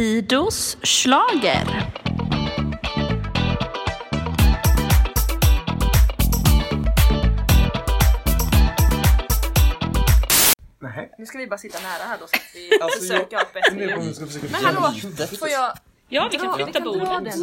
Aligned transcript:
Fidos 0.00 0.76
slager. 0.82 1.66
Nej. 10.78 11.14
Nu 11.18 11.26
ska 11.26 11.38
vi 11.38 11.46
bara 11.46 11.58
sitta 11.58 11.78
nära 11.78 12.04
här 12.08 12.18
då 12.20 12.26
så 12.26 12.36
att 12.36 12.42
vi 12.54 12.80
Alltså, 12.82 13.00
försöker 13.00 13.36
ha 13.36 13.42
ett 13.42 13.48
Jag 13.54 13.76
bättre 13.76 13.96
om 13.96 14.02
ljud. 14.04 14.50
Men 14.52 14.64
hallå, 14.64 14.94
får 15.38 15.48
jag 15.48 15.72
Ja, 16.08 16.28
vi 16.32 16.38
kan 16.38 16.54
flytta 16.54 16.80
bordet. 16.80 17.36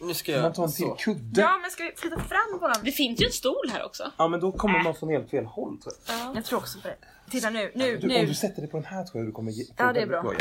Nu 0.00 0.14
ska 0.14 0.32
Man 0.32 0.42
jag... 0.42 0.54
tar 0.54 0.64
en 0.64 0.72
till 0.72 0.92
kudde. 0.98 1.40
Ja 1.40 1.58
men 1.62 1.70
ska 1.70 1.84
vi 1.84 1.92
flytta 1.96 2.16
fram 2.16 2.60
våran? 2.60 2.76
Det 2.82 2.92
finns 2.92 3.22
ju 3.22 3.26
en 3.26 3.32
stol 3.32 3.70
här 3.72 3.84
också. 3.84 4.10
Ja 4.16 4.28
men 4.28 4.40
då 4.40 4.52
kommer 4.52 4.82
man 4.82 4.94
från 4.94 5.08
helt 5.08 5.30
fel 5.30 5.44
håll 5.44 5.78
tror 5.82 5.94
jag. 6.08 6.36
Jag 6.36 6.44
tror 6.44 6.58
också 6.58 6.80
på 6.80 6.88
det. 6.88 6.96
Titta 7.30 7.50
nu, 7.50 7.72
nu, 7.74 7.96
Du, 7.96 8.06
om 8.06 8.08
nu. 8.08 8.26
du 8.26 8.34
sätter 8.34 8.62
dig 8.62 8.70
på 8.70 8.76
den 8.76 8.86
här 8.86 9.04
tror 9.04 9.20
jag 9.22 9.28
du 9.28 9.32
kommer 9.32 9.52
Ja, 9.76 9.92
det 9.92 10.00
är 10.00 10.06
bra. 10.06 10.34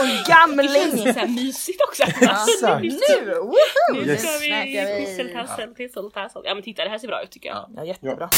Och 0.00 0.06
Det 0.06 0.24
gamling! 0.28 0.68
känns 0.68 1.02
så 1.02 1.20
här 1.20 1.26
mysigt 1.28 1.80
också. 1.88 2.02
Exakt. 2.02 2.82
Nu! 2.82 3.34
Woho! 3.34 3.54
Nu 3.94 4.12
Yes. 4.12 4.22
ska 4.22 4.38
vi 4.38 4.46
Snackar 4.46 4.98
vi. 5.00 5.06
tisseltassel, 5.06 5.74
tisseltassel. 5.74 6.42
Ja 6.44 6.54
men 6.54 6.62
titta 6.62 6.84
det 6.84 6.90
här 6.90 6.98
ser 6.98 7.08
bra 7.08 7.22
ut 7.22 7.30
tycker 7.30 7.48
jag. 7.48 7.56
Ja. 7.56 7.68
Ja 7.76 7.84
jättebra. 7.84 8.30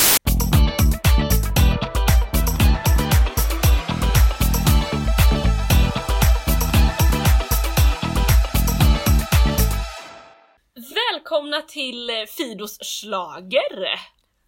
Välkomna 10.75 11.63
till 11.63 12.11
eh, 12.11 12.25
Fidos 12.37 12.79
slager. 12.83 13.99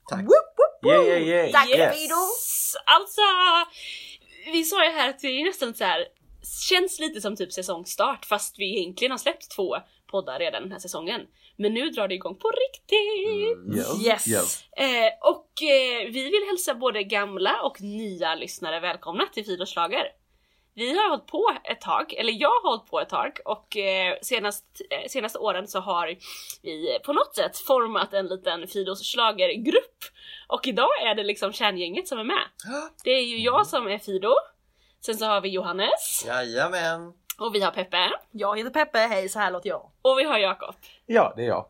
Tack. 0.08 0.20
Yeah, 0.86 1.04
yeah, 1.06 1.22
yeah. 1.22 1.50
Tack 1.50 1.68
yes. 1.68 1.96
Fido! 1.98 2.14
Alltså, 2.84 3.20
vi 4.52 4.64
sa 4.64 4.84
ju 4.84 4.90
här 4.90 5.10
att 5.10 5.18
det 5.18 5.28
är 5.28 5.44
nästan 5.44 5.74
så 5.74 5.84
här 5.84 6.04
känns 6.68 7.00
lite 7.00 7.20
som 7.20 7.36
typ 7.36 7.52
säsongstart 7.52 8.24
fast 8.24 8.58
vi 8.58 8.78
egentligen 8.78 9.10
har 9.10 9.18
släppt 9.18 9.50
två 9.50 9.76
poddar 10.06 10.38
redan 10.38 10.62
den 10.62 10.72
här 10.72 10.78
säsongen. 10.78 11.20
Men 11.56 11.74
nu 11.74 11.90
drar 11.90 12.08
det 12.08 12.14
igång 12.14 12.34
på 12.34 12.50
riktigt! 12.50 13.76
Yes. 13.76 14.06
Yes. 14.06 14.28
yes. 14.28 14.62
Eh, 14.72 15.30
och 15.30 15.62
eh, 15.62 16.10
vi 16.10 16.24
vill 16.24 16.48
hälsa 16.48 16.74
både 16.74 17.02
gamla 17.02 17.62
och 17.62 17.80
nya 17.80 18.34
lyssnare 18.34 18.80
välkomna 18.80 19.26
till 19.26 19.44
Fidos 19.44 19.70
slager. 19.70 20.04
Vi 20.74 20.98
har 20.98 21.10
hållit 21.10 21.26
på 21.26 21.52
ett 21.64 21.80
tag, 21.80 22.12
eller 22.12 22.32
jag 22.32 22.48
har 22.48 22.70
hållit 22.70 22.90
på 22.90 23.00
ett 23.00 23.08
tag 23.08 23.38
och 23.44 23.76
eh, 23.76 24.16
senast, 24.22 24.64
eh, 24.90 25.08
senaste 25.08 25.38
åren 25.38 25.68
så 25.68 25.80
har 25.80 26.16
vi 26.62 26.98
på 27.04 27.12
något 27.12 27.34
sätt 27.36 27.58
format 27.58 28.14
en 28.14 28.26
liten 28.26 28.66
Fidos 28.66 29.10
slagergrupp. 29.10 30.04
Och 30.48 30.66
idag 30.66 31.02
är 31.02 31.14
det 31.14 31.24
liksom 31.24 31.52
kärngänget 31.52 32.08
som 32.08 32.18
är 32.18 32.24
med. 32.24 32.44
Det 33.04 33.10
är 33.10 33.22
ju 33.22 33.38
jag 33.38 33.66
som 33.66 33.88
är 33.88 33.98
Fido, 33.98 34.34
sen 35.00 35.14
så 35.14 35.24
har 35.26 35.40
vi 35.40 35.48
Johannes 35.48 36.24
Jajamän. 36.26 37.12
och 37.38 37.54
vi 37.54 37.60
har 37.60 37.70
Peppe 37.70 38.10
Jag 38.30 38.58
heter 38.58 38.70
Peppe, 38.70 38.98
hej 38.98 39.28
så 39.28 39.38
här 39.38 39.50
låter 39.50 39.68
jag. 39.68 39.90
och 40.02 40.18
vi 40.18 40.24
har 40.24 40.38
Jakob. 40.38 40.74
Ja, 41.06 41.32
det 41.36 41.42
är 41.42 41.46
jag. 41.46 41.66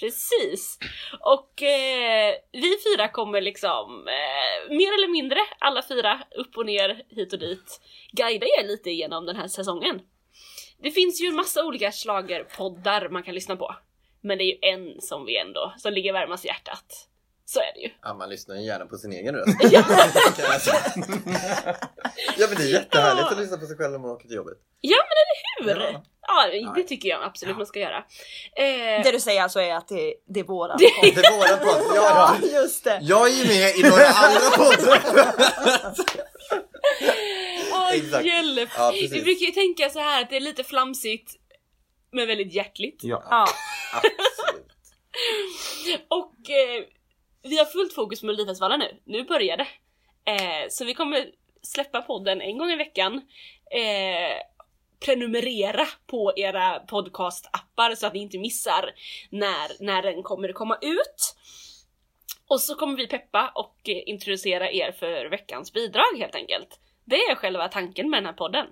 Precis! 0.00 0.78
Och 1.20 1.62
eh, 1.62 2.34
vi 2.52 2.76
fyra 2.84 3.08
kommer 3.08 3.40
liksom 3.40 4.08
eh, 4.08 4.70
mer 4.76 4.94
eller 4.94 5.08
mindre, 5.08 5.40
alla 5.58 5.82
fyra, 5.88 6.20
upp 6.36 6.56
och 6.56 6.66
ner, 6.66 7.02
hit 7.08 7.32
och 7.32 7.38
dit, 7.38 7.80
guida 8.12 8.46
er 8.46 8.66
lite 8.66 8.90
igenom 8.90 9.26
den 9.26 9.36
här 9.36 9.48
säsongen. 9.48 10.00
Det 10.82 10.90
finns 10.90 11.22
ju 11.22 11.26
en 11.26 11.34
massa 11.34 11.64
olika 11.64 11.92
schlagerpoddar 11.92 13.08
man 13.08 13.22
kan 13.22 13.34
lyssna 13.34 13.56
på. 13.56 13.74
Men 14.20 14.38
det 14.38 14.44
är 14.44 14.46
ju 14.46 14.58
en 14.62 15.00
som 15.00 15.26
vi 15.26 15.36
ändå, 15.38 15.74
som 15.78 15.92
ligger 15.92 16.12
varmast 16.12 16.44
i 16.44 16.48
hjärtat. 16.48 17.07
Så 17.50 17.58
är 17.60 17.72
det 17.74 17.80
ju. 17.80 17.90
Ja, 18.02 18.14
man 18.14 18.28
lyssnar 18.28 18.56
ju 18.56 18.62
gärna 18.62 18.86
på 18.86 18.96
sin 18.98 19.12
egen 19.12 19.34
röst. 19.34 19.56
Ja 22.38 22.46
men 22.48 22.56
det 22.56 22.62
är 22.62 22.72
jättehärligt 22.72 23.32
att 23.32 23.38
lyssna 23.38 23.56
på 23.56 23.66
sig 23.66 23.76
själv 23.76 23.92
när 23.92 23.98
man 23.98 24.10
åker 24.10 24.26
till 24.28 24.36
jobbet. 24.36 24.58
Ja 24.80 24.96
men 25.08 25.68
eller 25.70 25.80
hur! 25.86 25.92
Ja. 25.92 26.02
Ja, 26.52 26.72
det 26.76 26.82
tycker 26.82 27.08
jag 27.08 27.24
absolut 27.24 27.56
man 27.56 27.66
ska 27.66 27.80
göra. 27.80 27.96
Eh, 28.56 29.02
Det 29.04 29.10
du 29.12 29.20
säger 29.20 29.42
alltså 29.42 29.60
är 29.60 29.74
att 29.74 29.88
det, 29.88 30.14
det 30.28 30.40
är 30.40 30.44
våra 30.44 30.76
Det 30.76 30.84
är 30.84 31.36
våra 31.38 31.56
podd. 31.56 31.96
Ja, 31.96 32.36
ja. 32.42 32.48
just 32.60 32.84
det. 32.84 32.98
Jag 33.02 33.28
är 33.28 33.32
ju 33.32 33.44
med 33.48 33.76
i 33.76 33.82
några 33.82 34.06
andra 34.08 34.50
poddar. 34.56 35.00
Åh 37.72 37.92
Exakt. 37.94 38.24
hjälp! 38.26 38.70
Ja, 38.76 38.90
vi 38.94 39.08
precis. 39.08 39.24
brukar 39.24 39.46
ju 39.46 39.52
tänka 39.52 39.90
så 39.90 39.98
här 39.98 40.22
att 40.22 40.30
det 40.30 40.36
är 40.36 40.40
lite 40.40 40.64
flamsigt 40.64 41.32
men 42.12 42.26
väldigt 42.26 42.54
hjärtligt. 42.54 42.98
Ja. 43.02 43.22
Ja. 43.30 43.46
Absolut. 43.94 44.66
Och 46.08 46.50
eh, 46.50 46.84
vi 47.42 47.58
har 47.58 47.64
fullt 47.64 47.94
fokus 47.94 48.20
på 48.20 48.26
Melodifestivalen 48.26 48.80
nu. 48.80 49.00
Nu 49.04 49.24
börjar 49.24 49.56
det. 49.56 49.68
Eh, 50.24 50.68
så 50.70 50.84
vi 50.84 50.94
kommer 50.94 51.30
släppa 51.62 52.02
podden 52.02 52.40
en 52.40 52.58
gång 52.58 52.70
i 52.70 52.76
veckan. 52.76 53.14
Eh, 53.70 54.42
prenumerera 55.06 55.86
på 56.06 56.32
era 56.36 56.80
podcastappar 56.80 57.94
så 57.94 58.06
att 58.06 58.14
ni 58.14 58.20
inte 58.20 58.38
missar 58.38 58.90
när, 59.30 59.84
när 59.84 60.02
den 60.02 60.22
kommer 60.22 60.52
komma 60.52 60.78
ut. 60.80 61.36
Och 62.46 62.60
så 62.60 62.74
kommer 62.74 62.96
vi 62.96 63.06
peppa 63.06 63.52
och 63.54 63.76
introducera 63.84 64.70
er 64.70 64.92
för 64.92 65.30
veckans 65.30 65.72
bidrag 65.72 66.18
helt 66.18 66.34
enkelt. 66.34 66.80
Det 67.04 67.16
är 67.16 67.34
själva 67.34 67.68
tanken 67.68 68.10
med 68.10 68.18
den 68.18 68.26
här 68.26 68.32
podden. 68.32 68.66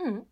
Mm. 0.00 0.24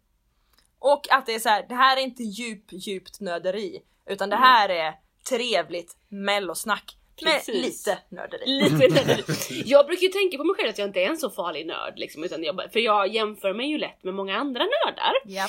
Och 0.78 1.12
att 1.12 1.26
det 1.26 1.34
är 1.34 1.38
så 1.38 1.48
här, 1.48 1.66
det 1.68 1.74
här 1.74 1.96
är 1.96 2.00
inte 2.00 2.22
djup, 2.22 2.64
djupt 2.70 3.20
nörderi. 3.20 3.82
Utan 4.06 4.30
det 4.30 4.36
här 4.36 4.68
är 4.68 4.94
trevligt 5.28 5.96
mellosnack. 6.08 6.96
Med 7.24 7.42
lite 7.46 7.98
nörderi. 8.08 8.46
Lite 8.46 8.94
nördigt. 8.94 9.50
Jag 9.66 9.86
brukar 9.86 10.02
ju 10.02 10.08
tänka 10.08 10.36
på 10.38 10.44
mig 10.44 10.56
själv 10.56 10.68
att 10.68 10.78
jag 10.78 10.88
inte 10.88 11.00
är 11.00 11.06
en 11.06 11.16
så 11.16 11.30
farlig 11.30 11.66
nörd 11.66 11.92
liksom, 11.96 12.24
utan 12.24 12.44
jag, 12.44 12.72
för 12.72 12.80
jag 12.80 13.14
jämför 13.14 13.52
mig 13.52 13.66
ju 13.66 13.78
lätt 13.78 14.04
med 14.04 14.14
många 14.14 14.36
andra 14.36 14.64
nördar. 14.64 15.12
Ja. 15.24 15.46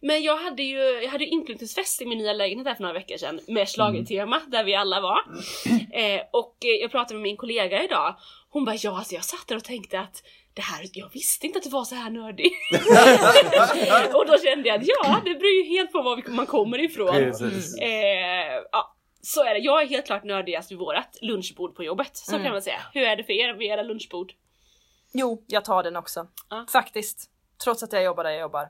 Men 0.00 0.22
jag 0.22 0.36
hade 0.36 0.62
ju 0.62 0.78
jag 0.78 1.10
hade 1.10 1.24
ju 1.24 1.30
inflyttningsfest 1.30 2.02
i 2.02 2.06
min 2.06 2.18
nya 2.18 2.32
lägenhet 2.32 2.66
här 2.66 2.74
för 2.74 2.82
några 2.82 2.94
veckor 2.94 3.16
sedan 3.16 3.40
med 3.46 3.68
schlagertema 3.68 4.40
där 4.46 4.64
vi 4.64 4.74
alla 4.74 5.00
var. 5.00 5.20
Eh, 5.92 6.20
och 6.32 6.56
eh, 6.64 6.70
jag 6.82 6.90
pratade 6.90 7.14
med 7.14 7.22
min 7.22 7.36
kollega 7.36 7.84
idag. 7.84 8.16
Hon 8.50 8.64
bara 8.64 8.76
ja, 8.82 8.98
alltså 8.98 9.14
jag 9.14 9.24
satt 9.24 9.48
där 9.48 9.56
och 9.56 9.64
tänkte 9.64 10.00
att 10.00 10.22
det 10.54 10.62
här, 10.62 10.86
jag 10.92 11.10
visste 11.12 11.46
inte 11.46 11.58
att 11.58 11.64
det 11.64 11.70
var 11.70 11.84
så 11.84 11.94
här 11.94 12.10
nördigt. 12.10 12.54
och 14.14 14.26
då 14.26 14.38
kände 14.38 14.68
jag 14.68 14.80
att 14.80 14.86
ja, 14.86 15.20
det 15.24 15.34
beror 15.34 15.52
ju 15.52 15.62
helt 15.62 15.92
på 15.92 16.02
var 16.02 16.30
man 16.30 16.46
kommer 16.46 16.78
ifrån. 16.84 17.14
Precis. 17.14 17.78
Eh, 17.78 18.62
ja, 18.72 18.95
så 19.26 19.44
är 19.44 19.54
det. 19.54 19.60
Jag 19.60 19.82
är 19.82 19.86
helt 19.86 20.06
klart 20.06 20.24
nördigast 20.24 20.70
vid 20.70 20.78
vårat 20.78 21.18
lunchbord 21.20 21.74
på 21.74 21.84
jobbet. 21.84 22.16
Så 22.16 22.38
kan 22.38 22.52
man 22.52 22.62
säga. 22.62 22.80
Hur 22.94 23.02
är 23.02 23.16
det 23.16 23.24
för 23.24 23.32
er 23.32 23.54
vid 23.54 23.68
era 23.68 23.82
lunchbord? 23.82 24.32
Jo, 25.12 25.44
jag 25.46 25.64
tar 25.64 25.82
den 25.82 25.96
också. 25.96 26.28
Ja. 26.50 26.66
Faktiskt. 26.72 27.30
Trots 27.64 27.82
att 27.82 27.92
jag 27.92 28.02
jobbar 28.02 28.24
där 28.24 28.30
jag 28.30 28.40
jobbar. 28.40 28.68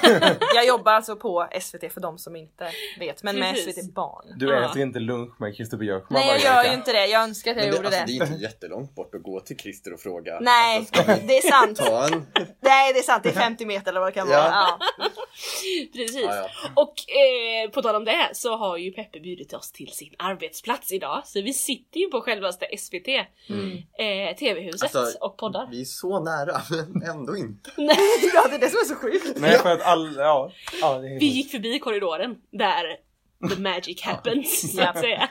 jag 0.54 0.66
jobbar 0.66 0.92
alltså 0.92 1.16
på 1.16 1.48
SVT 1.60 1.92
för 1.92 2.00
de 2.00 2.18
som 2.18 2.36
inte 2.36 2.70
vet. 2.98 3.22
Men 3.22 3.38
med 3.38 3.54
Precis. 3.54 3.74
SVT 3.84 3.94
Barn. 3.94 4.24
Du 4.38 4.46
Ja. 4.48 4.70
äter 4.70 4.82
inte 4.82 4.98
lunch 4.98 5.40
med 5.40 5.54
Christer 5.56 5.76
Björkman 5.76 6.20
Nej 6.20 6.28
jag 6.44 6.54
gör 6.64 6.70
ju 6.70 6.74
inte 6.78 6.92
det. 6.92 7.06
Jag 7.06 7.22
önskar 7.22 7.50
att 7.50 7.56
jag 7.56 7.64
Men 7.64 7.70
det, 7.70 7.76
gjorde 7.76 7.88
alltså, 7.88 8.00
det. 8.12 8.18
det 8.18 8.24
är 8.24 8.26
inte 8.32 8.42
jättelångt 8.42 8.94
bort 8.94 9.14
att 9.14 9.22
gå 9.22 9.40
till 9.40 9.56
Christer 9.58 9.92
och 9.94 10.00
fråga. 10.00 10.38
Nej, 10.40 10.78
Alltså, 10.78 11.02
det 11.26 11.38
är 11.38 11.50
sant. 11.50 11.78
ta 11.78 12.06
en? 12.06 12.26
Nej 12.60 12.92
det 12.92 12.98
är 12.98 13.02
sant, 13.02 13.22
det 13.22 13.28
är 13.28 13.32
50 13.32 13.66
meter 13.66 13.90
eller 13.90 14.00
vad 14.00 14.08
det 14.08 14.12
kan 14.12 14.28
vara. 14.28 14.38
Ja. 14.38 14.78
Ja. 14.98 15.04
Precis. 15.94 16.20
Ja, 16.24 16.34
ja. 16.36 16.48
Och 16.74 16.94
eh, 17.16 17.70
på 17.70 17.82
tal 17.82 17.94
om 17.96 18.04
det 18.04 18.30
så 18.32 18.56
har 18.56 18.76
ju 18.76 18.90
Peppe 18.92 19.20
bjudit 19.20 19.52
oss 19.54 19.72
till 19.72 19.88
sin 19.92 20.14
arbetsplats 20.18 20.92
idag. 20.92 21.22
Så 21.24 21.42
vi 21.42 21.52
sitter 21.52 22.00
ju 22.00 22.06
på 22.10 22.20
självaste 22.20 22.66
SVT, 22.78 23.08
eh, 23.08 24.36
TV-huset 24.38 24.96
Alltså, 24.96 25.18
och 25.18 25.36
poddar. 25.38 25.68
Vi 25.70 25.80
är 25.80 25.84
så 25.84 26.20
nära, 26.20 26.60
men 26.88 27.02
ändå 27.10 27.36
inte. 27.36 27.70
ja, 28.34 28.48
det 28.48 28.54
är 28.54 28.58
det 28.58 28.70
som 28.70 28.80
är 28.80 28.84
så 28.84 28.94
sjukt. 28.94 29.40
Nej 29.40 29.58
för 29.58 29.72
att 29.72 29.82
all, 29.82 30.14
ja. 30.16 30.52
ja 30.80 30.98
det 30.98 31.08
är 31.08 31.20
Vi 31.20 31.26
gick 31.26 31.50
förbi 31.50 31.78
korridoren 31.78 32.36
där 32.50 32.96
the 33.48 33.60
magic 33.60 34.02
happens 34.02 34.76
så 34.76 34.82
att 34.82 34.98
säga. 34.98 35.28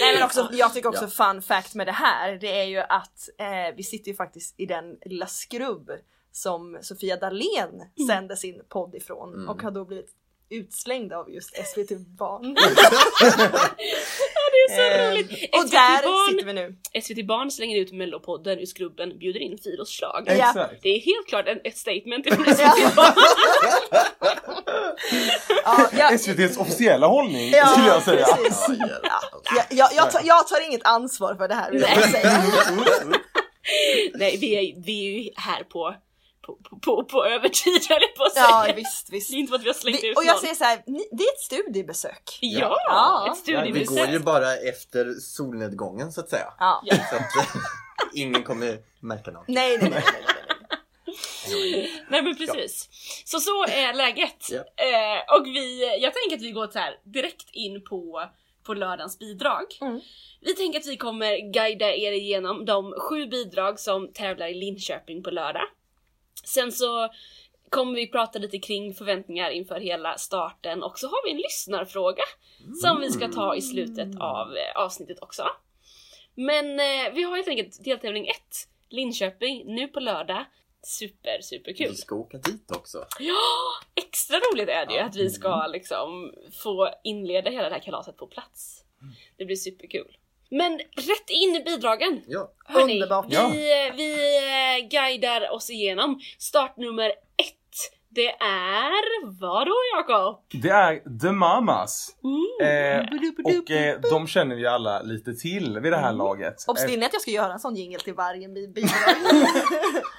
Nej 0.00 0.14
men 0.14 0.22
också, 0.22 0.48
jag 0.52 0.74
tycker 0.74 0.88
också 0.88 1.08
fun 1.08 1.42
fact 1.42 1.74
med 1.74 1.86
det 1.86 1.92
här, 1.92 2.32
det 2.32 2.60
är 2.60 2.64
ju 2.64 2.78
att 2.78 3.28
eh, 3.38 3.76
vi 3.76 3.82
sitter 3.82 4.10
ju 4.10 4.16
faktiskt 4.16 4.54
i 4.60 4.66
den 4.66 4.96
lilla 5.04 5.26
skrubb 5.26 5.90
som 6.32 6.78
Sofia 6.82 7.16
Dalén 7.16 7.82
sände 8.08 8.36
sin 8.36 8.62
podd 8.68 8.94
ifrån 8.94 9.48
och 9.48 9.62
har 9.62 9.70
då 9.70 9.84
blivit 9.84 10.10
utslängd 10.50 11.12
av 11.12 11.30
just 11.30 11.66
SVT 11.66 11.98
Barn. 11.98 12.56
Är 14.68 14.76
så 14.76 14.80
Eh, 14.82 15.10
roligt! 15.10 15.30
och 15.54 15.60
SVT 15.62 15.70
där 15.72 16.02
Barn, 16.02 16.30
sitter 16.32 16.46
vi 16.46 16.52
nu. 16.52 16.76
SVT 17.02 17.26
Barn 17.26 17.50
slänger 17.50 17.76
ut 17.80 17.92
mellopodden 17.92 18.58
ur 18.58 18.66
skrubben, 18.66 19.18
bjuder 19.18 19.40
in 19.40 19.58
Fidos 19.58 19.90
slag. 19.96 20.22
Ja. 20.26 20.68
Det 20.82 20.88
är 20.88 21.00
helt 21.00 21.28
klart 21.28 21.46
en, 21.48 21.60
ett 21.64 21.76
statement 21.78 22.26
ifrån. 22.26 22.44
SVT 22.44 22.94
Barn. 22.96 23.12
Ja, 25.64 25.88
jag, 25.92 26.12
SVT's 26.20 26.58
officiella 26.60 27.06
hållning 27.06 27.50
Ja, 27.50 27.66
skulle 27.66 27.86
jag 27.88 28.02
säga. 28.02 28.26
precis. 28.36 28.78
Ja, 29.02 29.64
jag, 29.70 29.88
jag, 29.96 30.10
tar, 30.10 30.20
jag 30.24 30.48
tar 30.48 30.66
inget 30.68 30.86
ansvar 30.86 31.34
för 31.34 31.48
det 31.48 31.54
här 31.54 31.70
vill 31.72 31.80
jag 31.80 32.10
säga. 32.10 32.42
Nej, 34.14 34.36
vi 34.40 34.54
är, 34.54 34.84
vi 34.84 35.06
är 35.08 35.22
ju 35.22 35.30
här 35.36 35.62
på, 35.62 35.94
på, 36.70 36.78
på, 36.80 37.04
på, 37.04 37.24
övertid 37.24 37.86
höll 37.88 37.98
jag 38.00 38.14
på 38.16 38.24
att 38.24 38.32
säga. 38.32 38.46
Ja 38.48 38.72
visst, 38.76 39.12
visst. 39.12 39.30
Det 39.30 39.36
är 39.36 39.38
inte 39.38 39.50
för 39.50 39.56
att 39.58 39.64
vi 39.64 39.68
har 39.68 39.74
slängt 39.74 40.02
Vi, 40.02 40.08
ut 40.08 40.16
och 40.16 40.24
jag 40.24 40.32
någon. 40.32 40.40
säger 40.40 40.54
så 40.54 40.64
här, 40.64 40.82
ni- 40.86 41.08
det 41.12 41.22
är 41.24 41.32
ett 41.34 41.40
studiebesök. 41.40 42.38
Ja, 42.40 42.76
Ja. 42.88 43.32
ett 43.32 43.42
Vi 43.48 43.52
går 43.52 43.64
ju 43.66 43.84
studiebesök. 43.84 44.24
bara 44.24 44.56
efter 44.56 45.14
solnedgången 45.14 46.12
så 46.12 46.20
att 46.20 46.30
säga. 46.30 46.52
Ja. 46.58 46.82
Ja. 46.84 46.94
Så 47.10 47.16
att 47.16 47.46
ingen 48.14 48.42
kommer 48.42 48.78
märka 49.00 49.30
något. 49.30 49.44
Nej, 49.48 49.78
nej, 49.78 49.90
nej. 49.90 50.04
nej, 51.50 52.02
nej, 52.08 52.22
men 52.22 52.36
precis. 52.36 52.88
Så 53.24 53.40
så 53.40 53.64
är 53.64 53.94
läget. 53.94 54.46
Ja. 54.50 54.58
Eh, 54.58 55.36
och 55.40 55.46
vi, 55.46 55.96
jag 56.02 56.12
tänker 56.14 56.36
att 56.36 56.42
vi 56.42 56.50
går 56.50 56.66
så 56.72 56.78
här 56.78 56.98
direkt 57.04 57.50
in 57.52 57.84
på, 57.84 58.22
på 58.66 58.74
lördagens 58.74 59.18
bidrag. 59.18 59.64
Mm. 59.80 60.00
Vi 60.40 60.54
tänker 60.54 60.78
att 60.80 60.86
vi 60.86 60.96
kommer 60.96 61.52
guida 61.52 61.94
er 61.94 62.12
igenom 62.12 62.64
de 62.64 62.92
sju 63.00 63.26
bidrag 63.26 63.80
som 63.80 64.12
tävlar 64.12 64.46
i 64.48 64.54
Linköping 64.54 65.22
på 65.22 65.30
lördag. 65.30 65.62
Sen 66.44 66.72
så 66.72 67.08
kommer 67.70 67.94
vi 67.94 68.06
prata 68.06 68.38
lite 68.38 68.58
kring 68.58 68.94
förväntningar 68.94 69.50
inför 69.50 69.80
hela 69.80 70.18
starten 70.18 70.82
och 70.82 70.98
så 70.98 71.06
har 71.06 71.26
vi 71.26 71.30
en 71.30 71.36
lyssnarfråga 71.36 72.22
som 72.82 73.00
vi 73.00 73.10
ska 73.10 73.28
ta 73.28 73.54
i 73.56 73.62
slutet 73.62 74.08
av 74.20 74.56
eh, 74.56 74.76
avsnittet 74.82 75.18
också. 75.22 75.42
Men 76.34 76.80
eh, 76.80 77.12
vi 77.14 77.22
har 77.22 77.36
helt 77.36 77.48
enkelt 77.48 77.84
deltävling 77.84 78.26
1, 78.28 78.36
Linköping, 78.88 79.74
nu 79.74 79.88
på 79.88 80.00
lördag. 80.00 80.44
Super, 80.82 81.40
super 81.40 81.72
kul. 81.72 81.88
Vi 81.90 81.96
ska 81.96 82.14
åka 82.14 82.38
dit 82.38 82.70
också. 82.70 83.04
Ja! 83.18 83.36
Extra 83.94 84.36
roligt 84.38 84.68
är 84.68 84.86
det 84.86 84.92
ju 84.92 84.98
Ja. 84.98 85.04
att 85.04 85.16
vi 85.16 85.30
ska 85.30 85.66
liksom 85.66 86.34
få 86.62 86.88
inleda 87.04 87.50
hela 87.50 87.68
det 87.68 87.74
här 87.74 87.82
kalaset 87.82 88.16
på 88.16 88.26
plats. 88.26 88.84
Det 89.36 89.44
blir 89.44 89.56
superkul. 89.56 90.16
Men 90.50 90.78
rätt 90.96 91.30
in 91.30 91.56
i 91.56 91.60
bidragen! 91.60 92.22
Ja. 92.26 92.50
Hörni, 92.66 92.92
Underbart. 92.94 93.26
Vi, 93.28 93.34
Ja. 93.34 93.48
vi 93.96 94.88
guidar 94.90 95.50
oss 95.52 95.70
igenom 95.70 96.20
startnummer 96.38 97.08
ett. 97.08 97.54
Det 98.10 98.28
är 98.40 99.26
vadå 99.40 99.74
Jakob? 99.96 100.42
Det 100.62 100.68
är 100.68 101.18
The 101.20 101.32
Mamas. 101.32 102.16
Mm. 102.24 103.00
Eh, 103.00 103.06
och 103.44 103.70
eh, 103.70 104.00
de 104.10 104.26
känner 104.26 104.56
vi 104.56 104.66
alla 104.66 105.02
lite 105.02 105.34
till 105.34 105.78
vid 105.80 105.92
det 105.92 105.96
här 105.98 106.12
laget. 106.12 106.54
Eh, 106.68 106.70
Obstinne 106.70 107.06
att 107.06 107.12
jag 107.12 107.22
ska 107.22 107.30
göra 107.30 107.52
en 107.52 107.58
sån 107.58 107.74
jingle 107.76 107.98
till 107.98 108.14
varje 108.14 108.48
bi- 108.48 108.68
bidrag. 108.68 108.92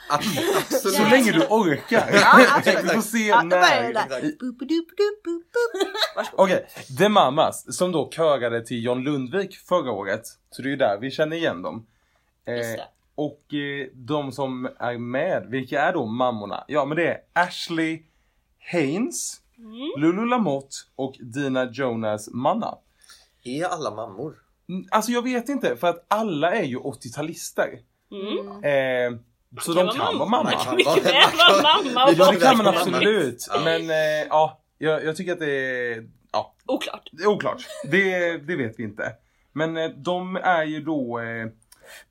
Ab- 0.09 0.21
Absolut. 0.57 0.95
så 0.97 1.03
länge 1.09 1.31
du 1.31 1.45
orkar. 1.49 2.09
Ja, 2.13 2.45
absolut. 2.57 2.83
vi 2.83 2.87
får 2.89 3.01
se 3.01 3.27
Ja, 3.27 3.37
då 3.41 3.43
när. 3.43 3.93
Okej, 6.33 6.65
The 6.97 7.09
Mamas 7.09 7.77
som 7.77 7.91
då 7.91 8.09
körade 8.11 8.65
till 8.65 8.83
John 8.83 9.03
Lundvik 9.03 9.55
förra 9.55 9.91
året. 9.91 10.21
Så 10.49 10.61
det 10.61 10.67
är 10.67 10.71
ju 10.71 10.75
där 10.77 10.97
vi 11.01 11.11
känner 11.11 11.35
igen 11.37 11.61
dem. 11.61 11.85
Eh, 12.47 12.57
Just 12.57 12.77
det. 12.77 12.87
Och 13.19 13.53
eh, 13.53 13.87
de 13.93 14.31
som 14.31 14.69
är 14.79 14.97
med, 14.97 15.45
vilka 15.49 15.81
är 15.81 15.93
då 15.93 16.05
mammorna? 16.05 16.63
Ja 16.67 16.85
men 16.85 16.97
det 16.97 17.07
är 17.07 17.17
Ashley 17.33 18.03
Haynes, 18.71 19.41
Mm. 19.57 20.01
Lulu 20.01 20.25
Lamotte 20.25 20.75
och 20.95 21.15
Dina 21.19 21.69
Jonas 21.71 22.29
Manna. 22.33 22.75
Är 23.43 23.65
alla 23.65 23.91
mammor? 23.95 24.35
Mm, 24.69 24.85
Alltså 24.91 25.11
jag 25.11 25.21
vet 25.21 25.49
inte 25.49 25.75
för 25.75 25.87
att 25.87 26.05
alla 26.07 26.53
är 26.55 26.63
ju 26.63 26.77
80-talister. 26.77 27.69
Mm. 28.11 28.63
Eh, 29.13 29.19
så 29.61 29.73
de 29.73 29.87
kan 29.87 30.17
vara 30.17 30.29
mamma. 30.29 30.43
Man 30.43 30.53
kan 30.63 30.75
mycket 30.75 31.05
väl 31.05 31.13
vara 31.37 31.61
mamma 31.63 32.13
Ja 32.17 32.31
det 32.31 32.39
kan 32.39 32.57
man 32.57 32.67
absolut. 32.67 33.47
Ja. 33.53 33.61
Men 33.63 33.81
eh, 33.89 34.27
ja, 34.29 34.61
jag, 34.77 35.05
jag 35.05 35.15
tycker 35.15 35.33
att 35.33 35.39
det 35.39 35.51
är, 35.93 36.09
ja, 36.31 36.55
Oklart. 36.65 37.09
det 37.11 37.23
är 37.23 37.27
oklart. 37.27 37.61
Det, 37.91 38.37
det 38.37 38.55
vet 38.55 38.79
vi 38.79 38.83
inte. 38.83 39.13
Men 39.53 39.77
eh, 39.77 39.89
de 39.89 40.35
är 40.35 40.63
ju 40.63 40.81
då, 40.81 41.19
eh, 41.19 41.47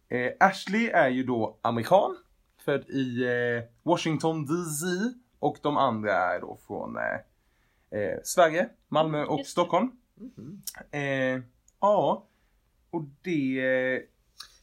eh, 0.08 0.32
Ashley 0.40 0.88
är 0.88 1.08
ju 1.08 1.22
då 1.22 1.58
amerikan. 1.62 2.16
Född 2.64 2.90
i 2.90 3.24
eh, 3.24 3.62
Washington 3.82 4.46
DC. 4.46 4.86
Och 5.38 5.58
de 5.62 5.76
andra 5.76 6.12
är 6.12 6.40
då 6.40 6.58
från 6.66 6.96
eh, 6.96 8.00
eh, 8.00 8.18
Sverige, 8.24 8.68
Malmö 8.88 9.24
och 9.24 9.38
Just. 9.38 9.50
Stockholm. 9.50 9.90
Mhm. 10.14 10.62
Eh, 10.90 11.42
ja, 11.80 12.26
och 12.90 13.02
det, 13.22 13.60
eh, 13.94 14.00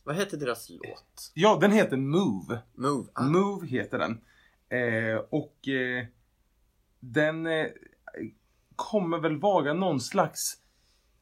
Vad 0.04 0.16
heter 0.16 0.38
deras 0.38 0.70
låt? 0.70 1.32
ja 1.34 1.58
den 1.62 1.72
heter 1.72 1.98
Move. 1.98 2.60
Move. 2.74 3.10
Ah. 3.14 3.24
Move 3.24 3.68
heter 3.68 3.98
den. 4.00 4.22
Eh, 4.70 5.18
och 5.30 5.68
eh, 5.68 6.06
den 7.00 7.46
eh, 7.48 7.66
kommer 8.76 9.18
väl 9.18 9.40
vara 9.40 9.74
någon 9.74 10.02
slags 10.02 10.58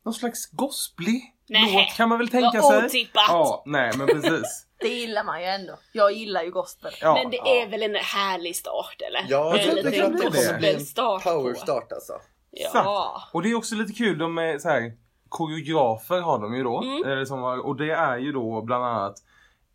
någon 0.03 0.13
slags 0.13 0.51
gosplig 0.51 1.35
Nej, 1.49 1.73
låt 1.75 1.97
kan 1.97 2.09
man 2.09 2.17
väl 2.17 2.29
tänka 2.29 2.61
vad 2.61 2.73
sig. 2.73 2.85
otippat. 2.85 3.25
Ja, 3.27 3.63
nej 3.65 3.91
men 3.97 4.07
precis. 4.07 4.67
Det 4.79 4.87
gillar 4.89 5.23
man 5.23 5.41
ju 5.41 5.47
ändå. 5.47 5.79
Jag 5.91 6.11
gillar 6.11 6.43
ju 6.43 6.51
gospel. 6.51 6.91
Ja, 7.01 7.13
Men 7.13 7.31
det 7.31 7.37
ja. 7.37 7.47
är 7.47 7.67
väl 7.67 7.83
en 7.83 7.95
härlig 7.95 8.55
start 8.55 9.01
eller? 9.07 9.25
Ja, 9.29 9.57
en 9.57 9.67
jag 9.67 9.75
liten 9.75 9.91
tror 9.93 10.09
det 10.11 10.25
är 10.25 10.31
det. 10.31 10.53
gospelstart 10.59 11.23
på. 11.23 11.29
Powerstart 11.29 11.91
alltså. 11.91 12.13
Ja. 12.51 13.23
Och 13.33 13.41
det 13.41 13.51
är 13.51 13.55
också 13.55 13.75
lite 13.75 13.93
kul, 13.93 14.17
de 14.17 14.37
är 14.37 14.59
så 14.59 14.69
här 14.69 14.93
koreografer 15.29 16.21
har 16.21 16.39
de 16.39 16.55
ju 16.55 16.63
då. 16.63 16.81
Mm. 16.81 17.19
Eh, 17.19 17.25
som 17.25 17.39
har, 17.39 17.65
och 17.65 17.75
det 17.75 17.91
är 17.91 18.17
ju 18.17 18.31
då 18.31 18.61
bland 18.61 18.85
annat 18.85 19.15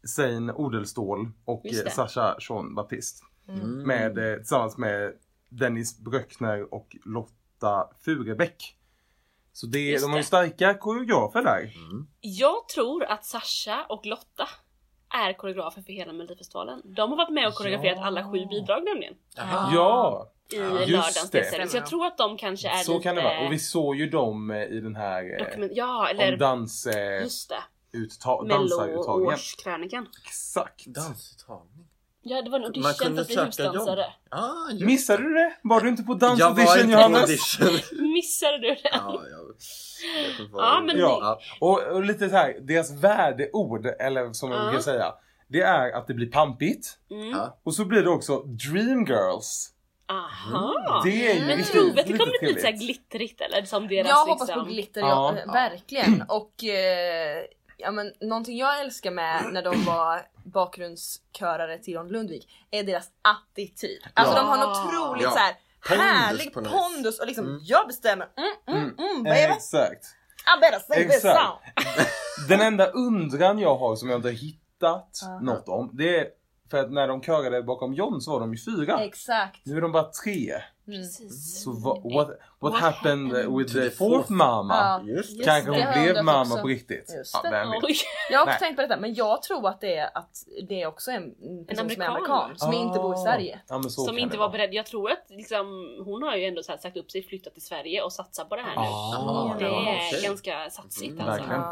Sein 0.06 0.50
Odelstål 0.50 1.30
och 1.44 1.60
Just 1.64 1.84
det. 1.84 1.90
eh, 1.90 1.94
Sasha 1.94 2.36
Jean 2.40 2.74
Baptiste. 2.74 3.24
Mm. 3.48 3.82
Med, 3.82 4.18
eh, 4.32 4.36
tillsammans 4.36 4.76
med 4.76 5.12
Dennis 5.48 5.98
Bröckner 5.98 6.74
och 6.74 6.96
Lotta 7.04 7.88
Furebäck. 8.04 8.74
Så 9.60 9.66
det, 9.66 9.78
Just 9.90 10.04
de 10.04 10.10
har 10.10 10.18
ju 10.18 10.24
starka 10.24 10.74
koreografer 10.74 11.42
där. 11.42 11.58
Mm. 11.60 12.06
Jag 12.20 12.68
tror 12.68 13.04
att 13.04 13.24
Sasha 13.24 13.86
och 13.88 14.06
Lotta 14.06 14.48
är 15.14 15.32
koreografer 15.32 15.82
för 15.82 15.92
hela 15.92 16.12
Melodifestivalen. 16.12 16.82
De 16.84 17.10
har 17.10 17.16
varit 17.16 17.32
med 17.32 17.46
och 17.48 17.54
koreograferat 17.54 17.96
Ja. 17.98 18.06
alla 18.06 18.32
sju 18.32 18.46
bidrag 18.46 18.84
nämligen. 18.84 19.14
Aha. 19.38 19.70
Ja, 19.74 20.30
I 20.52 20.56
Ja, 20.56 20.64
just 20.80 20.88
lördagens 20.90 21.30
det. 21.30 21.38
deltävling. 21.40 21.68
Så 21.68 21.76
jag 21.76 21.86
tror 21.86 22.06
att 22.06 22.18
de 22.18 22.36
kanske 22.36 22.68
är 22.68 22.76
så 22.82 22.92
lite... 22.92 23.02
kan 23.02 23.16
det 23.16 23.22
vara. 23.22 23.46
Och 23.46 23.52
vi 23.52 23.58
såg 23.58 23.96
ju 23.96 24.08
dem 24.10 24.50
eh, 24.50 24.62
i 24.62 24.80
den 24.80 24.96
här 24.96 25.40
eh, 25.40 25.44
dokument... 25.46 25.72
Ja, 25.74 26.08
eller 26.08 26.32
om 26.32 26.38
dans, 26.38 26.86
eh, 26.86 27.22
just 27.22 27.48
det. 27.48 27.98
utta- 27.98 28.48
dansaruttagningen. 28.48 29.28
Mello-årskrönikan. 29.28 30.06
Exakt. 30.26 30.86
Dansuttagning. 30.86 31.87
Ja, 32.22 32.42
det 32.42 32.50
var 32.50 32.56
en 32.58 32.62
Man 32.62 32.66
audition 32.66 32.92
kunde 32.94 33.16
fast 33.18 33.30
vi 33.30 33.34
söka 33.34 33.46
husdansare. 33.46 34.06
Ah, 34.30 34.70
just 34.72 34.84
Missade 34.84 35.22
du 35.22 35.34
det? 35.34 35.52
Var 35.62 35.80
du 35.80 35.88
inte 35.88 36.02
på 36.02 36.12
Jag 36.12 36.20
var 36.20 36.28
dansaudition 36.36 36.80
inte 36.80 36.96
på 36.96 37.02
Johannes? 37.02 37.58
Missade 38.14 38.58
du 38.58 38.68
det? 38.68 38.80
ja, 38.92 39.22
jag 39.30 39.54
Ja, 40.52 40.80
men 40.86 40.98
Ja. 40.98 41.38
Och, 41.60 41.82
och 41.82 42.04
lite 42.04 42.28
så 42.28 42.36
här, 42.36 42.56
deras 42.60 42.90
värdeord, 42.92 43.86
eller 43.86 44.32
som 44.32 44.50
jag 44.50 44.60
Ja. 44.60 44.64
brukar 44.64 44.82
säga. 44.82 45.14
Det 45.48 45.60
är 45.60 45.92
att 45.92 46.06
det 46.06 46.14
blir 46.14 46.30
pampigt. 46.30 46.98
Mm. 47.10 47.38
Och 47.64 47.74
så 47.74 47.84
blir 47.84 48.02
det 48.02 48.10
också 48.10 48.42
Dreamgirls. 48.42 49.74
Aha. 50.10 51.02
Det 51.04 51.30
är 51.30 51.34
ju 51.34 51.46
Men 51.46 51.64
tror 51.64 51.84
vi 51.94 52.00
att 52.00 52.06
det 52.06 52.18
kommer 52.18 52.38
bli 52.38 52.48
lite 52.48 52.60
så 52.60 52.66
här 52.66 52.74
glittrigt 52.74 53.40
eller 53.40 53.62
som 53.62 53.88
deras 53.88 54.08
Jag 54.08 54.26
hoppas 54.26 54.48
liksom... 54.48 54.64
på 54.64 54.70
glitter, 54.70 55.00
Ja. 55.00 55.34
ja, 55.46 55.52
verkligen. 55.52 56.24
Och 56.28 56.64
eh, 56.64 57.44
ja, 57.78 57.90
men, 57.90 58.12
någonting 58.20 58.56
jag 58.58 58.80
älskar 58.80 59.10
med 59.10 59.44
när 59.52 59.62
de 59.62 59.84
var 59.84 60.22
bakgrundskörare 60.44 61.78
till 61.78 61.94
John 61.94 62.08
Lundvik 62.08 62.48
är 62.70 62.84
deras 62.84 63.08
attityd. 63.22 64.02
Alltså 64.14 64.34
Ja. 64.36 64.40
de 64.42 64.48
har 64.48 64.56
en 64.56 64.70
otroligt 64.70 65.22
Ja. 65.24 65.30
så 65.30 65.38
här, 65.38 65.54
Pondus 65.88 66.02
härlig 66.04 66.56
något 66.56 66.72
pondus 66.72 67.20
och 67.20 67.26
liksom 67.26 67.46
Mm. 67.46 67.60
jag 67.62 67.86
bestämmer. 67.86 68.28
Mm, 68.36 68.78
mm, 68.78 68.94
Mm. 68.98 69.10
mm, 69.10 69.22
baby. 69.24 69.52
Exakt. 69.54 70.04
I 70.56 70.60
better 70.60 70.78
say 70.94 71.08
this 71.08 71.22
song. 71.22 71.58
Den 72.48 72.60
enda 72.60 72.86
undran 72.86 73.58
jag 73.58 73.76
har 73.76 73.96
som 73.96 74.08
jag 74.10 74.18
inte 74.18 74.28
har 74.28 74.32
hittat 74.32 75.20
Aha. 75.24 75.40
något 75.40 75.68
om. 75.68 75.90
Det 75.92 76.18
är 76.18 76.26
för 76.70 76.78
att 76.78 76.92
när 76.92 77.08
de 77.08 77.22
körade 77.22 77.62
bakom 77.62 77.94
John 77.94 78.20
så 78.20 78.32
var 78.32 78.40
de 78.40 78.54
ju 78.54 78.58
fyra. 78.64 79.00
Exakt. 79.00 79.60
Nu 79.66 79.76
är 79.76 79.80
de 79.80 79.92
bara 79.92 80.10
tre. 80.24 80.52
Precis. 80.88 81.62
Så 81.62 81.72
what, 81.72 81.98
what, 82.04 82.28
what, 82.28 82.38
What 82.60 82.74
happened 82.80 83.32
happened 83.32 83.58
with 83.58 83.72
the 83.74 83.90
fourth 83.90 84.30
mamma? 84.30 85.02
Just 85.06 85.38
det. 85.38 85.44
Kanske 85.44 85.70
hon 85.70 86.02
blev 86.02 86.24
mamma 86.24 86.40
också. 86.40 86.58
på 86.62 86.68
riktigt. 86.68 87.14
Just 87.18 87.40
Ja, 87.44 87.50
det. 87.50 87.64
Oj. 87.82 87.96
Jag 88.30 88.38
har 88.38 88.46
också 88.46 88.58
tänkt 88.58 88.76
på 88.76 88.82
detta 88.82 88.96
men 88.96 89.14
jag 89.14 89.42
tror 89.42 89.68
att 89.68 89.80
det 89.80 89.96
är 89.96 90.10
att 90.18 90.30
det 90.68 90.82
är 90.82 90.86
också 90.86 91.10
en 91.10 91.34
person 91.66 91.90
som 91.90 92.02
är 92.02 92.06
amerikan. 92.06 92.16
amerikan 92.16 92.58
som 92.58 92.72
inte 92.72 92.98
bor 92.98 93.14
i 93.14 93.18
Ah. 93.18 93.24
Sverige. 93.24 93.60
Ja, 93.68 93.82
Som 93.82 94.18
inte 94.18 94.36
var 94.38 94.48
beredd. 94.48 94.74
Jag 94.74 94.86
tror 94.86 95.10
att 95.10 95.24
liksom, 95.28 95.66
hon 96.04 96.22
har 96.22 96.36
ju 96.36 96.44
ändå 96.44 96.62
så 96.62 96.72
här 96.72 96.78
sagt 96.78 96.96
upp 96.96 97.10
sig, 97.10 97.22
flyttat 97.22 97.52
till 97.54 97.64
Sverige 97.64 98.02
och 98.02 98.12
satsat 98.12 98.48
på 98.48 98.56
det 98.56 98.62
här 98.62 98.76
nu. 98.76 98.82
Ah, 98.88 99.56
Det 99.58 99.64
är 99.64 99.96
okej. 100.10 100.20
ganska 100.22 100.70
satsigt 100.70 101.12
Mm, 101.12 101.26
alltså. 101.28 101.42
verkligen. 101.42 101.62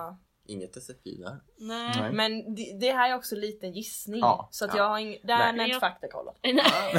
Inget 0.48 0.82
SFI 0.82 1.16
där. 1.16 1.36
Nej. 1.58 1.96
Nej. 2.00 2.12
Men 2.12 2.54
det, 2.54 2.76
det 2.80 2.92
här 2.92 3.10
är 3.10 3.14
också 3.14 3.34
lite 3.36 3.66
en 3.66 3.72
gissning. 3.72 4.20
Ja. 4.20 4.48
Så 4.52 4.64
att 4.64 4.70
Ja. 4.74 4.78
jag 4.82 4.88
har 4.88 4.98
ing- 4.98 5.20
där 5.26 5.52
jag 5.56 5.66
inte 5.68 5.80
faktakollat. 5.80 6.36
Nej. 6.42 6.54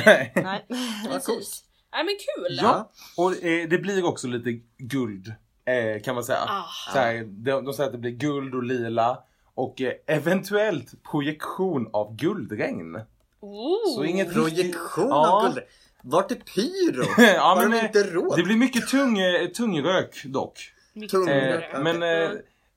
Nej. 0.05 0.31
Nej. 0.35 0.65
Precis. 1.11 1.63
Nej 1.91 2.03
men 2.05 2.15
kul! 2.15 2.57
Ja, 2.61 2.91
och 3.17 3.43
eh, 3.43 3.67
det 3.69 3.77
blir 3.77 4.05
också 4.05 4.27
lite 4.27 4.51
guld 4.77 5.33
eh, 5.65 6.01
kan 6.03 6.15
man 6.15 6.23
säga. 6.23 6.39
Ah. 6.47 6.65
Så 6.93 6.99
här, 6.99 7.23
de, 7.27 7.65
de 7.65 7.73
säger 7.73 7.87
att 7.87 7.93
det 7.93 7.97
blir 7.99 8.11
guld 8.11 8.55
och 8.55 8.63
lila 8.63 9.23
och 9.53 9.81
eh, 9.81 9.93
eventuellt 10.07 11.03
projektion 11.03 11.89
av 11.93 12.15
guldregn. 12.15 12.95
Ooh. 13.39 13.95
Så 13.95 14.03
inget 14.03 14.33
Projektion 14.33 15.07
Ja. 15.09 15.31
av 15.31 15.53
guld. 15.53 15.65
Vart 16.01 16.31
är 16.31 16.35
pyro? 16.35 17.03
ja, 17.35 17.41
Har 17.41 17.55
men, 17.61 17.71
de 17.71 17.77
eh, 17.77 17.85
inte 17.85 18.03
råd? 18.03 18.37
det 18.37 18.43
blir 18.43 18.55
mycket 18.55 18.87
tung, 18.87 19.19
eh, 19.19 19.47
tung 19.47 19.81
rök 19.83 20.23
dock. 20.25 20.59
Mycket 20.93 21.11
Tung- 21.19 21.29
Eh, 21.29 21.55
okej. 21.57 21.69
men 21.83 22.03
eh. 22.03 22.29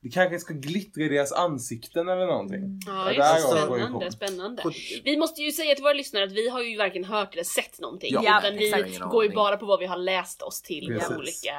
Det 0.03 0.09
kanske 0.09 0.39
ska 0.39 0.53
glittra 0.53 1.03
i 1.03 1.07
deras 1.09 1.31
ansikten 1.31 2.09
eller 2.09 2.25
någonting. 2.25 2.79
Ja, 2.85 2.91
Det 3.03 3.13
just 3.13 3.17
där 3.51 3.77
det. 3.77 3.81
är 3.81 3.85
Spännande, 3.85 4.11
spännande. 4.11 4.63
Vi 5.03 5.17
måste 5.17 5.41
ju 5.41 5.51
säga 5.51 5.75
till 5.75 5.83
våra 5.83 5.93
lyssnare 5.93 6.23
att 6.23 6.31
vi 6.31 6.49
har 6.49 6.61
ju 6.61 6.77
varken 6.77 7.03
hört 7.03 7.33
eller 7.33 7.43
sett 7.43 7.79
någonting. 7.79 8.09
Ja. 8.13 8.39
utan 8.39 8.57
vi 8.57 8.99
går 9.11 9.23
ju 9.23 9.29
bara 9.29 9.57
på 9.57 9.65
vad 9.65 9.79
vi 9.79 9.85
har 9.85 9.97
läst 9.97 10.41
oss 10.41 10.61
till 10.61 10.87
Precis. 10.87 11.07
på 11.09 11.15
olika 11.15 11.49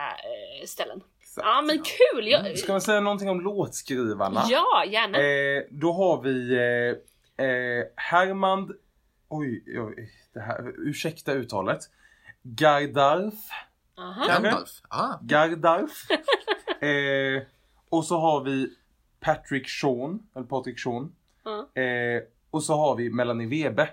eh, 0.60 0.66
ställen. 0.66 1.00
Exakt. 1.20 1.46
Ja 1.46 1.62
men 1.62 1.78
kul! 1.78 2.28
Jag, 2.28 2.58
Ska 2.58 2.74
vi 2.74 2.80
säga 2.80 3.00
någonting 3.00 3.28
om 3.30 3.40
låtskrivarna? 3.40 4.44
ja, 4.50 4.84
gärna. 4.88 5.18
Eh, 5.18 5.62
då 5.70 5.92
har 5.92 6.22
vi 6.22 6.52
eh, 6.54 7.46
eh, 7.46 7.84
Herman 7.96 8.74
oj, 9.28 9.64
oj, 9.78 10.10
det 10.34 10.40
här, 10.40 10.72
ursäkta 10.88 11.32
uttalet. 11.32 11.80
Gardarf. 12.42 13.34
Aha. 13.98 14.26
Gandalf. 14.26 14.70
Ah. 14.88 15.18
Gardarf. 15.22 16.06
eh, 16.80 17.42
och 17.92 18.04
så 18.04 18.18
har 18.18 18.40
vi 18.44 18.68
Patrick 19.20 19.68
Sean, 19.68 20.22
eller 20.36 20.46
Patrik 20.46 20.80
Sean. 20.80 21.12
Ja. 21.44 21.82
Eh, 21.82 22.22
och 22.50 22.62
så 22.62 22.74
har 22.74 22.96
vi 22.96 23.10
Melanie 23.10 23.46
Webe. 23.48 23.88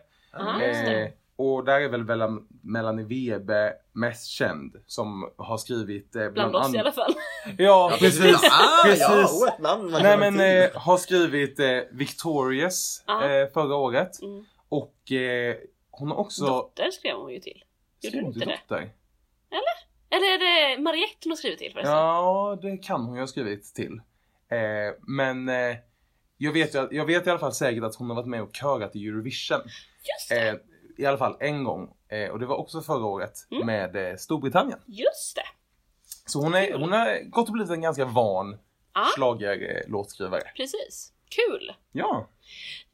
Det. 0.60 1.02
Eh, 1.04 1.10
och 1.36 1.66
där 1.66 1.82
är 1.82 1.90
väl 1.90 2.04
Mel- 2.04 2.44
Melanie 2.62 3.06
Webe 3.06 3.74
mest 3.94 4.28
känd 4.28 4.76
som 4.86 5.30
har 5.38 5.58
skrivit 5.58 6.16
eh, 6.16 6.30
Bland 6.30 6.56
oss 6.56 6.74
i 6.74 6.78
alla 6.78 6.92
fall. 6.92 7.14
Ja, 7.58 7.92
precis. 8.00 8.36
Ah, 8.44 8.84
Precis. 8.86 9.02
ja, 9.02 9.26
oh, 9.26 9.62
namn 9.62 9.92
Nej 9.92 10.18
men 10.18 10.40
eh, 10.40 10.70
har 10.74 10.98
skrivit 10.98 11.60
eh, 11.60 11.80
Victorious 11.92 13.04
eh, 13.08 13.54
förra 13.54 13.76
året. 13.76 14.22
Mm. 14.22 14.46
Och 14.70 15.12
eh, 15.12 15.56
hon 15.92 16.10
har 16.10 16.16
också... 16.18 16.46
Dotter 16.46 16.92
skrev 16.92 17.16
hon 17.16 17.34
ju 17.34 17.40
till. 17.40 17.64
Gjorde 18.02 18.18
hon 18.18 18.26
inte 18.34 18.40
det? 18.46 18.60
Dotter. 18.68 18.90
Eller 20.12 20.26
är 20.34 20.38
det 20.76 20.82
Mariette 20.82 21.18
hon 21.24 21.32
har 21.32 21.38
skrivit 21.38 21.60
till 21.60 21.72
förresten? 21.72 21.94
Ja, 21.96 22.60
det 22.62 22.78
kan 22.78 23.02
hon 23.06 23.16
ju 23.16 23.22
ha 23.22 23.28
skrivit 23.28 23.76
till. 23.76 24.02
Eh, 24.52 24.96
men 25.08 25.50
eh, 25.50 25.76
jag, 26.38 26.52
vet, 26.52 26.76
ju- 26.76 26.88
jag 26.92 27.06
vet 27.06 27.28
i 27.28 27.30
alla 27.30 27.40
fall 27.40 27.54
säkert 27.54 27.84
att 27.84 27.96
hon 27.96 28.10
har 28.10 28.16
varit 28.16 28.28
med 28.28 28.42
och 28.42 28.56
körat 28.56 28.96
i 28.96 29.08
Eurovision. 29.08 29.62
Just 29.66 30.30
det! 30.30 30.50
Eh, 30.50 30.56
I 30.98 31.06
alla 31.06 31.18
fall 31.18 31.38
en 31.40 31.64
gång. 31.64 31.94
Eh, 32.10 32.30
och 32.30 32.40
det 32.40 32.46
var 32.46 32.56
också 32.56 32.82
förra 32.82 33.06
året 33.06 33.34
Mm. 33.52 33.66
med 33.66 33.96
eh, 34.12 34.16
Storbritannien. 34.16 34.80
Just 34.86 35.36
det! 35.36 35.46
Så 36.26 36.42
hon, 36.42 36.54
är, 36.54 36.74
hon 36.74 36.92
har 36.92 37.30
gått 37.30 37.48
och 37.48 37.54
blivit 37.54 37.72
en 37.72 37.82
ganska 37.82 38.06
van 38.06 38.58
Ja. 38.94 39.06
schlagerlåtskrivare. 39.16 40.44
Precis. 40.56 41.14
Kul! 41.30 41.74
Ja. 41.92 42.30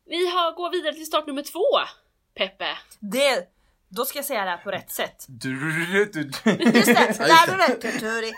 Vi 0.05 0.27
har, 0.27 0.51
går 0.55 0.71
vidare 0.71 0.93
till 0.93 1.05
start 1.05 1.27
nummer 1.27 1.41
två. 1.43 1.63
Peppe. 2.35 2.65
Det, 2.99 3.47
då 3.89 4.05
ska 4.05 4.17
jag 4.17 4.25
säga 4.25 4.43
det 4.45 4.49
här 4.49 4.57
på 4.57 4.71
rätt 4.71 4.91
sätt. 4.91 5.25
Just 5.27 6.13
det! 6.13 6.23
där. 7.99 8.31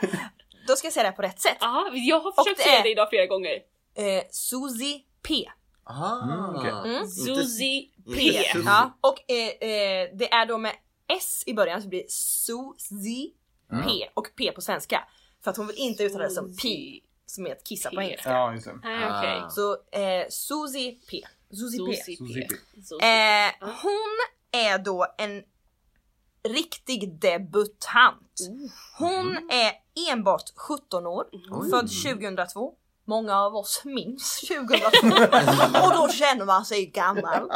Då 0.67 0.75
ska 0.75 0.87
jag 0.87 0.93
säga 0.93 1.03
det 1.03 1.09
här 1.09 1.15
på 1.15 1.21
rätt 1.21 1.41
sätt. 1.41 1.57
Ja, 1.59 1.89
jag 1.93 2.19
har 2.19 2.31
försökt 2.31 2.57
det 2.57 2.63
säga 2.63 2.79
är- 2.79 2.83
det 2.83 2.89
idag 2.91 3.09
flera 3.09 3.25
gånger. 3.25 3.51
Eh, 3.95 4.23
Suzy 4.31 4.99
P. 5.27 5.49
Ah. 5.83 6.23
Mm, 6.23 6.55
okej. 6.55 6.91
Mm. 6.95 7.07
Suzy 7.07 7.87
P. 8.15 8.45
Ja, 8.65 8.97
och 9.01 9.31
eh, 9.31 9.47
eh, 9.47 10.09
det 10.13 10.33
är 10.33 10.45
då 10.45 10.57
med 10.57 10.71
S 11.07 11.43
i 11.45 11.53
början 11.53 11.81
så 11.81 11.83
det 11.85 11.89
blir 11.89 12.05
Suzy 12.07 13.31
P 13.85 14.09
och 14.13 14.27
P 14.37 14.51
på 14.51 14.61
svenska. 14.61 15.03
För 15.43 15.51
att 15.51 15.57
hon 15.57 15.67
vill 15.67 15.75
inte 15.77 16.03
uttala 16.03 16.23
det 16.23 16.29
som 16.29 16.55
P 16.55 16.69
som 17.25 17.47
är 17.47 17.51
att 17.51 17.63
kissa 17.63 17.89
på 17.89 17.95
P. 17.95 18.01
engelska. 18.03 18.29
Ja, 18.29 18.53
just 18.53 18.65
det. 18.65 18.79
Nej, 18.83 19.05
okej. 19.05 19.41
Ah. 19.43 19.49
Så 19.49 19.71
eh, 19.91 20.27
Suzy 20.29 20.91
P. 20.91 21.21
Suzy 21.51 21.77
P. 21.85 21.95
Suzy 21.95 22.15
Suzy 22.15 22.33
P. 22.41 22.47
P. 22.49 22.55
Suzy 22.75 22.97
P. 22.99 23.05
Eh, 23.07 23.51
hon 23.59 24.17
är 24.51 24.77
då 24.77 25.05
en 25.17 25.43
riktig 26.43 27.19
debutant. 27.19 28.37
Hon 28.97 29.37
är 29.51 29.71
enbart 30.11 30.49
17 30.55 31.07
år, 31.07 31.25
född 31.71 31.89
2002. 32.15 32.73
Många 33.05 33.41
av 33.41 33.55
oss 33.55 33.81
minns 33.85 34.41
2002 34.47 35.07
och 35.85 35.93
då 35.93 36.07
känner 36.09 36.45
man 36.45 36.65
sig 36.65 36.85
gammal. 36.85 37.51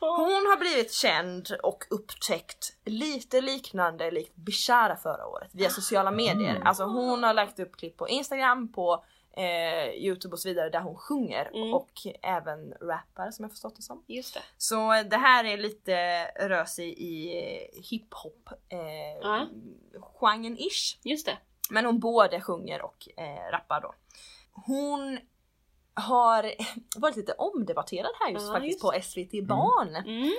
Hon 0.00 0.46
har 0.46 0.60
blivit 0.60 0.92
känd 0.92 1.48
och 1.62 1.84
upptäckt 1.90 2.76
lite 2.84 3.40
liknande 3.40 4.10
likt 4.10 4.36
Bishara 4.36 4.96
förra 4.96 5.26
året 5.26 5.50
via 5.52 5.70
sociala 5.70 6.10
medier. 6.10 6.62
Alltså 6.64 6.84
hon 6.84 7.22
har 7.22 7.34
lagt 7.34 7.58
upp 7.58 7.76
klipp 7.76 7.96
på 7.96 8.08
Instagram, 8.08 8.72
på 8.72 9.04
eh, 9.36 9.88
Youtube 9.94 10.32
och 10.32 10.38
så 10.38 10.48
vidare 10.48 10.70
där 10.70 10.80
hon 10.80 10.96
sjunger 10.96 11.50
Mm. 11.54 11.74
och 11.74 11.90
även 12.22 12.72
rappar 12.80 13.30
som 13.30 13.42
jag 13.42 13.50
förstått 13.52 13.76
det 13.76 13.82
som. 13.82 14.04
Just 14.06 14.34
det. 14.34 14.42
Så 14.58 15.02
det 15.10 15.16
här 15.16 15.44
är 15.44 15.56
lite 15.56 16.24
rör 16.24 16.64
sig 16.64 16.88
i 16.88 17.38
eh, 17.38 17.82
hiphop 17.82 18.48
eh, 18.68 19.42
ish. 20.58 20.98
Just 21.02 21.26
det. 21.26 21.38
Men 21.70 21.86
hon 21.86 21.98
både 22.00 22.40
sjunger 22.40 22.82
och 22.82 23.08
eh, 23.16 23.50
rappar 23.52 23.80
då. 23.80 23.94
Hon 24.52 25.18
har 25.94 26.52
varit 26.96 27.16
lite 27.16 27.32
omdebatterad 27.32 28.10
här 28.20 28.30
just 28.30 28.46
Ja, 28.46 28.52
faktiskt 28.52 28.72
just 28.72 28.82
på 28.82 29.02
SVT 29.02 29.44
Barn. 29.46 29.96
Mm. 29.96 30.32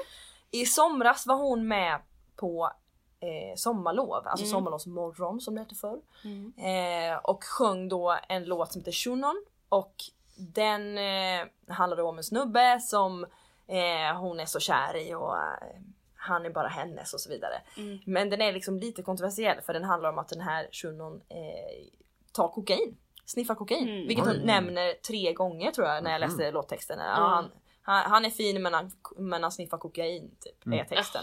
I 0.51 0.65
somras 0.65 1.27
var 1.27 1.35
hon 1.35 1.67
med 1.67 1.99
på 2.35 2.71
eh, 3.21 3.55
sommarlov, 3.55 4.27
alltså 4.27 4.45
Mm. 4.45 4.51
sommarlovsmorgon 4.51 5.41
som 5.41 5.55
det 5.55 5.61
hette 5.61 5.75
förr. 5.75 5.99
Mm. 6.23 6.53
Eh, 6.57 7.17
och 7.17 7.43
sjöng 7.43 7.87
då 7.89 8.17
en 8.29 8.45
låt 8.45 8.71
som 8.71 8.81
heter 8.81 8.91
Shunon 8.91 9.45
och 9.69 9.93
den 10.37 10.97
eh, 10.97 11.47
handlar 11.67 11.97
då 11.97 12.09
om 12.09 12.17
en 12.17 12.23
snubbe 12.23 12.79
som 12.79 13.23
eh, 13.67 14.17
hon 14.19 14.39
är 14.39 14.45
så 14.45 14.59
kär 14.59 14.95
i 14.97 15.13
och 15.13 15.37
eh, 15.37 15.79
han 16.15 16.45
är 16.45 16.49
bara 16.49 16.67
hennes 16.67 17.13
och 17.13 17.19
så 17.19 17.29
vidare. 17.29 17.61
Mm. 17.77 17.99
Men 18.05 18.29
den 18.29 18.41
är 18.41 18.53
liksom 18.53 18.77
lite 18.77 19.01
kontroversiell 19.03 19.61
för 19.61 19.73
den 19.73 19.83
handlar 19.83 20.09
om 20.09 20.17
att 20.19 20.27
den 20.29 20.41
här 20.41 20.67
Shunon 20.71 21.21
eh, 21.29 21.87
tar 22.31 22.47
kokain. 22.47 22.97
Sniffar 23.25 23.55
kokain. 23.55 23.89
Mm. 23.89 24.07
Vilket 24.07 24.25
hon 24.25 24.35
nämner 24.35 24.93
tre 24.93 25.33
gånger 25.33 25.71
tror 25.71 25.87
jag 25.87 26.03
när 26.03 26.11
jag 26.11 26.19
läste 26.19 26.51
låttexten. 26.51 26.99
Ja, 26.99 27.05
Mm. 27.15 27.29
han, 27.31 27.51
han, 27.81 28.11
han 28.11 28.25
är 28.25 28.29
fin 28.29 28.61
men 28.61 28.73
han, 28.73 28.91
men 29.17 29.43
han 29.43 29.51
sniffar 29.51 29.77
kokain 29.77 30.35
typ, 30.39 30.65
Mm. 30.65 30.79
är 30.79 30.83
texten. 30.83 31.21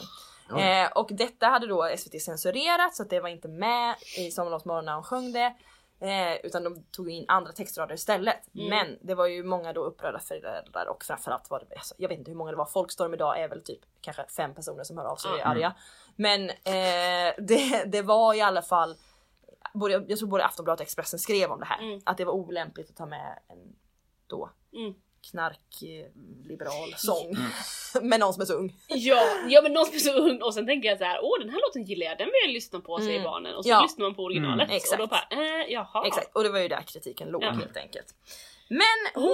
Eh, 0.56 0.90
och 0.94 1.08
detta 1.10 1.46
hade 1.46 1.66
då 1.66 1.88
SVT 1.98 2.22
censurerat 2.22 2.94
så 2.94 3.02
att 3.02 3.10
det 3.10 3.20
var 3.20 3.28
inte 3.28 3.48
med 3.48 3.94
i 4.18 4.30
Sommarlovsmorgon 4.30 4.84
när 4.84 4.94
hon 4.94 5.02
sjöng 5.04 5.32
det. 5.32 5.54
Eh, 6.00 6.36
utan 6.46 6.64
de 6.64 6.84
tog 6.84 7.10
in 7.10 7.24
andra 7.28 7.52
textrader 7.52 7.94
istället. 7.94 8.54
Mm. 8.54 8.68
Men 8.68 8.98
det 9.00 9.14
var 9.14 9.26
ju 9.26 9.42
många 9.44 9.72
då 9.72 9.84
upprörda 9.84 10.18
föräldrar 10.18 10.86
och 10.86 11.04
framförallt 11.04 11.50
var 11.50 11.64
det, 11.68 11.76
alltså, 11.76 11.94
jag 11.98 12.08
vet 12.08 12.18
inte 12.18 12.30
hur 12.30 12.38
många 12.38 12.50
det 12.50 12.56
var, 12.56 12.66
Folkstorm 12.66 13.14
idag 13.14 13.40
är 13.40 13.48
väl 13.48 13.62
typ 13.62 13.80
kanske 14.00 14.26
fem 14.36 14.54
personer 14.54 14.84
som 14.84 14.98
hör 14.98 15.04
av 15.04 15.16
sig 15.16 15.30
och 15.30 15.38
är 15.38 15.42
Mm. 15.42 15.56
arga. 15.56 15.74
Men 16.16 16.50
eh, 16.50 17.34
det, 17.48 17.84
det 17.86 18.02
var 18.02 18.34
i 18.34 18.40
alla 18.40 18.62
fall, 18.62 18.96
både, 19.74 20.04
jag 20.08 20.18
tror 20.18 20.28
både 20.28 20.44
Aftonbladet 20.44 20.80
och 20.80 20.84
Expressen 20.86 21.18
skrev 21.18 21.50
om 21.50 21.60
det 21.60 21.66
här. 21.66 21.82
Mm. 21.82 22.00
Att 22.06 22.16
det 22.16 22.24
var 22.24 22.32
olämpligt 22.32 22.90
att 22.90 22.96
ta 22.96 23.06
med 23.06 23.38
en 23.48 23.76
då 24.26 24.50
Mm. 24.72 24.94
Knarkliberal 25.30 26.94
sång. 26.96 27.36
med 28.08 28.20
någon 28.20 28.32
som 28.34 28.42
är 28.42 28.46
så 28.46 28.52
ung. 28.54 28.76
Ja, 28.88 29.22
ja 29.48 29.62
men 29.62 29.72
någon 29.72 29.86
som 29.86 29.94
är 29.94 29.98
så 29.98 30.12
ung 30.12 30.42
och 30.42 30.54
sen 30.54 30.66
tänker 30.66 30.88
jag 30.88 30.98
så 30.98 31.04
här, 31.04 31.18
åh 31.22 31.38
den 31.40 31.50
här 31.50 31.60
låten 31.60 31.84
gillar 31.84 32.06
jag, 32.06 32.18
den 32.18 32.26
vill 32.26 32.42
jag 32.46 32.52
lyssna 32.52 32.80
på 32.80 32.98
säger 32.98 33.10
Mm. 33.12 33.24
barnen 33.24 33.54
och 33.54 33.64
så 33.64 33.70
Ja. 33.70 33.82
lyssnar 33.82 34.02
man 34.06 34.14
på 34.14 34.22
originalet 34.22 34.64
Mm, 34.68 34.76
exakt. 34.76 34.92
och 35.02 35.08
då 35.08 35.16
bara, 35.16 35.26
eh, 35.30 35.64
jaha. 35.72 36.06
Exakt, 36.06 36.36
och 36.36 36.42
det 36.42 36.48
var 36.50 36.58
ju 36.58 36.68
där 36.68 36.82
kritiken 36.82 37.28
låg 37.28 37.42
Ja. 37.42 37.50
helt 37.50 37.76
enkelt. 37.76 38.06
Men 38.70 38.98
hon, 39.14 39.24
Oh, 39.24 39.32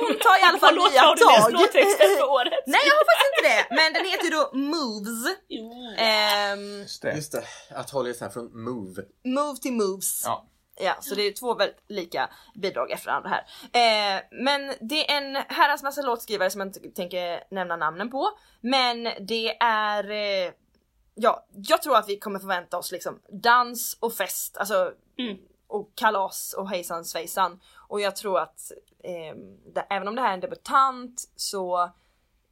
hon, 0.00 0.18
tar 0.26 0.38
i 0.40 0.42
alla 0.48 0.58
fall 0.58 0.74
nya 0.74 1.00
har 1.02 1.16
tag. 1.16 1.52
låttexten 1.52 2.08
för 2.18 2.30
året? 2.30 2.64
Nej 2.66 2.80
jag 2.88 2.94
har 2.94 3.04
faktiskt 3.10 3.32
inte 3.32 3.48
det, 3.54 3.76
men 3.76 3.92
den 3.92 4.04
heter 4.10 4.24
ju 4.24 4.30
då 4.30 4.50
Moves. 4.52 5.36
Jo. 5.48 5.72
Ehm, 5.98 6.78
Just 6.78 7.02
det. 7.02 7.14
Just 7.16 7.32
det, 7.32 7.44
att 7.70 7.90
hålla 7.90 8.08
isär 8.08 8.28
från 8.28 8.62
Move. 8.64 9.02
move 9.24 9.56
till 9.62 9.72
Moves. 9.72 10.22
Ja. 10.24 10.46
Ja, 10.80 10.96
så 11.00 11.14
det 11.14 11.22
är 11.22 11.32
två 11.32 11.54
väldigt 11.54 11.82
lika 11.88 12.30
bidrag 12.54 12.90
efter 12.90 13.06
varandra 13.06 13.30
här. 13.30 13.44
Eh, 14.16 14.22
men 14.30 14.74
det 14.80 15.10
är 15.10 15.16
en 15.16 15.36
herrans 15.48 15.82
massa 15.82 16.02
låtskrivare 16.02 16.50
som 16.50 16.60
jag 16.60 16.68
inte 16.68 16.80
tänker 16.80 17.44
nämna 17.50 17.76
namnen 17.76 18.10
på. 18.10 18.30
Men 18.60 19.08
det 19.20 19.56
är, 19.62 20.10
eh, 20.10 20.52
ja, 21.14 21.46
jag 21.52 21.82
tror 21.82 21.96
att 21.96 22.08
vi 22.08 22.18
kommer 22.18 22.38
förvänta 22.38 22.78
oss 22.78 22.92
liksom 22.92 23.20
dans 23.42 23.96
och 24.00 24.14
fest, 24.14 24.56
alltså 24.56 24.92
Mm. 25.18 25.36
och 25.66 25.92
kalas 25.94 26.54
och 26.58 26.70
hejsan 26.70 27.04
svejsan. 27.04 27.60
Och 27.88 28.00
jag 28.00 28.16
tror 28.16 28.38
att 28.38 28.72
eh, 29.04 29.36
det, 29.74 29.80
även 29.90 30.08
om 30.08 30.16
det 30.16 30.22
här 30.22 30.28
är 30.28 30.34
en 30.34 30.40
debutant 30.40 31.22
så 31.36 31.90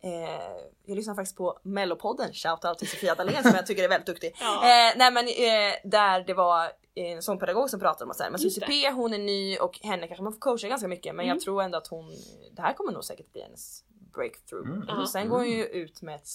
Eh, 0.04 0.40
jag 0.86 0.96
lyssnar 0.96 1.14
faktiskt 1.14 1.36
på 1.36 1.58
mellopodden, 1.62 2.32
shoutout 2.32 2.78
till 2.78 2.88
Sofia 2.90 3.14
Dalén 3.14 3.42
som 3.42 3.52
jag 3.54 3.66
tycker 3.66 3.84
är 3.84 3.88
väldigt 3.88 4.06
duktig. 4.06 4.36
Ja. 4.40 4.54
Eh, 4.56 4.94
nej 4.96 5.10
men 5.12 5.26
eh, 5.28 5.74
där 5.90 6.24
det 6.26 6.34
var 6.34 6.72
en 6.94 7.22
sångpedagog 7.22 7.70
som 7.70 7.80
pratade 7.80 8.04
om 8.04 8.10
att 8.10 8.16
så 8.16 8.22
här, 8.22 8.30
men 8.30 8.40
Susie. 8.40 8.66
P 8.66 8.90
hon 8.90 9.14
är 9.14 9.18
ny 9.18 9.56
och 9.58 9.78
henne 9.82 10.06
kanske 10.06 10.22
man 10.22 10.32
får 10.32 10.40
coacha 10.40 10.68
ganska 10.68 10.88
mycket 10.88 11.14
men 11.14 11.24
Mm. 11.24 11.36
jag 11.36 11.44
tror 11.44 11.62
ändå 11.62 11.78
att 11.78 11.86
hon, 11.86 12.10
det 12.52 12.62
här 12.62 12.72
kommer 12.72 12.92
nog 12.92 13.04
säkert 13.04 13.32
bli 13.32 13.42
hennes 13.42 13.84
breakthrough. 14.14 14.70
Mm. 14.70 14.98
Och 14.98 15.08
sen 15.10 15.28
går 15.28 15.36
hon 15.38 15.50
ju 15.50 15.64
ut 15.64 16.02
med 16.02 16.14
ett 16.14 16.28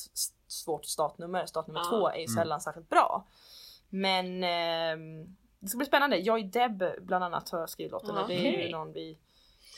svårt 0.48 0.86
startnummer, 0.86 1.46
startnummer 1.46 1.80
Ja. 1.82 1.90
två 1.90 2.10
är 2.10 2.18
ju 2.20 2.28
sällan 2.28 2.62
särskilt 2.62 2.90
bra. 2.90 3.28
Men 3.90 4.44
ehm, 4.44 5.26
det 5.60 5.68
ska 5.68 5.78
bli 5.78 5.88
spännande. 5.88 6.18
Jag 6.18 6.40
och 6.40 6.46
Deb 6.46 6.84
bland 7.02 7.24
annat 7.24 7.50
har 7.50 7.68
skrivit 7.68 7.92
låten 7.92 8.18
och 8.18 8.28
det 8.28 8.34
är 8.48 8.66
ju 8.66 8.72
någon 8.72 8.94
vi 8.94 9.18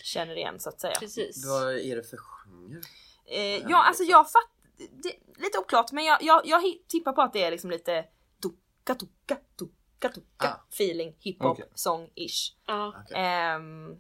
känner 0.04 0.36
igen 0.38 0.60
så 0.60 0.70
att 0.70 0.80
säga. 0.82 0.96
Precis. 1.00 1.46
Vad 1.48 1.74
är 1.78 1.96
det 1.96 2.04
för 2.04 2.18
genre? 2.18 2.82
Eh, 3.26 3.42
ja 3.70 3.84
alltså 3.84 4.04
jag 4.04 4.26
fattar, 4.32 5.42
lite 5.42 5.58
oklart 5.60 5.92
men 5.92 6.04
jag, 6.06 6.24
jag, 6.24 6.42
jag 6.46 6.62
tippar 6.88 7.14
på 7.14 7.22
att 7.22 7.34
det 7.34 7.44
är 7.44 7.52
liksom 7.52 7.70
lite 7.72 8.06
tuka 8.44 8.96
tuka 8.96 9.36
tuka 9.60 10.10
tuka 10.10 10.48
Ah. 10.48 10.66
feeling 10.70 11.16
hiphop 11.20 11.46
Okej. 11.52 11.66
sång 11.76 12.10
ish. 12.16 12.56
Ja. 12.66 12.94
Okej. 13.06 13.18
Ehm, 13.18 13.96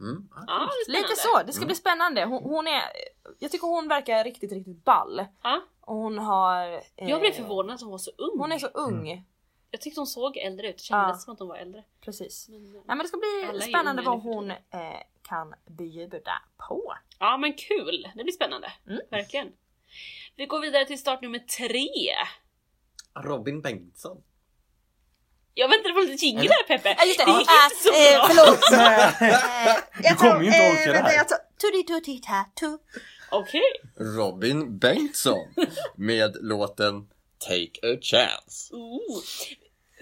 Mm. 0.00 0.28
Ja, 0.34 0.44
ja. 0.46 0.68
det 0.86 0.92
är 0.92 1.02
lite 1.02 1.16
så, 1.16 1.42
det 1.46 1.52
ska 1.52 1.66
bli 1.66 1.74
spännande. 1.74 2.24
Hon, 2.24 2.42
hon 2.42 2.66
är, 2.66 2.82
jag 3.38 3.50
tycker 3.50 3.66
hon 3.66 3.88
verkar 3.88 4.24
riktigt 4.24 4.52
riktigt 4.52 4.84
ball. 4.84 5.24
Ja. 5.42 5.60
Och 5.80 5.96
hon 5.96 6.18
har... 6.18 6.72
eh, 6.96 7.08
Jag 7.10 7.20
blev 7.20 7.32
förvånad 7.32 7.74
att 7.74 7.80
hon 7.80 7.90
var 7.90 7.98
så 7.98 8.10
ung. 8.18 8.38
Hon 8.38 8.52
är 8.52 8.58
så 8.58 8.66
ung. 8.66 9.24
Jag 9.70 9.80
tyckte 9.80 10.00
hon 10.00 10.06
såg 10.06 10.36
äldre 10.36 10.68
ut, 10.70 10.76
det 10.76 10.82
kändes 10.82 11.14
Ja. 11.14 11.18
som 11.18 11.32
att 11.32 11.38
hon 11.38 11.48
var 11.48 11.56
äldre. 11.56 11.84
Precis. 12.00 12.48
Men, 12.48 12.66
eh, 12.66 12.72
Nej 12.72 12.82
men 12.86 12.98
det 12.98 13.08
ska 13.08 13.16
bli 13.18 13.60
spännande 13.60 14.02
vad 14.02 14.22
hon 14.22 14.50
eh, 14.50 14.56
kan 15.22 15.54
bjuda 15.78 16.42
på. 16.68 16.94
Ja 17.18 17.36
men 17.36 17.52
kul, 17.52 18.08
det 18.16 18.24
blir 18.24 18.32
spännande. 18.32 18.72
Mm. 18.88 19.00
Verkligen. 19.10 19.48
Vi 20.36 20.46
går 20.46 20.60
vidare 20.60 20.84
till 20.84 20.98
start 20.98 21.22
nummer 21.22 21.38
tre. 21.38 21.88
Robin 23.24 23.62
Bengtsson. 23.62 24.22
Jag 25.54 25.68
väntade 25.68 25.94
på 25.94 26.00
lite 26.00 26.26
jingle 26.26 26.48
där 26.48 26.62
Peppe. 26.68 26.94
Ja 26.98 27.04
just 27.04 27.18
det, 27.18 27.24
Det 27.24 27.30
gick 27.30 27.40
inte 27.40 27.82
så 27.82 27.88
eh, 27.88 28.16
bra. 28.18 28.26
förlåt. 28.28 28.60
Du 30.08 30.14
kommer 30.14 30.40
ju 30.40 30.46
inte 30.46 30.70
orka 30.70 30.92
det 30.92 30.98
här. 30.98 31.26
Okej. 33.30 33.62
Robin 33.96 34.78
Bengtsson 34.78 35.54
med 35.96 36.36
låten 36.40 37.08
Take 37.38 37.94
a 37.94 37.98
chance. 38.02 38.74
Ooh. 38.74 39.22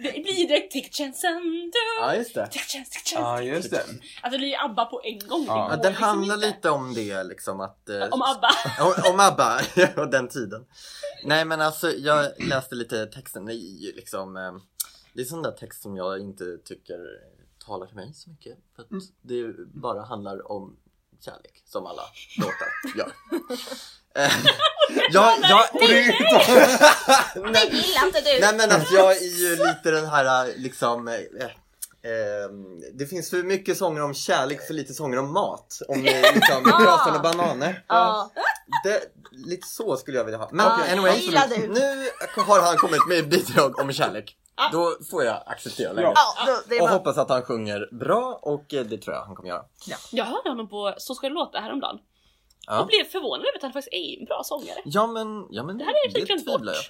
Det 0.02 0.22
blir 0.22 0.48
direkt 0.48 0.72
Take 0.72 0.88
chansen. 0.92 1.70
Ja, 2.00 2.14
just 2.14 2.34
det. 2.34 2.48
Ja, 3.14 3.42
just 3.42 3.70
det. 3.70 3.78
Alltså 3.80 4.00
det 4.30 4.38
blir 4.38 4.64
ABBA 4.64 4.84
på 4.84 5.00
en 5.04 5.18
gång. 5.28 5.44
Ja. 5.46 5.68
Den 5.68 5.78
liksom 5.92 6.04
handlar 6.04 6.36
lite 6.36 6.70
om 6.70 6.94
det 6.94 7.24
liksom 7.24 7.60
att... 7.60 7.88
eh, 7.88 8.02
Om 8.10 8.22
ABBA. 8.22 8.48
om, 8.80 9.12
om 9.14 9.20
ABBA 9.20 9.60
och 9.96 10.08
den 10.10 10.28
tiden. 10.28 10.66
Nej 11.24 11.44
men 11.44 11.60
alltså 11.60 11.90
jag 11.92 12.32
läste 12.38 12.74
lite 12.74 13.06
texten, 13.06 13.44
det 13.44 13.52
är 13.52 13.80
ju 13.86 13.92
liksom 13.92 14.36
eh, 14.36 14.52
Det 15.14 15.20
är 15.20 15.24
sån 15.24 15.42
där 15.42 15.52
text 15.52 15.82
som 15.82 15.96
jag 15.96 16.20
inte 16.20 16.44
tycker 16.64 16.98
talar 17.66 17.86
till 17.86 17.96
mig 17.96 18.14
så 18.14 18.30
mycket. 18.30 18.58
För 18.76 18.82
att 18.82 18.88
det 19.22 19.54
bara 19.74 20.02
handlar 20.04 20.52
om 20.52 20.76
kärlek 21.24 21.62
som 21.64 21.86
alla 21.86 22.02
låtar 22.38 22.98
gör. 22.98 23.12
Jag, 25.10 25.32
jag, 25.42 25.64
Det 27.52 27.64
gillar 27.76 28.06
inte 28.06 28.20
du. 28.20 28.40
Nej 28.40 28.54
men 28.56 28.70
alltså 28.70 28.94
jag 28.94 29.16
är 29.16 29.38
ju 29.38 29.50
lite 29.50 29.90
den 29.90 30.06
här 30.06 30.52
liksom 30.56 31.08
eh, 31.08 31.14
eh, 31.14 32.50
Det 32.94 33.06
finns 33.06 33.30
för 33.30 33.42
mycket 33.42 33.76
sånger 33.76 34.02
om 34.02 34.14
kärlek, 34.14 34.66
för 34.66 34.74
lite 34.74 34.94
sånger 34.94 35.18
om 35.18 35.32
mat. 35.32 35.78
Om 35.88 36.06
eh, 36.06 36.34
liksom 36.34 36.64
rasande 36.84 37.18
bananer. 37.18 37.84
Ja. 37.88 38.30
Det, 38.84 39.00
lite 39.30 39.66
så 39.66 39.96
skulle 39.96 40.16
jag 40.16 40.24
vilja 40.24 40.38
ha. 40.38 40.48
Men 40.52 40.66
Ja, 40.66 40.92
anyway, 40.92 41.18
gillar 41.18 41.48
du. 41.48 41.68
nu 41.68 42.08
har 42.42 42.60
han 42.60 42.76
kommit 42.76 43.06
med 43.08 43.28
bidrag 43.28 43.78
om 43.78 43.92
kärlek. 43.92 44.36
Då 44.72 44.96
får 45.10 45.24
jag 45.24 45.42
acceptera 45.46 45.92
läget. 45.92 46.12
Ja. 46.14 46.58
Ja, 46.70 46.82
Och 46.82 46.88
hoppas 46.88 47.18
att 47.18 47.28
han 47.28 47.42
sjunger 47.42 47.88
bra 47.92 48.38
och 48.42 48.74
eh, 48.74 48.84
det 48.84 48.98
tror 48.98 49.16
jag 49.16 49.24
han 49.24 49.36
kommer 49.36 49.48
göra. 49.48 49.62
Jag 50.10 50.24
hörde 50.24 50.48
honom 50.48 50.68
på 50.68 50.94
Så 50.98 51.14
ska 51.14 51.28
det 51.28 51.34
låta 51.34 51.58
häromdagen. 51.58 51.98
Ja, 52.66 52.80
Och 52.80 52.86
blev 52.86 53.04
förvånad 53.04 53.40
över 53.46 53.56
att 53.56 53.62
han 53.62 53.72
faktiskt 53.72 53.94
är 53.94 54.18
en 54.18 54.24
bra 54.24 54.42
sångare. 54.44 54.78
ja 54.84 55.06
men, 55.06 55.46
ja, 55.50 55.62
men 55.62 55.78
Det 55.78 55.84
hade 55.84 55.98
jag 56.04 56.14
det 56.26 56.26
tvivlar 56.26 56.74
jag 56.74 56.84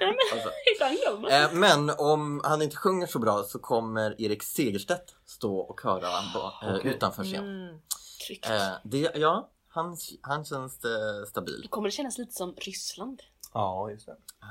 men, 0.00 0.16
Alltså. 0.32 0.50
Ibland 0.74 0.98
glömmer 0.98 1.20
man. 1.20 1.32
Eh, 1.32 1.52
Men 1.52 1.90
om 1.98 2.40
han 2.44 2.62
inte 2.62 2.76
sjunger 2.76 3.06
så 3.06 3.18
bra 3.18 3.42
så 3.42 3.58
kommer 3.58 4.20
Erik 4.22 4.42
Segerstedt 4.42 5.14
stå 5.26 5.58
och 5.58 5.80
köra 5.82 6.06
eh, 6.08 6.74
Okej. 6.76 6.90
utanför 6.94 7.24
scen. 7.24 7.44
Mm. 7.44 7.74
Eh, 8.42 8.72
det, 8.84 9.10
ja, 9.14 9.50
han, 9.68 9.96
han 10.20 10.44
känns 10.44 10.84
eh, 10.84 10.90
stabil. 11.28 11.60
Då 11.62 11.68
kommer 11.68 11.88
det 11.88 11.92
kännas 11.92 12.18
lite 12.18 12.32
som 12.32 12.54
Ryssland. 12.56 13.22
Ja, 13.54 13.90
just 13.90 14.06
det. 14.06 14.12
Ah, 14.12 14.46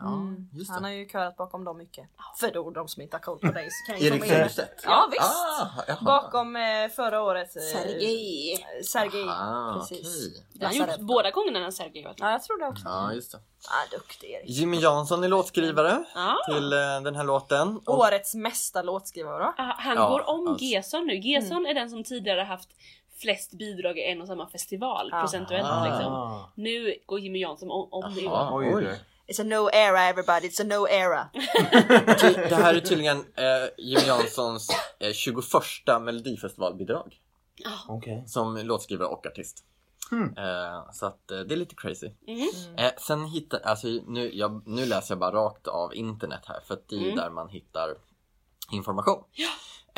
ja, 0.00 0.06
Mm. 0.06 0.48
just 0.52 0.70
Han 0.70 0.82
det. 0.82 0.88
har 0.88 0.94
ju 0.94 1.08
körat 1.08 1.36
bakom 1.36 1.64
dem 1.64 1.76
mycket. 1.78 2.08
För 2.40 2.50
då 2.50 2.70
de 2.70 2.88
som 2.88 3.02
inte 3.02 3.16
har 3.16 3.22
koll 3.22 3.38
på 3.38 3.46
dig 3.52 3.68
så 3.70 3.92
kan 3.92 4.00
ju 4.00 4.06
Erik 4.06 4.12
komma 4.20 4.24
in. 4.24 4.30
Segerstedt? 4.38 4.80
Ja 4.84 5.08
visst. 5.12 5.22
Ah, 5.22 5.82
jaha. 5.88 5.98
Bakom 6.00 6.56
eh, 6.56 6.88
förra 6.96 7.22
året. 7.22 7.56
Eh, 7.56 7.62
Sergej. 7.62 8.66
Sergej. 8.84 9.26
Ah, 9.28 9.74
precis. 9.78 10.00
okej. 10.30 10.44
Det 10.52 10.66
har 10.66 10.74
han 10.74 10.88
gjort 10.88 11.00
båda 11.00 11.30
gångerna 11.30 11.60
när 11.60 11.70
Sergej 11.70 12.04
varit. 12.04 12.20
Ja 12.20 12.30
jag 12.30 12.42
tror 12.42 12.58
det 12.60 12.66
också. 12.66 12.82
Ja, 12.88 13.12
just 13.12 13.32
det. 13.32 13.38
Ah, 13.68 13.96
duktig 13.96 14.30
Erik. 14.30 14.48
Jimmy 14.50 14.76
Jansson 14.80 15.24
är 15.24 15.28
låtskrivare 15.28 16.04
Ja. 16.14 16.36
till 16.48 16.72
eh, 16.72 16.78
den 16.78 17.16
här 17.16 17.24
låten. 17.24 17.76
Och, 17.86 17.98
Årets 17.98 18.34
mesta 18.34 18.82
låtskrivare? 18.82 19.44
Ah, 19.56 19.74
Han 19.78 19.96
Ja, 19.96 20.08
går 20.08 20.28
om 20.28 20.48
alltså. 20.48 20.64
Gesson 20.64 21.06
nu. 21.06 21.14
Gesson 21.18 21.66
är 21.66 21.74
den 21.74 21.90
som 21.90 22.04
tidigare 22.04 22.40
haft 22.40 22.68
flest 23.20 23.52
bidrag 23.52 23.98
i 23.98 24.02
en 24.12 24.20
och 24.20 24.26
samma 24.26 24.48
festival 24.48 25.08
Ja. 25.12 25.20
procentuellt 25.20 25.66
Ah. 25.70 25.84
liksom. 25.84 26.42
Nu 26.64 26.94
går 27.06 27.20
Jimmy 27.20 27.38
Jansson 27.40 27.70
om, 27.70 27.88
om 27.90 28.14
det. 28.14 28.28
Oj. 28.28 29.00
It's 29.26 29.40
a 29.40 29.44
no 29.44 29.70
era 29.72 30.00
everybody, 30.02 30.48
it's 30.48 30.60
a 30.62 30.64
no 30.64 30.88
era. 30.88 31.28
Det 32.48 32.54
här 32.54 32.74
är 32.74 32.80
tydligen 32.80 33.16
eh, 33.18 33.68
Jimmy 33.78 34.06
Janssons 34.06 34.68
eh, 35.00 35.12
21 35.12 35.44
melodifestivalbidrag 36.00 37.16
Okej. 37.88 38.24
som 38.26 38.56
låtskrivare 38.56 39.08
och 39.08 39.26
artist. 39.26 39.64
Hmm. 40.10 40.34
Eh, 40.38 40.90
så 40.92 41.06
att 41.06 41.30
eh, 41.30 41.38
det 41.40 41.54
är 41.54 41.56
lite 41.56 41.74
crazy. 41.74 42.10
Mm. 42.26 42.48
Eh, 42.76 42.90
sen 42.98 43.24
hittar, 43.24 43.60
alltså 43.60 43.86
nu, 44.06 44.30
jag, 44.34 44.62
nu 44.68 44.86
läser 44.86 45.14
jag 45.14 45.18
bara 45.18 45.32
rakt 45.32 45.66
av 45.68 45.94
internet 45.94 46.40
här 46.46 46.60
för 46.66 46.74
att 46.74 46.88
det 46.88 46.96
är 46.96 47.02
Mm. 47.02 47.16
där 47.16 47.30
man 47.30 47.48
hittar 47.48 47.94
information. 48.72 49.24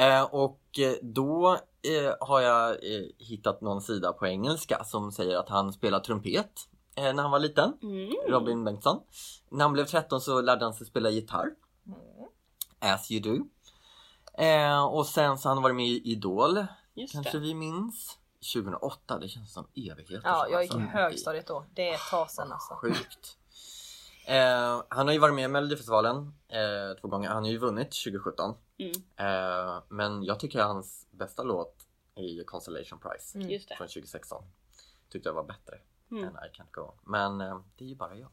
Eh, 0.00 0.22
och 0.22 0.60
eh, 0.78 0.94
då 1.02 1.52
eh, 1.82 2.14
har 2.20 2.40
jag 2.40 2.70
eh, 2.70 3.02
hittat 3.18 3.60
någon 3.60 3.80
sida 3.82 4.12
på 4.12 4.26
engelska 4.26 4.84
som 4.84 5.12
säger 5.12 5.36
att 5.36 5.48
han 5.48 5.72
spelar 5.72 6.00
trumpet 6.00 6.50
när 6.96 7.22
han 7.22 7.30
var 7.30 7.38
liten, 7.38 7.72
Mm. 7.82 8.10
Robin 8.28 8.64
Bengtsson. 8.64 9.00
När 9.50 9.64
han 9.64 9.72
blev 9.72 9.84
13 9.84 10.20
så 10.20 10.40
lärde 10.40 10.64
han 10.64 10.74
sig 10.74 10.86
spela 10.86 11.10
gitarr. 11.10 11.50
As 12.78 13.10
you 13.10 13.20
do. 13.22 13.44
Och 14.90 15.06
sen 15.06 15.38
så 15.38 15.48
har 15.48 15.54
han 15.54 15.62
varit 15.62 15.76
med 15.76 15.86
i 15.86 16.02
Idol, 16.12 16.66
Just 16.94 17.12
kanske 17.12 17.32
det. 17.32 17.38
vi 17.38 17.54
minns. 17.54 18.18
2008, 18.54 19.18
det 19.18 19.28
känns 19.28 19.52
som 19.52 19.66
evigheter 19.74 20.20
Ja, 20.24 20.48
jag 20.50 20.62
gick 20.62 20.72
i 20.72 20.76
alltså. 20.76 20.88
högstadiet 20.90 21.46
då. 21.46 21.64
Det 21.74 21.88
är 21.88 21.94
ett 21.94 22.00
tag 22.10 22.30
sedan 22.30 22.52
alltså. 22.52 22.74
Sjukt. 22.74 23.36
Eh, 24.26 24.82
han 24.88 25.06
har 25.06 25.12
ju 25.12 25.18
varit 25.18 25.34
med 25.34 25.44
i 25.44 25.48
Melodifestivalen 25.48 26.16
eh, 26.48 27.00
två 27.00 27.08
gånger. 27.08 27.28
Han 27.28 27.42
har 27.42 27.50
ju 27.50 27.58
vunnit 27.58 27.90
2017. 28.04 28.54
Mm. 28.78 28.92
Eh, 29.16 29.82
men 29.88 30.22
jag 30.24 30.40
tycker 30.40 30.62
hans 30.62 31.06
bästa 31.10 31.42
låt 31.42 31.74
är 32.14 32.22
ju 32.22 32.44
Consolation 32.44 32.98
Prize 32.98 33.38
Mm. 33.38 33.60
Från 33.78 33.88
2016. 33.88 34.44
Tyckte 35.12 35.28
jag 35.28 35.34
var 35.34 35.44
bättre 35.44 35.78
Mm. 36.10 36.24
än 36.24 36.30
I 36.30 36.56
Can't 36.58 36.70
Go. 36.72 36.92
Men 37.04 37.40
eh, 37.40 37.60
det 37.76 37.84
är 37.84 37.88
ju 37.88 37.96
bara 37.96 38.14
jag. 38.16 38.30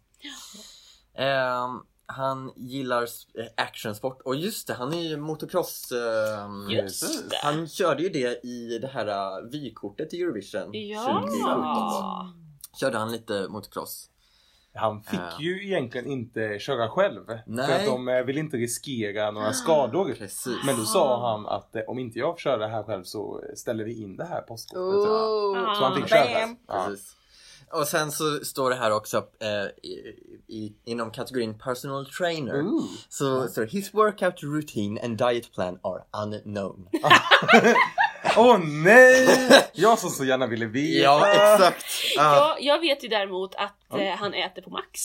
Eh, 1.13 1.67
han 2.05 2.53
gillar 2.55 3.03
eh, 3.03 3.45
actionsport 3.57 4.21
och 4.21 4.35
just 4.35 4.67
det, 4.67 4.73
han 4.73 4.93
är 4.93 5.01
ju 5.01 5.17
motocross. 5.17 5.91
Eh, 5.91 6.49
Just 6.69 7.29
det. 7.29 7.37
Han 7.43 7.67
körde 7.67 8.03
ju 8.03 8.09
det 8.09 8.45
i 8.45 8.79
det 8.81 8.87
här 8.87 9.39
uh, 9.41 9.49
vykortet 9.49 10.13
i 10.13 10.21
Eurovision 10.21 10.61
2017. 10.65 11.39
Ja. 11.43 12.33
Körde 12.79 12.97
han 12.97 13.11
lite 13.11 13.47
motocross. 13.49 14.09
Han 14.77 15.01
fick 15.01 15.19
Ja. 15.19 15.37
ju 15.39 15.65
egentligen 15.65 16.07
inte 16.07 16.59
köra 16.59 16.89
själv. 16.89 17.25
För 17.25 17.41
Nej. 17.47 17.79
att 17.79 17.85
de 17.85 18.07
eh, 18.07 18.21
vill 18.23 18.37
inte 18.37 18.57
riskera 18.57 19.31
några 19.31 19.53
skador. 19.53 20.13
Precis. 20.17 20.57
Men 20.65 20.77
då 20.77 20.83
sa 20.83 21.31
han 21.31 21.45
att 21.47 21.75
eh, 21.75 21.81
om 21.87 21.99
inte 21.99 22.19
jag 22.19 22.39
kör 22.39 22.59
det 22.59 22.67
här 22.67 22.83
själv 22.83 23.03
så 23.03 23.41
ställer 23.55 23.83
vi 23.83 24.01
in 24.03 24.17
det 24.17 24.25
här 24.25 24.41
påskkortet. 24.41 25.09
Oh. 25.09 25.75
Så 25.75 25.83
han 25.83 25.95
fick 25.95 26.07
köra. 26.07 26.55
Ja. 26.67 26.89
Och 27.71 27.87
sen 27.87 28.11
så 28.11 28.39
står 28.45 28.69
det 28.69 28.75
här 28.75 28.91
också 28.91 29.17
eh, 29.17 29.89
i, 29.89 30.13
i, 30.47 30.73
inom 30.85 31.11
kategorin 31.11 31.59
personal 31.59 32.05
trainer. 32.05 32.61
Ooh. 32.61 32.83
Så 33.09 33.47
står 33.47 33.61
det 33.61 33.71
his 33.71 33.93
workout 33.93 34.43
routine 34.43 34.99
and 35.03 35.17
diet 35.17 35.53
plan 35.53 35.79
are 35.83 36.03
unknown. 36.23 36.87
Åh 38.37 38.57
nej! 38.59 39.27
Jag 39.73 39.99
som 39.99 40.09
så 40.09 40.25
gärna 40.25 40.47
ville 40.47 40.65
veta. 40.65 40.99
ja, 41.03 41.27
exakt. 41.27 41.85
Ja. 42.15 42.35
Jag, 42.59 42.75
jag 42.75 42.79
vet 42.81 43.03
ju 43.03 43.07
däremot 43.07 43.55
att 43.55 43.99
eh, 43.99 44.15
han 44.15 44.33
äter 44.33 44.61
på 44.61 44.69
Max. 44.69 45.01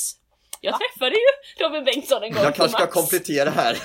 Jag 0.61 0.75
träffade 0.81 1.15
ju 1.17 1.65
Robin 1.65 1.85
Bengtsson 1.85 2.23
en 2.23 2.33
gång 2.33 2.43
Jag 2.43 2.53
på 2.53 2.57
kanske 2.59 2.79
ska 2.79 2.87
komplettera 2.87 3.51
här. 3.51 3.77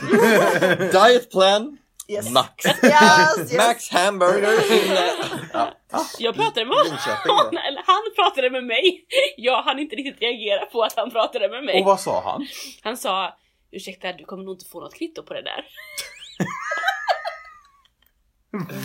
diet 1.10 1.32
plan, 1.32 1.78
Yes. 2.10 2.30
max. 2.30 2.66
Yes, 2.66 3.38
yes. 3.40 3.54
Max 3.68 3.90
hamburger. 3.92 4.60
Ja. 5.92 6.06
Jag 6.20 6.36
pratade 6.36 6.66
med 6.66 6.78
honom, 6.78 7.58
eller 7.68 7.84
han 7.86 8.02
pratade 8.16 8.50
med 8.50 8.64
mig. 8.64 9.06
Jag 9.38 9.62
hann 9.62 9.80
inte 9.80 9.96
riktigt 9.96 10.22
reagera 10.22 10.66
på 10.66 10.84
att 10.84 10.94
han 10.96 11.12
pratade 11.12 11.50
med 11.50 11.64
mig. 11.64 11.80
Och 11.80 11.86
vad 11.86 12.00
sa 12.00 12.22
han? 12.26 12.48
Han 12.84 12.98
sa 12.98 13.34
Ursäkta, 13.72 14.14
du 14.14 14.26
kommer 14.26 14.44
nog 14.44 14.54
inte 14.56 14.66
få 14.66 14.80
något 14.80 14.96
kvitto 14.96 15.24
på 15.24 15.34
det 15.34 15.42
där. 15.42 15.66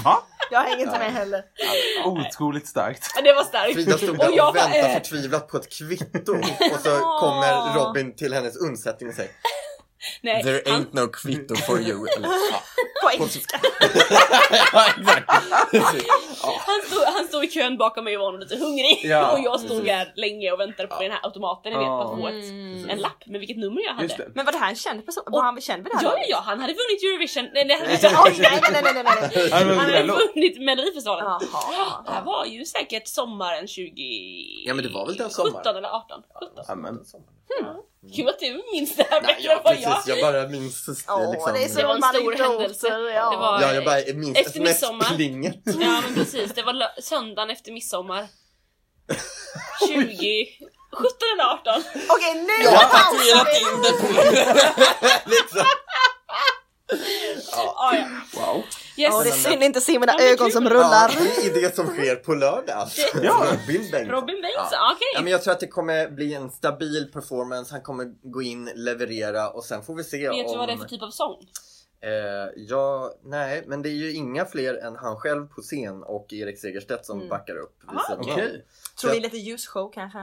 Va? 0.04 0.22
Jag 0.50 0.60
hänger 0.60 0.86
inte 0.86 0.98
med 0.98 1.12
heller. 1.12 1.44
Otroligt 2.04 2.68
starkt. 2.68 3.12
Ja, 3.16 3.22
Det 3.22 3.32
var 3.32 3.44
starkt. 3.44 3.74
Frida 3.74 3.96
stod 3.98 4.10
Och 4.10 4.16
där 4.16 4.30
jag 4.36 4.48
och 4.48 4.54
bara, 4.54 4.64
väntade 4.64 4.88
eh. 4.88 4.94
förtvivlat 4.94 5.48
på 5.48 5.56
ett 5.56 5.72
kvitto 5.78 6.32
och 6.74 6.80
så 6.82 6.98
kommer 7.20 7.74
Robin 7.74 8.16
till 8.16 8.34
hennes 8.34 8.56
undsättning 8.56 9.08
och 9.08 9.14
säger 9.14 9.32
Nej, 10.22 10.42
There 10.42 10.62
han, 10.66 10.84
ain't 10.84 10.88
no 10.92 11.08
kvitto 11.08 11.56
for 11.56 11.80
you. 11.80 12.06
Eller, 12.16 12.28
ja. 12.52 12.62
På 13.02 13.10
engelska. 13.10 13.60
ja, 14.72 14.86
exakt. 14.98 15.30
Precis. 15.70 16.04
han, 16.40 16.80
stod, 16.86 17.04
han 17.04 17.28
stod 17.28 17.41
i 17.41 17.41
kön 17.54 17.76
bakom 17.78 18.04
mig 18.04 18.16
och 18.16 18.22
var 18.24 18.32
nog 18.32 18.40
lite 18.40 18.56
hungrig. 18.56 19.00
Ja, 19.04 19.32
och 19.32 19.40
jag 19.48 19.60
stod 19.60 19.70
precis. 19.70 19.86
där 19.86 20.12
länge 20.16 20.52
och 20.52 20.60
väntade 20.60 20.88
på 20.88 21.02
den 21.02 21.12
här 21.12 21.20
automaten, 21.22 21.72
ni 21.72 21.78
vet, 21.78 21.86
på 21.86 22.00
att 22.00 22.20
få 22.20 22.28
ett, 22.28 22.44
Mm. 22.72 22.90
en 22.90 22.98
lapp 23.00 23.26
med 23.26 23.38
vilket 23.40 23.56
nummer 23.58 23.80
jag 23.82 23.92
hade. 23.92 24.02
Just 24.02 24.16
det. 24.16 24.28
Men 24.34 24.44
var 24.44 24.52
det 24.52 24.58
här 24.58 24.68
en 24.70 24.76
känd 24.76 25.06
person? 25.06 25.24
Var 25.26 25.42
han 25.42 25.60
känd 25.60 25.82
vid 25.84 25.92
det 25.92 25.96
här 25.96 26.04
Ja, 26.04 26.24
ja, 26.28 26.42
han 26.46 26.60
hade 26.60 26.72
vunnit 26.72 27.02
Eurovision. 27.02 27.44
Nej, 27.54 27.64
nej, 27.66 27.78
nej, 27.86 27.98
nej, 28.72 28.92
nej, 28.94 29.04
nej. 29.34 29.50
Han 29.50 29.78
hade 29.78 30.02
vunnit 30.06 30.60
Melodifestivalen. 30.62 31.24
Det 32.06 32.10
här 32.12 32.22
var 32.24 32.44
ju 32.44 32.64
säkert 32.64 33.08
sommaren 33.08 33.66
20... 33.68 33.92
Ja, 34.66 34.74
men 34.74 34.84
det 34.84 34.90
var 34.90 35.06
väl 35.06 35.16
den 35.16 35.30
sommaren? 35.30 35.54
17 35.56 35.76
eller 35.76 35.88
18. 35.88 36.22
17. 36.34 36.64
Ja, 36.68 36.74
men. 36.74 37.04
Kul 38.16 38.28
att 38.28 38.38
du 38.38 38.62
minns 38.72 38.96
det 38.96 39.06
här 39.10 39.20
bättre 39.20 39.36
ja, 39.42 39.52
än 39.56 39.60
vad 39.64 39.74
jag. 39.76 39.94
precis. 39.94 40.06
Jag 40.08 40.20
bara 40.32 40.48
minns 40.48 40.88
Åh, 40.88 41.32
liksom... 41.32 41.52
det 41.54 41.74
Det 41.76 41.86
var 41.86 41.94
en 41.94 42.02
stor 42.02 42.32
händelse. 42.32 42.86
Ja. 42.88 43.30
Det 43.30 43.36
var- 43.36 43.62
Ja, 43.62 43.74
jag 43.74 43.84
bara 43.84 44.14
minns 44.14 44.38
Efter 44.38 44.60
midsommar. 44.60 45.06
Ja 45.64 46.00
men 46.04 46.14
precis, 46.14 46.52
det 46.54 46.62
var 46.62 47.00
söndagen 47.00 47.50
efter 47.50 47.72
midsommar. 47.72 48.28
20... 49.88 50.46
17 50.92 51.10
eller 51.34 51.44
18. 51.44 51.82
Okej 52.08 52.34
nu 52.34 52.64
Jag 52.64 52.70
har 52.70 52.88
pausar 52.88 53.44
tatuerat 53.44 53.48
vi! 53.52 53.60
in 53.62 53.82
det 53.82 53.92
på 54.00 55.30
liksom. 55.30 55.66
Ah, 57.76 57.94
ja. 57.96 58.06
Wow. 58.34 58.64
Yes. 58.96 59.10
Ja, 59.12 59.22
det 59.22 59.28
är 59.28 59.32
synd 59.32 59.62
inte 59.62 59.80
se 59.80 59.98
mina 59.98 60.12
Ja, 60.18 60.24
ögon 60.24 60.46
kul. 60.46 60.52
som 60.52 60.64
Ja, 60.64 60.70
rullar. 60.70 61.08
det 61.42 61.46
är 61.58 61.62
det 61.62 61.76
som 61.76 61.86
sker 61.86 62.16
på 62.16 62.34
lördag 62.34 62.70
alltså. 62.76 63.00
Ja. 63.22 63.46
Robin 63.52 63.90
Bengtsson. 63.90 64.08
Robin 64.08 64.40
Bengtsson, 64.42 64.68
Ja. 64.72 64.92
okej. 64.96 65.06
Ja, 65.14 65.20
men 65.22 65.32
jag 65.32 65.42
tror 65.42 65.52
att 65.52 65.60
det 65.60 65.66
kommer 65.66 66.08
bli 66.10 66.34
en 66.34 66.50
stabil 66.50 67.10
performance, 67.12 67.72
han 67.74 67.82
kommer 67.82 68.06
gå 68.30 68.42
in, 68.42 68.70
leverera 68.74 69.50
och 69.50 69.64
sen 69.64 69.82
får 69.82 69.94
vi 69.94 70.04
se 70.04 70.28
Vet 70.28 70.46
om... 70.46 70.52
du 70.52 70.58
vad 70.58 70.68
det 70.68 70.72
är 70.72 70.76
för 70.76 70.84
typ 70.88 71.02
av 71.02 71.10
sång? 71.10 71.36
Eh, 72.04 72.10
ja, 72.56 73.12
nej, 73.24 73.64
men 73.66 73.82
det 73.82 73.88
är 73.88 73.92
ju 73.92 74.12
inga 74.12 74.44
fler 74.44 74.74
än 74.74 74.96
han 74.96 75.16
själv 75.16 75.46
på 75.46 75.60
scen 75.62 76.02
och 76.02 76.32
Erik 76.32 76.58
Segerstedt 76.60 77.06
som 77.06 77.16
Mm. 77.16 77.28
backar 77.28 77.56
upp. 77.56 77.78
Aha, 77.88 78.14
av. 78.18 78.26
Tror 79.00 79.10
ni 79.12 79.20
lite 79.20 79.36
ljusshow 79.36 79.92
kanske? 79.94 80.18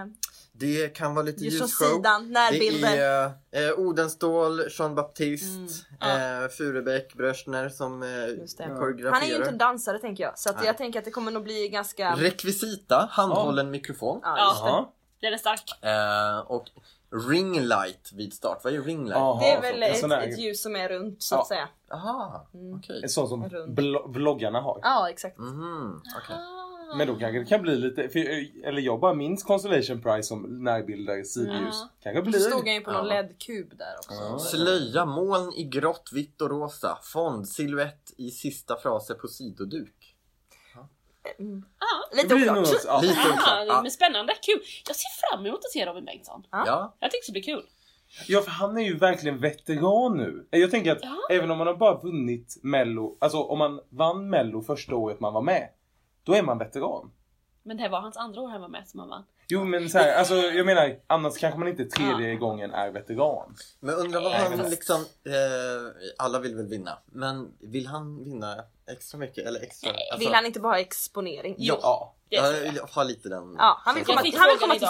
Det 0.59 0.89
kan 0.95 1.15
vara 1.15 1.25
lite 1.25 1.43
ljusshow. 1.43 1.67
sidan, 1.67 2.27
Det 2.27 2.33
närbilder. 2.33 2.97
är 3.51 3.69
eh, 3.69 3.79
Odenstål, 3.79 4.61
Jean 4.79 4.95
Baptiste, 4.95 5.85
Mm. 6.01 6.43
eh, 6.43 6.49
Furebäck, 6.49 7.13
Bröschner 7.13 7.69
som 7.69 8.03
eh, 8.03 8.07
det. 8.09 8.75
koreograferar. 8.79 9.11
Han 9.13 9.23
är 9.23 9.27
ju 9.27 9.35
inte 9.35 9.49
en 9.49 9.57
dansare 9.57 9.99
tänker 9.99 10.23
jag, 10.23 10.39
så 10.39 10.49
jag 10.63 10.77
tänker 10.77 10.99
att 10.99 11.05
det 11.05 11.11
kommer 11.11 11.31
nog 11.31 11.43
bli 11.43 11.67
ganska... 11.69 12.15
Rekvisita, 12.15 13.09
handhållen 13.11 13.71
mikrofon. 13.71 14.19
Ja, 14.23 14.89
det. 15.21 15.27
Den 15.27 15.33
är 15.33 15.37
stark. 15.37 15.83
Eh, 15.83 16.39
och 16.51 16.65
ringlight 17.29 18.11
vid 18.13 18.33
start. 18.33 18.59
Vad 18.63 18.73
är 18.73 18.81
ringlight? 18.81 19.17
Jaha. 19.17 19.39
Det 19.41 19.51
är 19.51 19.61
väl 19.61 19.83
ett, 19.83 20.09
där- 20.09 20.21
ett 20.27 20.39
ljus 20.39 20.61
som 20.63 20.75
är 20.75 20.89
runt 20.89 21.23
så 21.23 21.35
Ja. 21.35 21.41
att 21.41 21.47
säga. 21.47 21.67
Aha, 21.93 22.47
Mm. 22.53 22.77
okej. 22.79 22.99
En 23.03 23.09
sån 23.09 23.27
som 23.27 23.49
Rund. 23.49 23.79
blo- 23.79 24.13
vloggarna 24.13 24.61
har. 24.61 24.79
Ja 24.83 25.09
exakt. 25.09 25.37
Mhm, 25.37 26.01
okej. 26.23 26.35
Ah. 26.91 26.95
Men 26.95 27.07
då 27.07 27.15
kanske 27.15 27.39
det 27.39 27.45
kan 27.45 27.61
bli 27.61 27.75
lite, 27.75 28.09
för, 28.09 28.19
eller 28.67 28.81
jag 28.81 28.99
bara 28.99 29.13
minns 29.13 29.43
Constellation 29.43 30.01
Prize 30.01 30.23
som 30.23 30.63
närbilder 30.63 31.23
sidljus. 31.23 31.57
Ja. 31.61 31.89
Kanske 32.03 32.19
Och 32.19 32.25
så 32.25 32.31
blir... 32.31 32.39
stod 32.39 32.65
han 32.67 32.73
ju 32.75 32.81
på 32.81 32.91
någon 32.91 33.07
Ja. 33.07 33.13
LED-kub 33.21 33.77
där 33.77 33.95
också. 33.97 34.13
Ja. 34.13 34.39
Slöja, 34.39 35.05
moln 35.05 35.53
i 35.53 35.63
grått, 35.63 36.09
vitt 36.13 36.41
och 36.41 36.49
rosa. 36.49 36.99
Fond, 37.03 37.47
silhuett 37.47 38.13
i 38.17 38.31
sista 38.31 38.77
fraser 38.79 39.13
på 39.15 39.27
sidoduk. 39.27 40.15
Mm. 41.39 41.63
Ja. 41.79 42.17
Lite 42.21 42.35
blir 42.35 42.43
oklart. 42.49 42.57
något- 42.57 42.83
ja. 42.85 43.01
Lite 43.01 43.15
Ah. 43.47 43.63
Ja. 43.67 43.81
men 43.81 43.91
spännande, 43.91 44.33
kul. 44.41 44.59
Jag 44.87 44.95
ser 44.95 45.09
fram 45.35 45.45
emot 45.45 45.59
att 45.65 45.71
se 45.71 45.85
Robin 45.85 46.05
Bengtsson. 46.05 46.43
ja. 46.51 46.95
Jag 46.99 47.11
tycker 47.11 47.19
det 47.21 47.23
ska 47.23 47.31
bli 47.31 47.41
kul. 47.41 47.63
Ja, 48.27 48.41
för 48.41 48.51
han 48.51 48.77
är 48.77 48.81
ju 48.81 48.97
verkligen 48.97 49.39
veteran 49.39 50.17
nu. 50.17 50.47
Jag 50.49 50.71
tänker 50.71 50.91
att 50.91 50.97
Ja. 51.01 51.17
även 51.29 51.51
om 51.51 51.57
man 51.57 51.67
har 51.67 51.75
bara 51.75 51.99
vunnit 51.99 52.57
Mello, 52.63 53.17
alltså 53.21 53.37
om 53.43 53.59
man 53.59 53.79
vann 53.89 54.29
Mello 54.29 54.61
första 54.61 54.95
året 54.95 55.19
man 55.19 55.33
var 55.33 55.41
med, 55.41 55.69
då 56.23 56.33
är 56.33 56.43
man 56.43 56.57
veteran. 56.57 57.11
Men 57.63 57.77
det 57.77 57.83
här 57.83 57.89
var 57.89 57.99
hans 58.01 58.17
andra 58.17 58.41
år 58.41 58.47
han 58.49 58.61
var 58.61 58.67
med 58.67 58.87
som 58.87 58.99
han 58.99 59.09
vann. 59.09 59.23
Jo 59.51 59.63
men 59.63 59.89
så 59.89 59.97
här, 59.97 60.13
alltså 60.19 60.35
jag 60.35 60.65
menar, 60.65 60.99
annars 61.07 61.37
kanske 61.37 61.59
man 61.59 61.67
inte 61.67 61.85
tredje 61.85 62.35
gången 62.35 62.71
är 62.73 62.91
veteran. 62.91 63.55
Men 63.79 63.95
undrar 63.95 64.21
vad 64.21 64.31
han 64.31 64.57
fast- 64.57 64.69
liksom, 64.71 65.01
eh, 65.01 65.91
alla 66.17 66.39
vill 66.39 66.55
väl 66.55 66.67
vinna, 66.67 66.97
men 67.05 67.53
vill 67.59 67.87
han 67.87 68.23
vinna 68.23 68.63
extra 68.91 69.17
mycket 69.17 69.45
eller 69.47 69.61
extra? 69.61 69.91
Nej, 69.91 70.09
Alltså, 70.11 70.25
Vill 70.27 70.35
han 70.35 70.45
inte 70.45 70.59
bara 70.59 70.73
ha 70.73 70.79
exponering? 70.79 71.55
Jo. 71.57 71.75
Ja. 71.81 72.13
Det 72.29 72.35
jag 72.35 72.45
tror 72.45 72.65
jag. 72.65 72.71
vill 72.71 72.81
ha 72.81 73.03
lite 73.03 73.29
den 73.29 73.55
Ja, 73.57 73.81
han 73.85 73.95
vill 73.95 74.05
komma, 74.05 74.15
han 74.15 74.23
vill 74.49 74.59
komma 74.59 74.73
till 74.73 74.87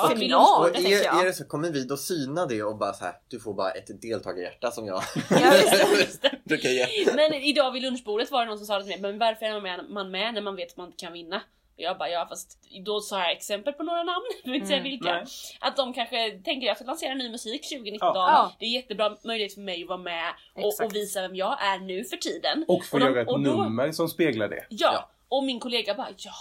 det 0.68 0.74
tänker 0.74 0.92
är, 1.18 1.22
är 1.22 1.26
det 1.26 1.34
så, 1.34 1.46
kommer 1.46 1.72
vi 1.72 1.84
då 1.84 1.98
syna 1.98 2.46
det 2.46 2.64
och 2.64 2.78
bara 2.78 2.94
så 2.94 3.06
här, 3.06 3.14
du 3.28 3.40
får 3.40 3.54
bara 3.54 3.72
ett 3.72 4.02
deltagarhjärta 4.02 4.72
som 4.72 4.86
jag 4.86 5.04
Ja, 5.30 5.54
just 5.56 6.22
det. 6.22 6.32
brukar 6.44 6.70
ge. 6.80 6.88
Men 7.16 7.34
idag 7.34 7.72
vid 7.72 7.82
lunchbordet 7.84 8.32
var 8.32 8.40
det 8.42 8.48
någon 8.50 8.58
som 8.58 8.68
sa 8.68 8.80
till 8.80 8.88
mig, 8.90 9.00
men 9.02 9.20
varför 9.20 9.46
är 9.46 9.54
man 9.54 9.64
med, 9.64 9.86
man 9.90 10.12
med 10.12 10.34
när 10.34 10.42
man 10.42 10.56
vet 10.56 10.72
att 10.72 10.78
man 10.78 10.86
inte 10.88 10.98
kan 11.06 11.14
vinna? 11.14 11.42
Och 11.78 11.84
jag 11.84 11.98
bara, 11.98 12.10
ja 12.10 12.26
fast 12.30 12.58
då 12.86 13.00
sa 13.02 13.20
jag 13.20 13.32
exempel 13.32 13.74
på 13.74 13.84
några 13.84 14.04
namn, 14.04 14.26
jag 14.44 14.52
vill 14.52 14.56
inte 14.56 14.68
säga 14.68 14.80
Mm, 14.80 14.90
vilka. 14.92 15.12
nej. 15.14 15.26
Att 15.60 15.78
de 15.78 15.94
kanske 15.94 16.32
tänker 16.46 16.68
jag 16.68 16.76
ska 16.78 16.86
lansera 16.86 17.14
ny 17.14 17.30
musik 17.30 17.70
2019. 17.70 18.00
Ja. 18.16 18.52
Det 18.60 18.66
är 18.66 18.70
jättebra 18.70 19.18
möjlighet 19.24 19.54
för 19.54 19.62
mig 19.62 19.82
att 19.84 19.90
vara 19.90 19.98
med 19.98 20.34
och, 20.56 20.86
och 20.86 20.96
visa 20.96 21.22
vem 21.22 21.36
jag 21.36 21.58
är 21.64 21.80
nu 21.80 22.04
för 22.04 22.18
tiden. 22.18 22.66
Och 22.68 22.86
få 22.86 23.00
göra 23.00 23.22
ett 23.22 23.28
och 23.28 23.40
då- 23.44 23.64
nummer 23.64 23.92
som 23.92 24.10
speglar 24.10 24.48
det. 24.48 24.66
Ja. 24.70 24.90
Ja. 24.94 25.10
Och 25.30 25.44
min 25.44 25.60
kollega 25.60 25.94
bara, 25.96 26.08
ja, 26.18 26.32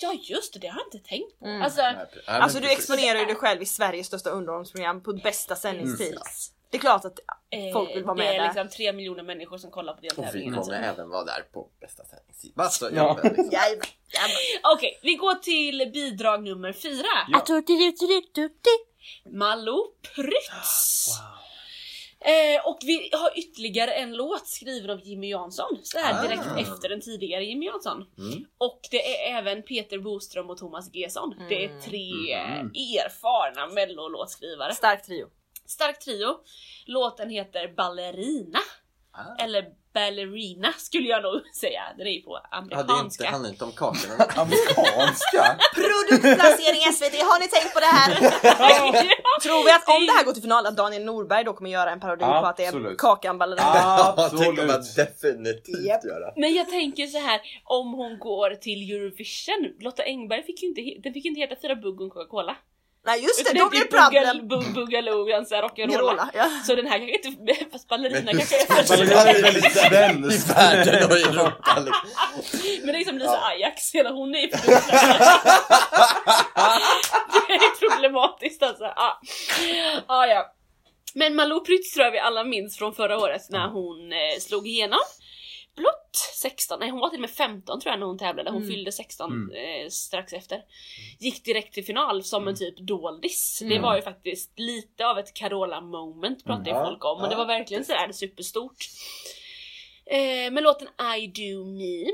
ja 0.00 0.12
just 0.22 0.52
det, 0.52 0.58
det 0.58 0.66
har 0.66 0.80
jag 0.80 0.86
inte 0.94 1.08
tänkt 1.08 1.38
på. 1.38 1.46
Mm. 1.46 1.62
Alltså, 1.62 1.80
Alltså 2.26 2.60
du 2.60 2.70
exponerar 2.70 3.18
ju 3.18 3.24
dig 3.24 3.34
själv 3.34 3.62
i 3.62 3.66
Sveriges 3.66 4.06
största 4.06 4.30
underhållningsprogram 4.30 5.02
på 5.02 5.12
bästa 5.12 5.56
sändningstid. 5.56 6.10
Mm. 6.12 6.22
Det 6.70 6.76
är 6.76 6.80
klart 6.80 7.04
att 7.04 7.18
eh, 7.50 7.72
folk 7.72 7.96
vill 7.96 8.04
vara 8.04 8.14
det 8.16 8.22
med 8.22 8.34
är 8.34 8.38
där. 8.38 8.44
liksom 8.46 8.68
tre 8.68 8.92
miljoner 8.92 9.22
människor 9.22 9.58
som 9.58 9.70
kollar 9.70 9.92
på 9.92 9.98
Och 9.98 10.04
vi 10.04 10.08
deltävlingen. 10.08 10.54
kommer 10.54 10.76
Alltså. 10.76 10.92
även 10.92 11.08
vara 11.08 11.24
där 11.24 11.44
på 11.52 11.68
bästa 11.80 12.04
sändningstid. 12.04 12.52
Alltså, 12.56 12.90
Ja. 12.92 13.20
liksom. 13.22 13.44
Okej, 14.74 14.98
vi 15.02 15.14
går 15.14 15.34
till 15.34 15.90
bidrag 15.92 16.42
nummer 16.42 16.72
fyra. 16.72 17.06
Ja. 17.28 17.38
Malou 19.30 19.84
Prytz. 20.14 21.08
Eh, 22.24 22.66
och 22.66 22.78
vi 22.82 23.10
har 23.12 23.38
ytterligare 23.38 23.92
en 23.92 24.12
låt 24.12 24.46
skriven 24.48 24.90
av 24.90 25.00
Jimmy 25.06 25.30
Jansson. 25.30 25.78
Så 25.82 25.98
här 25.98 26.22
direkt 26.22 26.42
Ah. 26.56 26.60
efter 26.60 26.88
den 26.88 27.00
tidigare 27.00 27.44
Jimmy 27.44 27.66
Jansson. 27.66 28.04
Mm. 28.18 28.44
Och 28.58 28.80
det 28.90 29.28
är 29.30 29.38
även 29.38 29.62
Peter 29.62 29.98
Boström 29.98 30.50
och 30.50 30.56
Thomas 30.58 30.94
Gesson. 30.94 31.34
Det 31.48 31.64
är 31.64 31.68
Mm. 31.68 31.80
tre 31.82 32.32
Mm. 32.34 32.66
erfarna 33.06 33.66
mellolåtskrivare. 33.66 34.74
Stark 34.74 35.02
trio. 35.06 35.26
Stark 35.66 35.98
trio. 35.98 36.36
Låten 36.86 37.30
heter 37.30 37.68
Ballerina. 37.76 38.58
Ah. 39.12 39.42
Eller 39.44 39.64
Ballerina 39.94 40.72
skulle 40.78 41.08
jag 41.08 41.22
nog 41.22 41.40
säga. 41.60 41.82
Den 41.98 42.06
är 42.06 42.10
ju 42.10 42.22
på 42.22 42.40
Ja, 42.50 42.50
det 42.50 42.56
är 42.56 42.62
inte, 42.62 42.76
amerikanska. 42.76 43.30
handlar 43.30 43.50
inte 43.50 43.64
om 43.64 43.72
kakorna. 43.72 44.14
Amerikanska? 44.36 45.58
Produktplacering 45.74 46.92
SVT, 46.92 47.16
har 47.30 47.40
ni 47.40 47.48
tänkt 47.48 47.74
på 47.74 47.80
det 47.80 47.86
här? 47.86 48.10
Tror 49.42 49.64
vi 49.64 49.70
att 49.72 49.88
om 49.88 50.06
det 50.06 50.12
här 50.12 50.24
går 50.24 50.32
till 50.32 50.42
final 50.42 50.66
att 50.66 50.76
Daniel 50.76 51.04
Norberg 51.04 51.44
då 51.44 51.52
kommer 51.52 51.70
göra 51.70 51.90
en 51.90 52.00
parodi 52.00 52.24
på 52.24 52.46
att 52.46 52.56
det 52.56 52.64
är. 52.64 52.96
Kakan 52.96 53.38
Ballerina? 53.38 53.62
Ja, 53.74 54.28
det 54.32 54.44
kommer 54.44 54.66
man 54.66 54.76
Absolut. 54.76 55.08
definitivt 55.20 55.86
Japp. 55.86 56.04
göra. 56.04 56.32
Men 56.36 56.54
jag 56.54 56.68
tänker 56.68 57.06
så 57.06 57.18
här 57.18 57.40
om 57.64 57.92
hon 57.92 58.18
går 58.18 58.50
till 58.54 58.90
Eurovision. 58.92 59.74
Lotta 59.80 60.02
Engberg 60.02 60.42
fick 60.42 60.62
ju 60.62 60.68
inte, 60.68 60.80
den 61.02 61.12
fick 61.12 61.24
ju 61.24 61.28
inte 61.28 61.40
heta 61.40 61.56
Fyra 61.62 61.76
bugg 61.76 62.00
och 62.00 62.12
Coca-Cola. 62.12 62.56
Nej 63.08 63.22
just 63.22 63.44
det, 63.44 63.58
då 63.58 63.68
blir 63.68 63.80
det 63.80 63.86
problem. 63.86 64.48
Buggal- 64.74 65.36
alltså 65.36 65.54
rock'n'rolla. 65.54 66.28
Ja. 66.34 66.46
Så 66.66 66.74
den 66.74 66.86
här 66.86 66.98
kanske 66.98 67.28
inte, 67.28 67.64
fast 67.72 67.88
ballerina 67.88 68.20
Men- 68.24 68.36
kanske 68.38 68.56
är 68.56 68.88
Ballerina 68.88 69.20
är 69.20 69.42
väldigt 69.42 69.64
I 69.70 69.70
svenskt. 69.70 70.50
världen 70.58 71.10
och 71.10 71.16
i 71.18 71.22
Europa 71.22 71.78
liksom. 71.78 72.08
Men 72.84 72.94
det 72.94 73.00
är 73.00 73.04
som 73.04 73.18
Lisa 73.18 73.30
Ja. 73.42 73.48
Ajax, 73.48 73.94
hela 73.94 74.10
hon 74.10 74.34
är 74.34 74.38
ju 74.40 74.46
Det 77.48 77.54
är 77.54 77.88
problematiskt 77.90 78.62
alltså. 78.62 78.84
Ja. 78.84 79.20
Ah, 80.06 80.26
ja. 80.26 80.52
Men 81.14 81.34
Malou 81.36 81.60
Prytz 81.60 81.94
tror 81.94 82.04
jag 82.04 82.12
vi 82.12 82.18
alla 82.18 82.44
minns 82.44 82.78
från 82.78 82.94
förra 82.94 83.18
året 83.18 83.42
när 83.50 83.68
hon 83.68 84.12
eh, 84.12 84.38
slog 84.40 84.66
igenom. 84.68 84.98
Blott 85.78 86.16
16, 86.34 86.80
nej 86.80 86.90
hon 86.90 87.00
var 87.00 87.08
till 87.08 87.16
och 87.16 87.20
med 87.20 87.30
15 87.30 87.80
tror 87.80 87.92
jag 87.92 88.00
när 88.00 88.06
hon 88.06 88.18
tävlade, 88.18 88.50
hon 88.50 88.62
Mm. 88.62 88.74
fyllde 88.74 88.92
16 88.92 89.32
Mm. 89.32 89.84
eh, 89.84 89.88
strax 89.88 90.32
efter. 90.32 90.62
Gick 91.18 91.44
direkt 91.44 91.74
till 91.74 91.84
final 91.84 92.22
som 92.24 92.48
en 92.48 92.56
typ 92.56 92.78
doldis. 92.78 93.58
Det 93.60 93.66
Mm. 93.66 93.82
var 93.82 93.96
ju 93.96 94.02
faktiskt 94.02 94.58
lite 94.58 95.06
av 95.06 95.18
ett 95.18 95.34
Carola 95.34 95.80
moment 95.80 96.44
pratade 96.44 96.70
Ja, 96.70 96.84
folk 96.84 97.04
om 97.04 97.20
och 97.22 97.28
det 97.28 97.36
var 97.36 97.46
verkligen 97.46 97.84
sådär 97.84 98.12
superstort. 98.12 98.76
Eh, 100.06 100.50
med 100.52 100.62
låten 100.62 100.88
I 101.18 101.26
do 101.26 101.64
me 101.64 102.06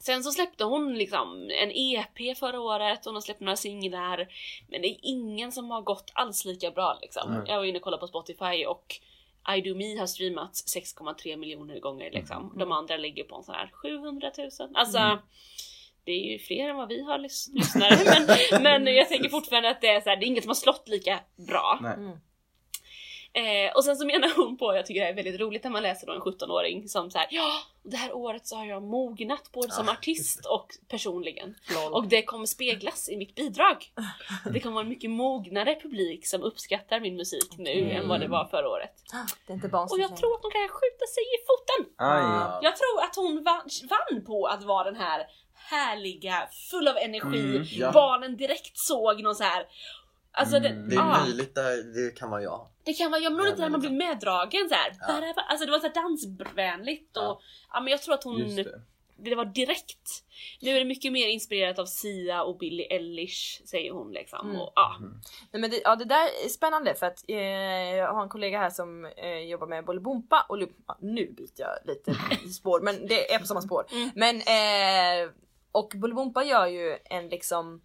Sen 0.00 0.24
så 0.24 0.32
släppte 0.32 0.64
hon 0.64 0.94
liksom 0.98 1.50
en 1.62 1.70
EP 1.74 2.34
förra 2.38 2.60
året, 2.60 3.04
hon 3.04 3.14
har 3.14 3.20
släppt 3.20 3.40
några 3.40 3.56
singlar. 3.56 4.28
Men 4.68 4.82
det 4.82 4.88
är 4.88 4.96
ingen 5.02 5.52
som 5.52 5.70
har 5.70 5.82
gått 5.82 6.10
alls 6.14 6.44
lika 6.44 6.70
bra 6.70 6.98
liksom. 7.02 7.44
Jag 7.46 7.56
var 7.58 7.64
inne 7.64 7.78
och 7.78 7.84
kollade 7.84 8.00
på 8.00 8.06
Spotify 8.06 8.64
och 8.66 9.00
I 9.56 9.60
Do 9.60 9.74
Me 9.74 9.98
har 9.98 10.06
streamats 10.06 10.76
6,3 10.76 11.36
miljoner 11.36 11.80
gånger 11.80 12.10
liksom. 12.10 12.54
De 12.58 12.72
andra 12.72 12.96
ligger 12.96 13.24
på 13.24 13.36
en 13.36 13.42
sån 13.42 13.54
här 13.54 13.70
700 13.72 14.30
000. 14.38 14.48
Alltså 14.74 14.98
Mm. 14.98 15.18
det 16.04 16.12
är 16.12 16.32
ju 16.32 16.38
fler 16.38 16.68
än 16.68 16.76
vad 16.76 16.88
vi 16.88 17.02
har 17.02 17.18
lys- 17.18 17.50
lyssnare. 17.54 17.98
men, 18.62 18.84
men 18.84 18.94
jag 18.94 19.08
tänker 19.08 19.28
fortfarande 19.28 19.70
att 19.70 19.80
det 19.80 19.88
är 19.88 20.00
så 20.00 20.08
här, 20.10 20.16
det 20.16 20.24
är 20.24 20.26
inget 20.26 20.44
som 20.44 20.50
har 20.50 20.54
slått 20.54 20.88
lika 20.88 21.20
bra. 21.48 21.78
Nej. 21.82 22.16
Eh, 23.34 23.72
och 23.76 23.84
sen 23.84 23.96
så 23.96 24.06
menar 24.06 24.36
hon 24.36 24.56
på, 24.56 24.76
jag 24.76 24.86
tycker 24.86 25.00
det 25.00 25.08
är 25.08 25.14
väldigt 25.14 25.40
roligt 25.40 25.64
när 25.64 25.70
man 25.70 25.82
läser 25.82 26.06
då 26.06 26.12
en 26.12 26.20
17-åring 26.20 26.88
som 26.88 27.10
så 27.10 27.18
här, 27.18 27.26
ja, 27.30 27.50
det 27.82 27.96
här 27.96 28.12
året 28.16 28.46
så 28.46 28.56
har 28.56 28.66
jag 28.66 28.82
mognat 28.82 29.52
både 29.52 29.70
som 29.70 29.86
Ja, 29.86 29.92
artist 29.92 30.46
och 30.46 30.66
personligen. 30.88 31.54
Lol. 31.74 31.92
Och 31.92 32.06
det 32.08 32.22
kommer 32.22 32.46
speglas 32.46 33.08
i 33.08 33.16
mitt 33.16 33.34
bidrag. 33.34 33.76
Det 34.52 34.60
kommer 34.60 34.74
vara 34.74 34.82
en 34.82 34.88
mycket 34.88 35.10
mognare 35.10 35.80
publik 35.82 36.26
som 36.26 36.42
uppskattar 36.42 37.00
min 37.00 37.16
musik 37.16 37.50
nu 37.58 37.70
Mm. 37.72 37.96
än 37.96 38.08
vad 38.08 38.20
det 38.20 38.28
var 38.28 38.44
förra 38.44 38.68
året. 38.68 38.92
Det 39.46 39.52
är 39.52 39.54
inte 39.54 39.68
Och 39.68 39.98
jag 39.98 40.16
tror 40.16 40.34
att 40.34 40.42
hon 40.42 40.50
kan 40.50 40.68
skjuta 40.68 41.06
sig 41.14 41.22
i 41.22 41.38
foten! 41.48 41.94
Aj. 41.98 42.58
Jag 42.62 42.76
tror 42.76 43.02
att 43.04 43.16
hon 43.16 43.42
vann, 43.44 43.68
vann 43.90 44.24
på 44.24 44.46
att 44.46 44.62
vara 44.64 44.84
den 44.84 44.96
här 45.00 45.26
härliga, 45.54 46.48
full 46.70 46.88
av 46.88 46.96
energi, 46.96 47.40
Mm, 47.56 47.62
ja. 47.70 47.92
barnen 47.92 48.36
direkt 48.36 48.78
såg 48.78 49.22
någon 49.22 49.34
så 49.34 49.44
här 49.44 49.66
Alltså 50.32 50.56
Mm. 50.56 50.82
Det 50.82 50.88
det, 50.88 50.96
är 50.96 51.00
ah, 51.00 51.24
möjligt, 51.24 51.54
det, 51.54 51.92
det 51.92 52.16
kan 52.16 52.30
vara 52.30 52.42
jag. 52.42 52.66
det 52.84 52.92
kan 52.92 53.10
vara, 53.10 53.20
jag 53.20 53.32
Ja, 53.32 53.48
inte 53.48 53.60
när 53.60 53.64
men 53.64 53.72
man 53.72 53.80
blir 53.80 53.90
meddragen 53.90 54.68
så 54.68 54.74
här. 54.74 54.92
Ja. 55.00 55.34
Alltså 55.48 55.66
det 55.66 55.72
var 55.72 55.78
så 55.78 55.86
här 55.86 55.94
dansvänligt 55.94 57.16
och 57.16 57.22
Ja. 57.22 57.40
ja. 57.72 57.80
men 57.80 57.90
jag 57.90 58.02
tror 58.02 58.14
att 58.14 58.24
hon 58.24 58.56
det. 58.56 58.80
det 59.16 59.34
var 59.34 59.44
direkt. 59.44 60.24
Nu 60.60 60.70
är 60.70 60.78
det 60.78 60.84
mycket 60.84 61.12
mer 61.12 61.28
inspirerat 61.28 61.78
av 61.78 61.86
Sia 61.86 62.42
och 62.42 62.58
Billie 62.58 62.86
Eilish 62.90 63.62
säger 63.64 63.92
hon 63.92 64.12
liksom. 64.12 64.50
Mm. 64.50 64.60
Och, 64.60 64.72
ja. 64.74 64.96
Nej, 65.50 65.60
men 65.60 65.70
det, 65.70 65.80
ja, 65.84 65.96
det 65.96 66.04
där 66.04 66.24
är 66.44 66.48
spännande 66.48 66.94
för 66.94 67.06
att 67.06 67.24
eh, 67.28 67.36
jag 67.96 68.14
har 68.14 68.22
en 68.22 68.28
kollega 68.28 68.58
här 68.58 68.70
som 68.70 69.04
eh, 69.04 69.38
jobbar 69.38 69.66
med 69.66 69.84
Bolibompa 69.84 70.46
och 70.48 70.58
ja, 70.86 70.98
nu 71.00 71.32
byter 71.32 71.52
jag 71.56 71.70
lite 71.84 72.14
spår 72.52 72.80
men 72.80 73.06
det 73.06 73.34
är 73.34 73.38
på 73.38 73.46
samma 73.46 73.62
spår. 73.62 73.86
Mm. 73.92 74.10
Men 74.14 74.36
eh, 74.36 75.30
och 75.72 75.92
Bolibompa 75.96 76.44
gör 76.44 76.66
ju 76.66 76.98
en 77.04 77.28
liksom 77.28 77.80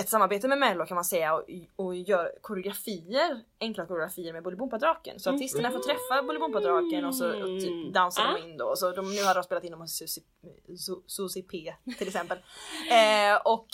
ett 0.00 0.08
samarbete 0.08 0.48
med 0.48 0.58
Mello 0.58 0.86
kan 0.86 0.94
man 0.94 1.04
säga 1.04 1.34
och, 1.34 1.42
och 1.76 1.94
gör 1.96 2.32
koreografier, 2.40 3.40
enkla 3.60 3.86
koreografier 3.86 4.32
med 4.32 4.42
Bolibompa-draken. 4.42 5.20
Så 5.20 5.34
artisterna 5.34 5.70
får 5.70 5.78
träffa 5.78 6.22
Bolibompa-draken 6.26 7.04
och 7.04 7.14
så 7.14 7.28
och 7.28 7.34
Mm. 7.34 7.60
typ 7.60 7.94
dansar 7.94 8.22
Ah. 8.22 8.32
de 8.38 8.42
in 8.50 8.56
då. 8.56 8.76
Så 8.76 8.90
de, 8.92 9.14
nu 9.14 9.24
har 9.24 9.34
de 9.34 9.42
spelat 9.42 9.64
in 9.64 9.70
dem 9.70 9.80
hos 9.80 9.92
Susie, 9.96 10.24
Su- 10.68 11.02
Susie 11.06 11.42
P 11.42 11.74
till 11.98 12.06
exempel. 12.08 12.38
eh, 12.90 13.40
och 13.44 13.66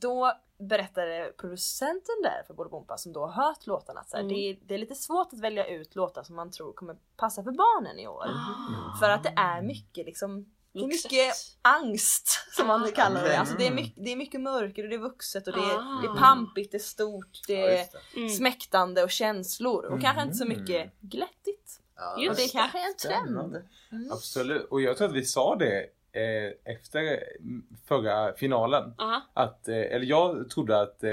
då 0.00 0.32
berättade 0.58 1.32
producenten 1.36 2.14
där 2.22 2.42
för 2.46 2.54
Bolibompa 2.54 2.96
som 2.96 3.12
då 3.12 3.20
har 3.26 3.44
hört 3.44 3.66
låtarna 3.66 4.00
att 4.00 4.10
så 4.10 4.16
här, 4.16 4.24
Mm. 4.24 4.34
det, 4.34 4.40
är, 4.50 4.58
det 4.62 4.74
är 4.74 4.78
lite 4.78 4.94
svårt 4.94 5.32
att 5.32 5.40
välja 5.40 5.66
ut 5.66 5.94
låtar 5.94 6.22
som 6.22 6.36
man 6.36 6.50
tror 6.50 6.72
kommer 6.72 6.96
passa 7.16 7.42
för 7.44 7.50
barnen 7.50 7.98
i 7.98 8.06
år. 8.08 8.24
Ah. 8.26 8.98
För 9.00 9.10
att 9.10 9.22
det 9.22 9.34
är 9.36 9.62
mycket 9.62 10.06
liksom 10.06 10.52
det 10.80 10.84
är 10.84 10.86
mycket 10.88 11.34
angst 11.62 12.28
som 12.56 12.66
man 12.66 12.82
Ah. 12.84 12.86
kallar 12.86 13.20
det. 13.20 13.26
Okej. 13.26 13.36
Alltså 13.36 13.54
det, 13.58 13.66
är 13.66 13.70
mycket, 13.74 14.04
det 14.04 14.12
är 14.12 14.16
mycket 14.16 14.40
mörker 14.40 14.82
och 14.82 14.88
det 14.88 14.94
är 14.94 14.98
vuxet 15.00 15.46
och 15.48 15.52
det 15.52 15.58
är, 15.60 15.76
Ah. 15.78 16.00
det 16.02 16.08
är 16.08 16.14
pampigt, 16.20 16.70
det 16.72 16.76
är 16.76 16.78
stort, 16.78 17.40
det 17.46 17.52
Ja, 17.54 17.66
är. 17.68 17.84
Mm. 18.16 18.28
smäktande 18.28 19.02
och 19.04 19.10
känslor 19.10 19.84
och 19.84 20.00
kanske 20.00 20.22
inte 20.22 20.34
så 20.34 20.44
Mm. 20.44 20.58
mycket 20.60 20.92
glättigt. 21.00 21.80
Ja, 21.96 22.16
Just 22.22 22.36
det 22.40 22.58
kanske 22.58 22.78
är 22.78 22.86
en 22.86 22.96
trend. 22.96 23.24
Spännande. 23.26 23.62
Absolut. 24.10 24.66
Och 24.70 24.80
jag 24.80 24.96
tror 24.96 25.08
att 25.08 25.14
vi 25.14 25.24
sa 25.24 25.56
det 25.56 25.78
eh, 26.12 26.72
efter 26.74 27.00
mm, 27.40 27.66
förra 27.88 28.32
finalen. 28.36 28.94
Att, 29.34 29.68
eh, 29.68 29.74
eller 29.76 30.06
jag 30.06 30.50
trodde 30.50 30.80
att 30.80 31.04
eh, 31.04 31.10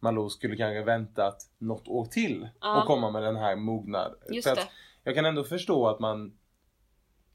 Malou 0.00 0.28
skulle 0.30 0.56
kanske 0.56 0.82
väntat 0.82 1.36
något 1.58 1.88
år 1.88 2.04
till 2.06 2.48
Ja. 2.60 2.80
och 2.80 2.86
komma 2.86 3.10
med 3.10 3.22
den 3.22 3.36
här 3.36 3.56
mognad. 3.56 4.14
Just 4.30 4.48
För 4.48 4.56
det. 4.56 4.62
att 4.62 4.68
jag 5.04 5.14
kan 5.14 5.24
ändå 5.26 5.44
förstå 5.44 5.88
att 5.88 6.00
man 6.00 6.32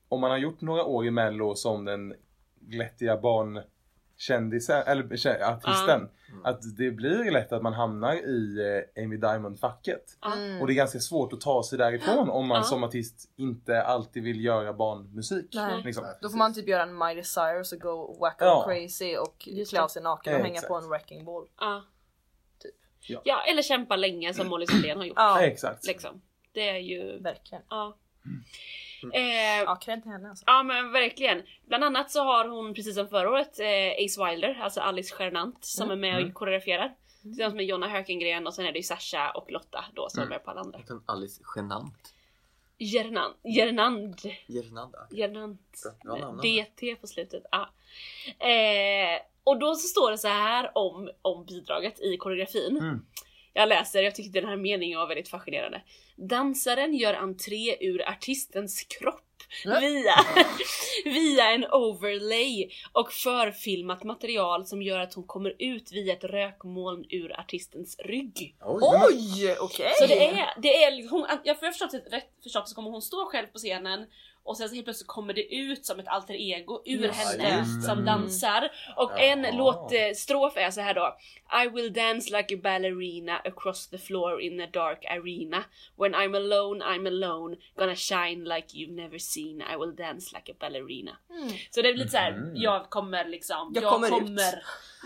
om 0.10 0.22
man 0.22 0.32
har 0.32 0.38
gjort 0.38 0.62
några 0.62 0.84
år 0.84 1.06
i 1.06 1.12
mello 1.12 1.56
som 1.56 1.86
den 1.86 2.13
glättiga 2.60 3.17
barnkändisen, 3.17 4.84
eller 4.88 5.04
artisten. 5.43 6.10
Att 6.43 6.78
det 6.78 6.91
blir 6.91 7.32
lätt 7.32 7.52
att 7.52 7.62
man 7.62 7.74
hamnar 7.74 8.13
i 8.15 8.58
eh, 8.96 9.04
Amy 9.04 9.17
Diamond-facket. 9.17 10.04
Mm. 10.26 10.62
Och 10.62 10.67
det 10.67 10.74
är 10.74 10.76
ganska 10.76 11.00
svårt 11.00 11.34
att 11.34 11.41
ta 11.41 11.63
sig 11.63 11.78
därifrån 11.78 12.30
om 12.30 12.48
man 12.48 12.58
Ja. 12.58 12.63
som 12.63 12.84
artist 12.84 13.32
inte 13.36 13.82
alltid 13.82 14.24
vill 14.24 14.43
göra 14.46 14.74
barnmusik. 14.74 15.52
Nej. 15.54 15.82
Liksom. 15.86 16.06
Då 16.22 16.30
får 16.30 16.38
man 16.38 16.54
typ 16.54 16.67
göra 16.67 16.84
en 16.84 16.98
Miley 16.98 17.24
Cyrus 17.24 17.74
och 17.74 17.80
go 17.80 18.17
wacko 18.20 18.46
Ja. 18.46 18.63
crazy 18.67 19.17
och 19.17 19.48
klä 19.70 19.82
av 19.82 19.88
sig 19.88 20.02
naken 20.04 20.34
och 20.34 20.39
Ja, 20.39 20.43
hänga 20.43 20.54
exakt. 20.54 20.67
på 20.67 20.76
en 20.76 20.89
wrecking 20.89 21.26
ball. 21.26 21.48
Ja. 21.60 21.84
Typ. 22.60 22.76
Ja. 23.00 23.22
ja, 23.26 23.43
eller 23.52 23.62
kämpa 23.62 23.96
länge 23.96 24.34
som 24.34 24.48
Molly 24.48 24.65
Sandén 24.67 24.98
har 24.98 25.06
gjort. 25.06 25.17
Ja, 25.17 25.41
Exakt. 25.41 25.88
Liksom. 25.88 26.22
Det 26.54 26.70
är 26.70 26.78
ju... 26.80 27.20
verkligen. 27.20 27.63
Ja. 27.70 27.98
Eh, 29.04 29.64
Ja, 29.66 29.76
cred 29.76 30.02
till 30.04 30.12
henne 30.12 30.30
alltså. 30.30 30.44
Ja 30.48 30.64
men 30.64 30.92
verkligen. 30.92 31.44
Bland 31.68 31.84
annat 31.84 32.12
så 32.12 32.24
har 32.24 32.48
hon 32.48 32.74
precis 32.74 32.96
som 32.96 33.08
förra 33.08 33.30
året 33.30 33.60
eh, 33.60 34.06
Ace 34.06 34.26
Wilder, 34.26 34.60
alltså 34.62 34.80
Alice 34.80 35.16
Gernandt 35.20 35.66
som 35.66 35.92
är 35.92 35.96
med 35.96 36.26
och 36.26 36.34
koreograferar. 36.34 36.96
Tillsammans 37.22 37.56
med 37.56 37.66
Jonna 37.66 37.88
Hökengren 37.88 38.48
och 38.48 38.54
sen 38.54 38.66
är 38.66 38.72
det 38.72 38.80
ju 38.80 38.84
Sasha 38.84 39.32
och 39.32 39.52
Lotta 39.52 39.86
då 39.94 40.10
som 40.10 40.24
är 40.24 40.28
med 40.28 40.44
på 40.44 40.52
alla 40.52 40.62
andra. 40.62 40.80
Hon 40.88 41.04
Alice 41.06 41.42
Genant? 41.56 42.14
Gernand. 43.44 44.20
Gernand. 45.12 45.58
Bra 46.04 46.18
namn. 46.18 46.42
DT 46.42 46.96
på 46.96 47.08
slutet. 47.08 47.44
Ja. 47.52 47.70
Eh, 48.48 49.22
och 49.44 49.60
då 49.60 49.76
så 49.76 49.88
står 49.88 50.12
det 50.12 50.18
så 50.18 50.28
här 50.28 50.78
om, 50.78 51.10
om 51.22 51.46
bidraget 51.46 52.00
i 52.00 52.18
koreografin. 52.18 52.78
Mm. 52.78 53.06
Jag 53.54 53.70
läser, 53.70 54.02
jag 54.02 54.16
tyckte 54.16 54.42
den 54.42 54.50
här 54.50 54.58
meningen 54.58 55.00
var 55.00 55.08
väldigt 55.08 55.30
fascinerande. 55.30 55.82
Dansaren 56.17 56.93
gör 56.93 57.13
entré 57.13 57.77
ur 57.80 58.10
artistens 58.10 58.84
kropp 58.84 59.23
via, 59.63 60.15
via 61.06 61.51
en 61.51 61.65
overlay 61.71 62.69
och 62.91 63.13
förfilmat 63.13 64.03
material 64.03 64.65
som 64.65 64.82
gör 64.82 64.99
att 64.99 65.13
hon 65.13 65.23
kommer 65.23 65.56
ut 65.60 65.91
via 65.91 66.13
ett 66.13 66.23
rökmoln 66.23 67.06
ur 67.10 67.39
artistens 67.39 67.99
rygg. 67.99 68.56
Oj! 68.62 68.82
Oj! 68.82 69.56
Okej! 69.60 69.93
Så 69.99 70.08
det 70.08 70.27
är, 70.27 70.62
det 70.62 70.84
är 70.84 71.10
hon, 71.10 71.27
jag 71.43 71.56
har 71.56 71.71
förstått 71.71 71.91
det 71.91 72.17
rätt 72.17 72.30
förstått 72.43 72.69
så 72.69 72.75
kommer 72.75 72.89
hon 72.89 73.01
stå 73.01 73.25
själv 73.25 73.47
på 73.47 73.58
scenen 73.58 74.06
och 74.48 74.58
sen 74.58 74.70
så 74.70 74.76
helt 74.76 74.86
plötsligt 74.86 75.08
kommer 75.08 75.34
det 75.34 75.56
ut 75.56 75.86
som 75.86 76.00
ett 76.00 76.08
alter 76.08 76.34
ego 76.34 76.82
ur 76.86 76.98
Just 77.04 77.14
henne 77.20 77.66
som 77.66 77.92
Mm. 77.92 78.06
dansar. 78.06 78.70
Och 78.96 79.12
Jaha. 79.12 79.20
en 79.20 79.58
låtstrof 79.58 80.58
är 80.58 80.72
så 80.72 80.82
här 80.82 80.94
då. 80.94 81.18
I 81.66 81.70
will 81.70 81.94
dance 81.94 82.38
like 82.38 82.56
a 82.56 82.60
ballerina 82.64 83.38
across 83.38 83.90
the 83.90 83.98
floor 83.98 84.42
in 84.42 84.62
a 84.62 84.68
dark 84.74 85.06
arena. 85.06 85.64
When 85.98 86.16
I'm 86.16 86.36
alone, 86.36 86.86
I'm 86.86 87.08
alone. 87.08 87.56
Gonna 87.78 87.96
shine 87.96 88.44
like 88.44 88.68
you've 88.78 88.96
never 88.96 89.18
seen. 89.18 89.62
I 89.74 89.78
will 89.80 89.96
dance 89.96 90.36
like 90.38 90.52
a 90.52 90.56
ballerina. 90.60 91.12
Mm. 91.30 91.50
Så 91.70 91.82
det 91.82 91.90
är 91.90 91.94
lite 91.94 92.10
så 92.12 92.18
här, 92.18 92.32
Mhm. 92.32 92.56
jag 92.56 92.90
kommer 92.90 93.26
liksom, 93.26 93.72
Jag 93.76 93.84
kommer 93.84 94.08
ut. 94.08 94.40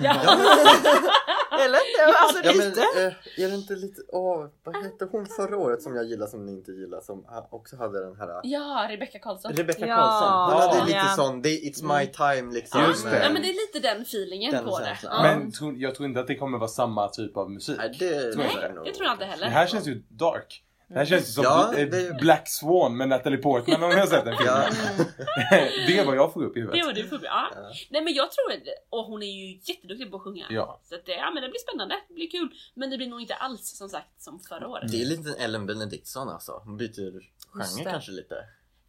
Ja. 0.04 0.14
Eller? 1.66 1.80
Alltså 2.22 2.42
Ja 2.44 2.52
men 2.58 2.70
lite. 2.70 2.82
eh, 2.82 3.44
är 3.46 3.50
det 3.50 3.56
inte 3.56 3.74
lite, 3.76 4.02
åh 4.08 4.46
vad 4.64 4.76
hette 4.84 5.08
hon 5.12 5.26
förra 5.26 5.58
året 5.58 5.82
som 5.82 5.96
jag 5.96 6.06
gillade 6.06 6.32
som 6.32 6.46
ni 6.46 6.52
inte 6.52 6.72
gillar 6.72 7.02
som 7.02 7.26
också 7.50 7.76
hade 7.78 8.06
den 8.06 8.16
här 8.16 8.40
ja, 8.44 8.88
Rebecca 8.90 9.20
Karlsson. 9.20 9.52
Rebecca 9.54 9.88
Ja. 9.88 9.96
Karlsson. 9.96 10.54
Hon 10.54 10.62
hade 10.62 10.78
Ja. 10.78 10.86
lite 10.86 10.98
Ja. 10.98 11.14
sån, 11.16 11.42
det, 11.42 11.50
it's 11.50 12.00
my 12.00 12.08
time 12.08 12.54
liksom. 12.54 12.82
Just 12.88 13.04
det. 13.06 13.24
Ja 13.24 13.30
men 13.34 13.42
det 13.42 13.48
är 13.50 13.54
lite 13.78 13.88
den 13.94 14.02
feelingen 14.02 14.52
Den 14.52 14.66
på 14.66 14.80
det. 14.80 14.98
Ja. 15.04 15.22
Men 15.24 15.52
tro, 15.52 15.74
jag 15.74 15.96
tror 15.96 16.08
inte 16.08 16.20
att 16.20 16.28
det 16.28 16.36
kommer 16.36 16.58
vara 16.58 16.70
samma 16.70 17.08
typ 17.08 17.38
av 17.38 17.52
musik. 17.52 17.76
Nej 17.78 17.96
det 18.00 18.38
Nej, 18.38 18.58
är 18.62 18.74
nog- 18.74 18.86
Det 18.86 18.94
tror 18.94 19.06
jag 19.06 19.14
inte 19.14 19.26
Det 19.26 19.32
heller. 19.32 19.48
här 19.48 19.68
känns 19.68 19.88
ju 19.88 20.04
dark. 20.10 20.64
Det 20.94 20.98
här 21.00 21.06
känns 21.06 21.30
ju 21.30 21.34
som 21.34 21.44
Ja, 21.44 21.74
eh, 21.78 21.88
det- 21.90 22.18
Black 22.22 22.50
Swan 22.50 22.98
med 22.98 23.10
Natalie 23.10 23.38
Portman 23.38 23.84
om 23.84 23.90
ni 23.90 23.96
har 23.96 24.08
sett 24.08 24.26
den 24.26 24.38
filmen. 24.38 24.56
Ja. 24.56 25.06
det 25.88 25.98
är 26.00 26.06
vad 26.06 26.16
jag 26.16 26.34
får 26.34 26.44
upp 26.44 26.58
i 26.58 26.60
Det 26.60 26.66
huvudet. 26.66 26.86
var 26.86 26.94
du 26.94 27.08
förbi. 27.08 27.26
Ja. 27.26 27.52
Ja. 27.56 27.62
Nej 27.90 28.02
men 28.04 28.14
jag 28.14 28.32
tror 28.32 28.52
inte, 28.52 28.70
och 28.90 29.06
hon 29.06 29.24
är 29.24 29.28
ju 29.28 29.60
jätteduktig 29.64 30.12
på 30.12 30.18
att 30.18 30.24
sjunga. 30.24 30.46
Ja. 30.50 30.80
Så 30.90 30.96
att 30.96 31.06
det, 31.06 31.12
ja, 31.12 31.32
men 31.34 31.44
det 31.44 31.50
blir 31.50 31.60
spännande, 31.60 31.96
det 32.08 32.14
blir 32.14 32.30
kul. 32.32 32.50
Men 32.74 32.90
det 32.90 32.98
blir 32.98 33.08
nog 33.08 33.22
inte 33.22 33.36
alls 33.36 33.78
som 33.78 33.90
sagt 33.90 34.22
som 34.22 34.40
förra 34.40 34.68
året. 34.68 34.92
Det 34.92 35.02
är 35.02 35.06
lite 35.06 35.34
Ellen 35.44 35.66
Benediktsson 35.66 36.30
alltså. 36.30 36.62
Hon 36.66 36.78
byter 36.78 37.12
genre 37.54 37.84
det. 37.84 37.92
kanske 37.92 38.12
lite. 38.12 38.36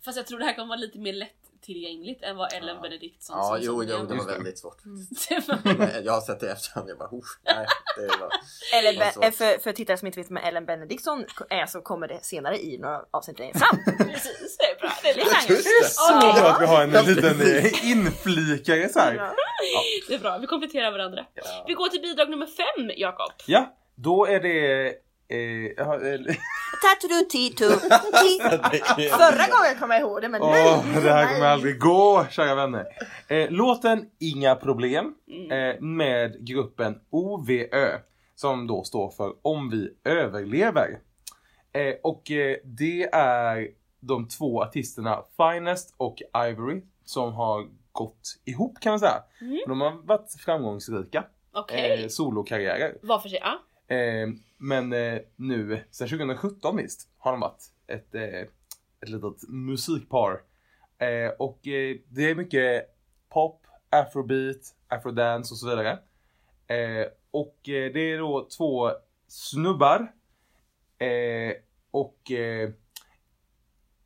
Fast 0.05 0.17
jag 0.17 0.27
tror 0.27 0.38
det 0.38 0.45
här 0.45 0.55
kommer 0.55 0.69
vara 0.69 0.79
lite 0.79 0.99
mer 0.99 1.12
lättillgängligt 1.66 2.22
än 2.22 2.37
vad 2.37 2.53
Ellen 2.53 2.77
Ja. 2.77 2.83
Benediktsson 2.83 3.37
Ja, 3.38 3.44
som 3.48 3.59
jo, 3.61 3.72
sång 3.72 3.88
jo, 3.88 3.94
är. 3.96 4.07
det 4.09 4.14
var 4.14 4.25
väldigt 4.25 4.59
svårt. 4.59 4.77
Var- 4.85 5.75
Nej, 5.79 6.03
Jag 6.05 6.12
har 6.12 6.20
sett 6.20 6.40
det 6.40 6.51
efterhand, 6.53 6.88
jag 6.90 6.98
bara, 6.98 7.09
oh, 7.09 7.25
nej, 7.44 7.66
det 7.96 8.07
var... 8.07 9.11
Svårt. 9.12 9.22
Be- 9.25 9.33
för, 9.33 9.59
för 9.62 9.72
tittare 9.72 9.96
som 9.98 10.07
inte 10.07 10.20
vet 10.20 10.31
vem 10.31 10.37
Ellen 10.37 10.66
Benediktsson 10.66 11.25
är 11.51 11.66
så 11.66 11.81
kommer 11.81 12.09
det 12.09 12.25
senare 12.25 12.59
i 12.59 12.79
några 12.79 13.01
avsnitt 13.11 13.38
längre 13.38 13.59
fram. 13.59 13.79
Precis, 14.09 14.57
det 14.59 14.64
är 14.64 14.81
bra. 14.81 14.90
Det 15.03 15.09
är 15.11 15.14
lite 15.14 15.53
Just 15.53 15.64
det. 15.83 15.88
Så 15.88 16.12
Ja. 16.12 16.35
bra 16.40 16.51
att 16.51 16.62
vi 16.62 16.66
har 16.66 16.83
en 16.83 16.92
Ja, 16.92 17.03
liten 17.03 17.40
inflikare 17.90 18.88
så 18.88 18.98
här. 18.98 19.14
Ja. 19.14 19.33
Det 20.09 20.14
är 20.14 20.18
bra, 20.18 20.38
vi 20.38 20.46
kompletterar 20.46 20.90
varandra. 20.92 21.27
Ja. 21.35 21.64
Vi 21.68 21.75
går 21.75 21.88
till 21.88 22.01
bidrag 22.01 22.31
nummer 22.31 22.46
fem, 22.46 22.90
Jakob. 22.96 23.33
Ja, 23.46 23.75
då 23.94 24.27
är 24.27 24.40
det... 24.40 24.92
Eh. 25.33 25.73
Ti- 28.23 29.09
Förra 29.18 29.47
gången 29.57 29.77
kom 29.81 29.90
jag 29.90 30.01
ihåg 30.01 30.23
det 30.23 30.29
men 30.29 30.40
nu! 30.40 31.01
det 31.01 31.12
här 31.12 31.35
kommer 31.35 31.47
aldrig 31.47 31.79
gå, 31.81 32.27
kära 32.31 32.55
vänner. 32.55 32.87
Eh, 33.29 33.51
låten 33.51 34.07
Inga 34.18 34.55
problem 34.55 35.14
eh, 35.51 35.81
med 35.81 36.47
gruppen 36.47 37.01
OVÖ 37.11 37.99
som 38.35 38.66
då 38.66 38.85
står 38.85 39.11
för 39.11 39.33
Om 39.42 39.71
vi 39.71 40.11
överlever. 40.11 40.99
Eh, 41.73 41.95
och 42.03 42.31
eh, 42.31 42.57
det 42.64 43.03
är 43.14 43.68
de 44.01 44.29
två 44.29 44.62
artisterna 44.62 45.23
Finest 45.37 45.95
och 45.97 46.16
Ivory 46.49 46.83
som 47.05 47.33
har 47.33 47.66
gått 47.92 48.40
ihop 48.45 48.81
kan 48.81 48.92
man 48.92 49.01
säga. 49.01 49.23
Mm. 49.40 49.59
De 49.66 49.81
har 49.81 50.07
varit 50.07 50.37
framgångsrika 50.40 51.25
Okej. 51.53 52.03
eh, 52.03 52.09
solokarriärer. 52.09 52.97
Var 53.03 53.18
för 53.18 53.29
sig, 53.29 53.38
ja. 53.42 53.59
Eh, 53.92 54.28
men 54.57 54.92
eh, 54.92 55.20
nu, 55.37 55.85
sen 55.90 56.09
2017 56.09 56.76
visst, 56.76 57.09
har 57.18 57.33
de 57.33 57.40
varit 57.40 57.72
ett, 57.87 58.14
eh, 58.14 58.40
ett 59.00 59.09
litet 59.09 59.48
musikpar. 59.48 60.40
Och 61.38 61.59
det 61.62 62.31
är 62.31 62.35
mycket 62.35 62.87
pop, 63.28 63.66
afrobeat, 63.90 64.57
afrodance 64.88 65.55
och 65.55 65.59
så 65.59 65.68
vidare. 65.68 65.98
Och 67.31 67.59
det 67.64 67.98
är 68.12 68.18
då 68.18 68.48
två 68.57 68.90
snubbar. 69.26 70.12
Och 71.90 72.18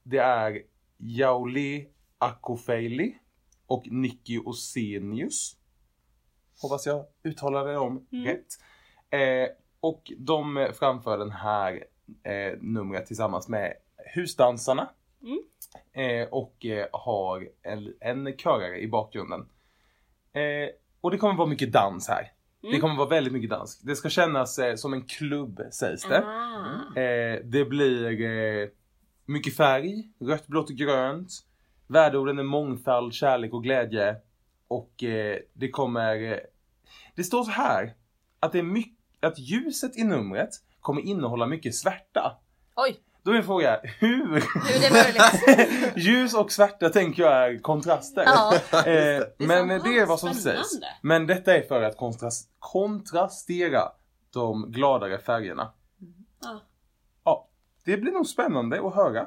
det 0.02 0.18
är 0.18 0.62
Jauli 0.96 1.88
Akofeili 2.18 3.18
och 3.66 3.86
Nicky 3.86 4.38
Osenius. 4.38 5.56
Hoppas 6.62 6.86
jag 6.86 7.06
uttalade 7.22 7.72
dem 7.72 8.06
Mm. 8.12 8.24
rätt. 8.26 8.46
Eh, 9.10 9.48
och 9.80 10.12
de 10.18 10.68
framför 10.78 11.18
den 11.18 11.30
här 11.30 11.84
eh, 12.22 12.58
numret 12.60 13.06
tillsammans 13.06 13.48
med 13.48 13.72
Husdansarna. 14.14 14.90
Eh, 15.92 16.28
och 16.28 16.66
eh, 16.66 16.86
har 16.92 17.48
en, 17.62 17.92
en 18.00 18.36
körare 18.36 18.78
i 18.80 18.88
bakgrunden. 18.88 19.40
Eh, 20.32 20.68
och 21.00 21.10
det 21.10 21.18
kommer 21.18 21.34
vara 21.34 21.48
mycket 21.48 21.72
dans 21.72 22.08
här. 22.08 22.32
Det 22.60 22.68
Mm. 22.68 22.80
kommer 22.80 22.96
vara 22.96 23.08
väldigt 23.08 23.32
mycket 23.32 23.50
dans. 23.50 23.80
Det 23.80 23.96
ska 23.96 24.08
kännas 24.08 24.58
eh, 24.58 24.74
som 24.74 24.92
en 24.92 25.02
klubb 25.06 25.60
sägs 25.72 26.02
det. 26.08 26.16
Eh, 27.02 27.40
det 27.44 27.64
blir 27.64 28.70
mycket 29.26 29.56
färg, 29.56 30.10
rött, 30.20 30.46
blått 30.46 30.70
och 30.70 30.76
grönt. 30.76 31.28
Värdeorden 31.86 32.38
är 32.38 32.42
mångfald, 32.42 33.14
kärlek 33.14 33.52
och 33.52 33.62
glädje. 33.62 34.16
Och 34.68 34.92
det 35.52 35.70
kommer... 35.72 36.40
Det 37.14 37.24
står 37.24 37.44
så 37.44 37.50
här 37.50 37.94
att, 38.40 38.52
det 38.52 38.58
är 38.58 38.62
mycket, 38.62 38.95
att 39.26 39.38
ljuset 39.38 39.96
i 39.98 40.04
numret 40.04 40.50
kommer 40.80 41.02
innehålla 41.02 41.46
mycket 41.46 41.74
svärta. 41.74 42.36
Oj, 42.76 43.00
Då 43.22 43.30
är 43.30 43.34
min 43.34 43.42
fråga, 43.44 43.80
hur? 43.82 44.26
hur 44.26 44.36
är 44.76 44.80
det 44.80 44.92
möjligt? 44.92 45.96
Ljus 46.06 46.34
och 46.34 46.52
svärta 46.52 46.88
tänker 46.90 47.22
jag 47.22 47.32
är 47.48 47.58
kontraster. 47.58 48.24
Ja. 48.26 48.54
Eh, 48.86 49.22
men 49.38 49.68
sant. 49.68 49.84
det 49.84 49.98
är 49.98 50.06
vad 50.06 50.20
som 50.20 50.34
Spännande. 50.34 50.64
sägs. 50.64 50.80
Men 51.02 51.26
detta 51.26 51.56
är 51.56 51.62
för 51.62 51.82
att 51.82 51.96
kontras- 51.96 52.48
kontrastera 52.58 53.82
de 54.32 54.72
gladare 54.72 55.18
färgerna. 55.18 55.72
Ja. 56.42 56.60
Ja, 57.24 57.48
det 57.84 57.96
blir 57.96 58.12
nog 58.12 58.26
spännande 58.26 58.86
att 58.86 58.94
höra. 58.94 59.20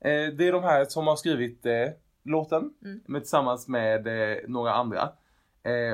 Eh, 0.00 0.32
det 0.36 0.48
är 0.48 0.52
de 0.52 0.62
här 0.64 0.84
som 0.84 1.06
har 1.06 1.16
skrivit 1.16 1.66
eh, 1.66 1.72
låten 2.24 2.70
Mm. 2.84 3.00
med, 3.06 3.22
tillsammans 3.22 3.68
med 3.68 4.06
eh, 4.06 4.36
några 4.48 4.72
andra. 4.74 5.08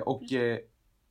Och 0.04 0.22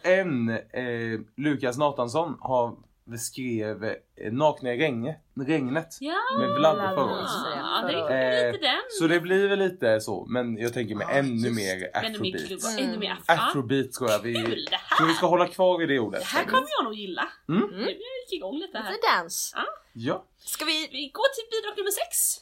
en, 0.03 0.49
eh, 0.49 1.19
Lukas 1.37 1.77
Nathansson, 1.77 2.37
har 2.41 2.75
skrev 3.19 3.83
eh, 3.83 4.31
Nakna 4.31 4.73
i 4.73 4.77
regnet, 4.77 5.17
regnet 5.47 5.97
Ja, 5.99 6.15
med 6.39 6.49
Vladde 6.55 6.81
förra 6.95 7.03
året. 7.03 7.29
ja, 7.55 7.81
det 7.87 7.91
förra 7.93 8.09
är 8.09 8.43
året. 8.45 8.53
lite 8.53 8.65
den. 8.65 8.81
Så 8.99 9.07
det 9.07 9.19
blir 9.19 9.47
väl 9.47 9.59
lite 9.59 10.01
så, 10.01 10.25
men 10.29 10.57
jag 10.57 10.73
tänker 10.73 10.95
med 10.95 11.07
Ja, 11.09 11.13
ännu 11.13 11.51
mer 11.51 11.89
afrobeat. 11.93 12.63
Mm. 12.77 12.89
ännu 12.89 12.97
mer 12.97 13.11
afro. 13.11 13.23
Ja, 13.27 13.47
Afrobeat 13.49 13.91
tror 13.91 14.09
jag 14.11 14.19
vi... 14.19 14.33
Kul 14.33 14.67
det 14.71 14.79
Så 14.97 15.05
vi 15.05 15.13
ska 15.13 15.25
hålla 15.27 15.47
kvar 15.47 15.77
vid 15.79 15.89
det 15.89 15.99
ordet. 15.99 16.19
Det 16.21 16.27
här 16.27 16.45
kommer 16.45 16.67
jag 16.77 16.83
nog 16.83 16.93
gilla. 16.93 17.27
Mm. 17.49 17.67
Nu 17.71 17.81
jag 17.85 17.91
gick 17.91 18.33
igång 18.33 18.57
lite 18.57 18.77
här. 18.77 18.91
Lite 18.91 19.07
dans. 19.17 19.53
Ja. 19.93 20.25
Ska 20.37 20.65
vi... 20.65 20.89
Vi 20.91 21.11
går 21.13 21.29
till 21.35 21.45
bidrag 21.51 21.77
nummer 21.77 21.91
sex. 21.91 22.41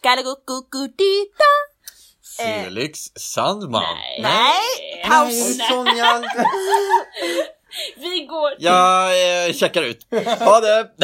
Eh, 2.39 2.63
Felix 2.63 3.11
Sandman. 3.15 3.83
Nej, 3.83 4.21
Nej, 4.21 5.03
paus. 5.09 5.57
Sonja! 5.69 6.23
Vi 7.95 8.25
går 8.25 8.55
till, 8.55 8.65
Jag 8.65 9.47
eh, 9.47 9.53
checkar 9.53 9.83
ut. 9.83 10.07
Ha 10.39 10.59
det! 10.59 10.91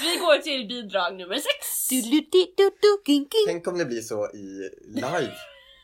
vi 0.00 0.16
går 0.16 0.38
till 0.38 0.68
bidrag 0.68 1.16
nummer 1.16 1.34
sex. 1.34 1.88
Tänk 3.46 3.66
om 3.66 3.78
det 3.78 3.84
blir 3.84 4.00
så 4.00 4.26
i 4.26 4.70
live 4.88 5.32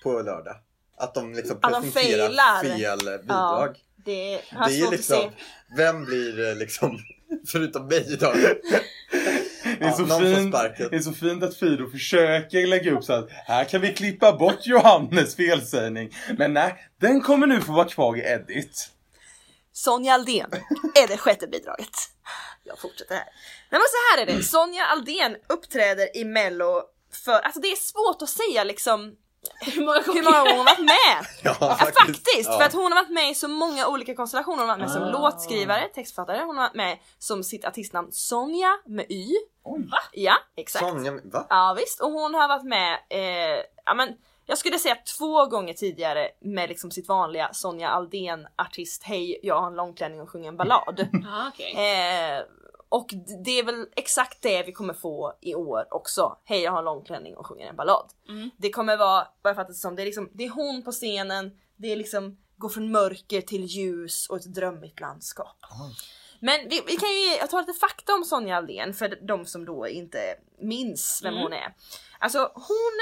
på 0.03 0.13
lördag. 0.13 0.57
Att 0.99 1.15
de 1.15 1.35
liksom 1.35 1.59
Att 1.63 1.73
de 1.73 1.83
presenterar 1.83 2.27
failar. 2.29 2.63
fel 2.77 3.19
bidrag. 3.19 3.77
Det 4.05 4.41
har 4.51 4.69
det 4.69 4.81
är 4.81 4.91
liksom, 4.91 5.31
vem 5.77 6.05
blir 6.05 6.49
eh, 6.49 6.57
liksom, 6.57 6.99
förutom 7.47 7.87
mig 7.87 8.13
idag? 8.13 8.37
Det 8.37 9.85
är, 9.85 9.87
Ja, 9.87 9.93
så 9.93 10.07
fint, 10.07 10.53
det 10.91 10.97
är 10.97 11.01
så 11.01 11.13
fint 11.13 11.43
att 11.43 11.57
Fido 11.57 11.91
försöker 11.91 12.67
lägga 12.67 12.93
upp 12.93 13.05
så 13.05 13.13
att 13.13 13.31
här 13.31 13.65
kan 13.65 13.81
vi 13.81 13.95
klippa 13.95 14.33
bort 14.33 14.67
Johannes 14.67 15.37
felsägning. 15.37 16.17
Men 16.39 16.55
nej, 16.55 16.91
den 17.01 17.21
kommer 17.21 17.47
nu 17.47 17.61
få 17.61 17.73
vara 17.73 17.89
kvar 17.89 18.17
i 18.17 18.21
edit. 18.21 18.91
Sonja 19.73 20.13
Aldén 20.13 20.51
är 20.95 21.09
det 21.09 21.17
sjätte 21.17 21.47
bidraget. 21.47 21.97
Jag 22.65 22.79
fortsätter 22.79 23.15
här. 23.15 23.25
Nej 23.71 23.81
men 23.81 23.81
så 23.81 23.97
här 24.11 24.23
är 24.23 24.27
det, 24.27 24.43
Sonja 24.43 24.85
Aldén 24.85 25.37
uppträder 25.49 26.17
i 26.17 26.25
mello 26.25 26.83
för, 27.25 27.33
alltså 27.33 27.61
det 27.61 27.69
är 27.69 27.77
svårt 27.77 28.23
att 28.23 28.29
säga 28.29 28.65
liksom 28.65 29.17
Hur 29.61 29.85
många 29.85 30.01
hur 30.01 30.23
många 30.23 30.39
gånger 30.39 30.57
hon 30.57 30.65
varit 30.65 30.79
med. 30.79 31.27
Ja, 31.43 31.57
Ja, 31.61 31.75
faktiskt! 31.77 32.49
Ja. 32.51 32.59
För 32.59 32.65
att 32.65 32.73
hon 32.73 32.93
har 32.93 33.03
varit 33.03 33.11
med 33.11 33.31
i 33.31 33.35
så 33.35 33.49
många 33.49 33.87
olika 33.89 34.15
konstellationer. 34.15 34.59
Hon 34.59 34.69
har 34.69 34.77
varit 34.77 34.81
med 34.87 34.91
som 34.91 35.03
Ah. 35.03 35.11
låtskrivare, 35.11 35.89
textförfattare, 35.95 36.45
hon 36.45 36.57
har 36.57 36.65
varit 36.65 36.75
med 36.75 36.99
som 37.19 37.45
sitt 37.45 37.65
artistnamn 37.65 38.13
Sonja 38.13 38.79
med 38.87 39.07
Y. 39.09 39.29
Oj. 39.65 39.91
Ja, 40.13 40.35
exakt. 40.57 40.85
Sonja, 40.85 41.13
va? 41.25 41.47
Ja 41.51 41.75
visst, 41.79 42.01
och 42.01 42.11
hon 42.11 42.35
har 42.35 42.49
varit 42.49 42.65
med, 42.65 42.99
eh, 43.11 43.65
ja 43.85 43.95
men 43.95 44.09
jag 44.47 44.59
skulle 44.59 44.79
säga 44.79 44.97
två 45.19 45.47
gånger 45.47 45.75
tidigare 45.75 46.29
med 46.41 46.69
liksom 46.69 46.91
sitt 46.91 47.09
vanliga 47.09 47.49
Sonja 47.53 47.89
Aldén 47.89 48.47
artist 48.59 49.03
Hej 49.05 49.39
jag 49.43 49.61
har 49.61 49.67
en 49.67 49.75
långklänning 49.75 50.21
och 50.21 50.31
sjunger 50.31 50.49
en 50.49 50.57
ballad. 50.57 51.09
Ja, 51.13 51.49
okej. 51.55 51.73
eh, 51.73 52.43
och 52.93 53.15
det 53.45 53.59
är 53.59 53.65
väl 53.65 53.87
exakt 53.97 54.43
det 54.43 54.63
vi 54.63 54.73
kommer 54.73 54.95
få 54.95 55.39
i 55.41 55.55
år 55.55 55.87
också. 55.91 56.39
Hej 56.45 56.61
jag 56.61 56.73
har 56.73 56.79
en 56.79 56.85
långklänning 56.85 57.37
och 57.37 57.47
sjunger 57.47 57.67
en 57.67 57.77
ballad. 57.77 58.13
Mm. 58.29 58.51
Det 58.57 58.71
kommer 58.71 58.97
vara, 58.97 59.29
vad 59.43 59.51
jag 59.51 59.57
fattar 59.57 59.69
det 59.69 59.75
som, 59.75 59.97
det 59.97 60.03
är 60.03 60.07
liksom, 60.07 60.31
det 60.33 60.45
är 60.45 60.51
hon 60.51 60.83
på 60.83 60.93
scenen, 60.93 61.51
det 61.77 61.93
är 61.93 61.97
liksom 61.97 62.39
gå 62.57 62.69
från 62.69 62.91
mörker 62.91 63.41
till 63.41 63.65
ljus 63.65 64.29
och 64.29 64.37
ett 64.37 64.55
drömmigt 64.55 65.01
landskap. 65.01 65.57
Men 66.41 66.69
vi, 66.69 66.83
vi 66.87 66.97
kan 66.97 67.09
ju 67.09 67.47
ta 67.51 67.61
lite 67.61 67.73
fakta 67.73 68.15
om 68.15 68.25
Sonja 68.25 68.57
Aldén 68.57 68.95
för 68.95 69.19
de 69.27 69.47
som 69.47 69.65
då 69.65 69.89
inte 69.89 70.19
minns 70.61 71.21
vem 71.25 71.35
Mm. 71.35 71.43
hon 71.43 71.53
är. 71.53 71.75
Alltså 72.19 72.53
hon 72.55 72.93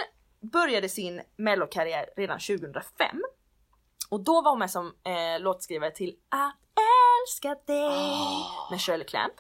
började 0.51 0.89
sin 0.89 1.21
mellokarriär 1.37 2.07
redan 2.17 2.39
2005 2.39 3.23
och 4.09 4.21
då 4.21 4.43
var 4.43 4.51
hon 4.51 4.59
med 4.59 4.71
som 4.71 4.87
eh, 4.87 5.41
låtskrivare 5.41 5.91
till 5.91 6.17
Att 6.29 6.57
älska 7.27 7.57
dig 7.67 7.91
med 8.71 8.81
Shirley 8.81 9.07
Clamp. 9.07 9.35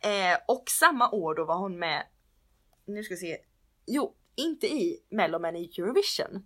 Eh, 0.00 0.38
och 0.48 0.64
samma 0.66 1.10
år 1.10 1.34
då 1.34 1.44
var 1.44 1.56
hon 1.56 1.78
med, 1.78 2.06
nu 2.86 3.02
ska 3.02 3.14
vi 3.14 3.20
se, 3.20 3.38
jo 3.86 4.14
inte 4.34 4.66
i 4.66 5.02
mello 5.10 5.38
men 5.38 5.56
i 5.56 5.70
Eurovision. 5.78 6.44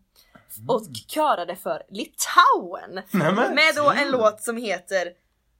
Och 0.68 0.82
körade 1.08 1.56
för 1.56 1.82
Litauen. 1.88 3.02
Nämen. 3.10 3.54
Med 3.54 3.74
då 3.76 3.90
en 3.90 4.10
låt 4.10 4.42
som 4.42 4.56
heter 4.56 5.06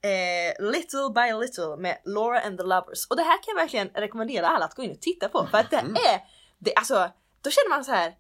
eh, 0.01 0.71
Little 0.71 1.11
by 1.15 1.45
Little 1.45 1.77
med 1.77 1.99
Laura 2.05 2.41
and 2.41 2.59
the 2.59 2.65
Lovers. 2.65 3.07
Och 3.11 3.17
det 3.17 3.23
här 3.23 3.43
kan 3.43 3.55
jag 3.55 3.63
verkligen 3.63 3.89
rekommendera 3.89 4.49
alla 4.49 4.65
att 4.65 4.75
gå 4.75 4.83
in 4.83 4.91
och 4.91 5.01
titta 5.01 5.29
på 5.29 5.47
för 5.51 5.59
att 5.59 5.71
det 5.71 5.77
är, 5.77 6.21
det, 6.59 6.75
alltså 6.75 7.11
då 7.41 7.51
känner 7.51 7.71
man 7.71 7.85
så 7.85 7.93
här 7.93 8.15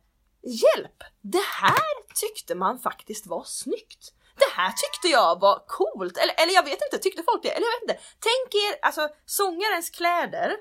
Hjälp! 0.46 1.02
Det 1.20 1.44
här 1.62 2.14
tyckte 2.14 2.54
man 2.54 2.78
faktiskt 2.78 3.26
var 3.26 3.44
snyggt. 3.44 4.14
Det 4.36 4.52
här 4.52 4.72
tyckte 4.72 5.08
jag 5.08 5.40
var 5.40 5.64
coolt, 5.66 6.16
eller, 6.16 6.34
eller 6.42 6.52
jag 6.54 6.64
vet 6.64 6.78
inte, 6.82 6.98
tyckte 6.98 7.22
folk 7.22 7.42
det? 7.42 7.50
Eller 7.50 7.66
jag 7.66 7.80
vet 7.80 7.82
inte. 7.96 8.04
Tänk 8.20 8.54
er, 8.64 8.78
alltså 8.82 9.08
sångarens 9.26 9.90
kläder, 9.90 10.56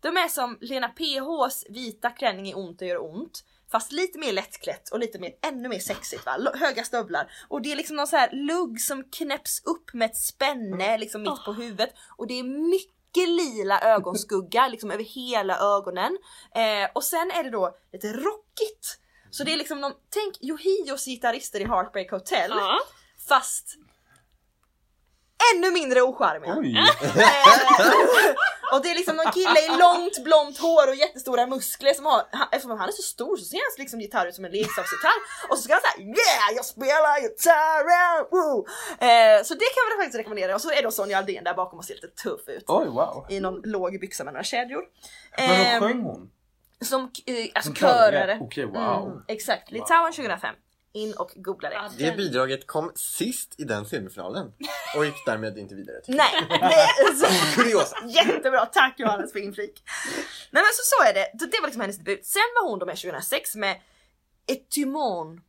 de 0.00 0.16
är 0.16 0.28
som 0.28 0.58
Lena 0.60 0.88
PHs 0.88 1.64
vita 1.68 2.10
klänning 2.10 2.48
i 2.48 2.54
Ont 2.54 2.80
och 2.82 2.88
gör 2.88 3.04
ont. 3.04 3.44
Fast 3.72 3.92
lite 3.92 4.18
mer 4.18 4.32
lättklätt 4.32 4.88
och 4.92 4.98
lite 4.98 5.18
mer, 5.18 5.32
ännu 5.42 5.68
mer 5.68 5.78
sexigt 5.78 6.26
va? 6.26 6.36
Lo- 6.36 6.56
Höga 6.56 6.84
stövlar. 6.84 7.30
Och 7.48 7.62
det 7.62 7.72
är 7.72 7.76
liksom 7.76 7.96
någon 7.96 8.06
så 8.06 8.16
här 8.16 8.30
lugg 8.32 8.80
som 8.80 9.04
knäpps 9.10 9.64
upp 9.64 9.94
med 9.94 10.10
ett 10.10 10.16
spänne 10.16 10.98
liksom 10.98 11.22
mitt 11.22 11.44
på 11.44 11.52
huvudet. 11.52 11.90
Och 12.16 12.26
det 12.26 12.38
är 12.38 12.42
mycket 12.70 13.28
lila 13.28 13.80
ögonskugga 13.80 14.68
liksom 14.70 14.90
över 14.90 15.04
hela 15.04 15.58
ögonen. 15.58 16.18
Eh, 16.54 16.90
och 16.94 17.04
sen 17.04 17.30
är 17.30 17.42
det 17.44 17.50
då 17.50 17.76
lite 17.92 18.12
rockigt. 18.12 18.98
Så 19.30 19.44
det 19.44 19.52
är 19.52 19.56
liksom 19.56 19.80
någon, 19.80 19.92
tänk 20.10 20.42
Yohios 20.42 21.04
gitarrister 21.04 21.60
i 21.60 21.64
Heartbreak 21.64 22.10
Hotel. 22.10 22.50
Ja. 22.56 22.78
Fast 23.28 23.74
ännu 25.54 25.70
mindre 25.70 26.02
ocharmiga. 26.02 26.50
Eh, 26.52 26.58
och 28.72 28.82
det 28.82 28.90
är 28.90 28.94
liksom 28.94 29.16
någon 29.16 29.32
kille 29.32 29.60
i 29.60 29.68
långt 29.78 30.24
blont 30.24 30.58
hår 30.58 30.88
och 30.88 30.94
jättestora 30.94 31.46
muskler 31.46 31.94
som 31.94 32.06
har, 32.06 32.22
han, 32.32 32.48
eftersom 32.52 32.78
han 32.78 32.88
är 32.88 32.92
så 32.92 33.02
stor 33.02 33.36
så 33.36 33.44
ser 33.44 33.56
hans 33.56 33.78
liksom 33.78 34.00
gitarr 34.00 34.26
ut 34.26 34.34
som 34.34 34.44
en 34.44 34.50
leksaksgitarr 34.52 35.18
och 35.48 35.56
så 35.56 35.62
ska 35.62 35.72
han 35.72 35.82
säga 35.82 36.06
yeah 36.06 36.48
jag 36.56 36.64
spelar 36.64 37.20
gitarr, 37.22 38.30
woo! 38.30 38.66
Eh, 39.08 39.42
så 39.44 39.54
det 39.54 39.64
kan 39.74 39.82
vi 39.90 39.96
faktiskt 40.02 40.18
rekommendera 40.18 40.54
och 40.54 40.60
så 40.60 40.70
är 40.70 40.82
då 40.82 40.90
Sonja 40.90 41.18
Aldén 41.18 41.44
där 41.44 41.54
bakom 41.54 41.78
och 41.78 41.84
ser 41.84 41.94
lite 41.94 42.08
tuff 42.08 42.48
ut. 42.48 42.64
Oj, 42.66 42.86
wow. 42.88 43.26
I 43.30 43.40
någon 43.40 43.60
låg 43.64 44.00
byxa 44.00 44.24
med 44.24 44.32
några 44.32 44.44
kedjor. 44.44 44.82
Men 45.38 45.50
Eh, 45.50 45.80
vad 45.80 45.90
sjöng 45.90 46.02
hon? 46.02 46.30
som 46.80 47.00
eh, 47.26 47.46
alltså 47.54 47.68
Som 47.68 47.74
körare? 47.74 48.10
körare. 48.10 48.38
Okej, 48.40 48.64
wow. 48.66 49.06
Mm, 49.06 49.22
exakt, 49.28 49.70
Litauen 49.70 50.12
2005. 50.12 50.54
In 50.92 51.14
och 51.14 51.32
googla 51.36 51.68
det. 51.68 51.90
Det 51.98 52.16
bidraget 52.16 52.66
kom 52.66 52.92
sist 52.94 53.54
i 53.58 53.64
den 53.64 53.86
semifinalen 53.86 54.52
och 54.96 55.04
gick 55.06 55.26
därmed 55.26 55.58
inte 55.58 55.74
vidare 55.74 56.00
till 56.00 56.16
Nej, 56.16 56.46
det 56.48 56.54
är 56.54 57.14
så 57.14 57.54
Kuriosa! 57.62 57.96
Jättebra, 58.06 58.66
tack 58.66 58.94
Johannes 59.00 59.32
för 59.32 59.38
inflik. 59.38 59.82
Nej 60.50 60.62
men 60.62 60.70
så, 60.74 60.82
så 60.84 61.08
är 61.08 61.14
det, 61.14 61.30
det, 61.34 61.46
det 61.46 61.60
var 61.60 61.66
liksom 61.68 61.80
hennes 61.80 61.98
debut. 61.98 62.26
Sen 62.26 62.42
var 62.60 62.70
hon 62.70 62.78
då 62.78 62.86
med 62.86 62.96
2006 62.96 63.54
med 63.54 63.80
Etymon 64.46 65.40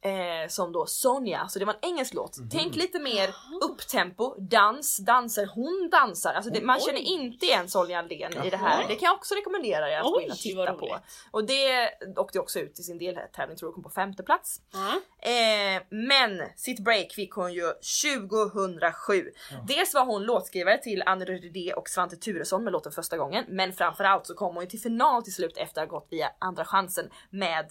Eh, 0.00 0.48
som 0.48 0.72
då 0.72 0.86
Sonja, 0.86 1.48
så 1.48 1.58
det 1.58 1.64
var 1.64 1.76
en 1.80 1.90
engelsk 1.90 2.14
låt. 2.14 2.36
Tänk 2.50 2.76
lite 2.76 2.98
mer 2.98 3.34
upptempo, 3.62 4.34
dans, 4.38 4.96
danser, 4.96 5.50
hon 5.54 5.88
dansar. 5.92 6.34
Alltså 6.34 6.50
det, 6.50 6.60
man 6.60 6.76
Oj. 6.76 6.82
känner 6.86 7.00
inte 7.00 7.46
igen 7.46 7.68
Sonja 7.68 7.98
Aldén 7.98 8.46
i 8.46 8.50
det 8.50 8.56
här. 8.56 8.88
Det 8.88 8.94
kan 8.94 9.06
jag 9.06 9.14
också 9.14 9.34
rekommendera 9.34 9.90
er 9.90 9.98
att 9.98 10.04
gå 10.04 10.20
in 10.20 10.30
och 10.30 10.36
Oj, 10.36 10.42
titta 10.42 10.72
på. 10.72 10.98
Och 11.30 11.44
det 11.44 11.90
åkte 12.16 12.40
också 12.40 12.58
ut 12.58 12.78
i 12.80 12.82
sin 12.82 12.98
deltävling, 12.98 13.56
tror 13.56 13.68
jag 13.68 13.74
kom 13.74 13.82
på 13.82 13.90
femte 13.90 14.22
plats. 14.22 14.60
Ja. 14.72 15.00
Eh, 15.30 15.82
men 15.90 16.42
sitt 16.56 16.80
break 16.80 17.12
fick 17.12 17.32
hon 17.32 17.52
ju 17.52 17.72
2007. 18.04 19.30
Dels 19.68 19.94
var 19.94 20.04
hon 20.04 20.22
låtskrivare 20.22 20.78
till 20.78 21.02
Anne 21.06 21.24
Rydé 21.24 21.72
och 21.72 21.88
Svante 21.88 22.16
Turesson 22.16 22.64
med 22.64 22.72
låten 22.72 22.92
första 22.92 23.16
gången. 23.16 23.44
Men 23.48 23.72
framförallt 23.72 24.26
så 24.26 24.34
kom 24.34 24.54
hon 24.54 24.64
ju 24.64 24.70
till 24.70 24.80
final 24.80 25.22
till 25.24 25.34
slut 25.34 25.56
efter 25.56 25.82
att 25.82 25.90
ha 25.90 25.98
gått 25.98 26.08
via 26.10 26.30
Andra 26.38 26.64
chansen 26.64 27.10
med 27.30 27.66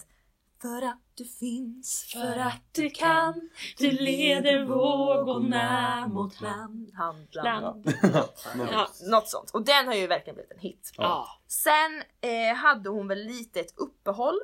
För 0.62 0.82
att 0.82 1.02
du 1.14 1.24
finns, 1.24 2.10
för 2.12 2.36
att 2.36 2.62
du 2.72 2.90
kan 2.90 3.50
Du 3.78 3.90
leder 3.90 4.64
vågorna 4.64 6.06
mot 6.08 6.40
land, 6.40 6.90
handland. 6.94 7.84
land. 7.84 7.94
Ja. 8.72 8.88
Något 9.10 9.28
sånt. 9.28 9.50
Och 9.50 9.64
den 9.64 9.86
har 9.86 9.94
ju 9.94 10.06
verkligen 10.06 10.34
blivit 10.34 10.52
en 10.52 10.58
hit. 10.58 10.92
Ja. 10.96 11.28
Sen 11.46 12.02
eh, 12.20 12.56
hade 12.56 12.90
hon 12.90 13.08
väl 13.08 13.18
lite 13.18 13.60
ett 13.60 13.78
uppehåll. 13.78 14.38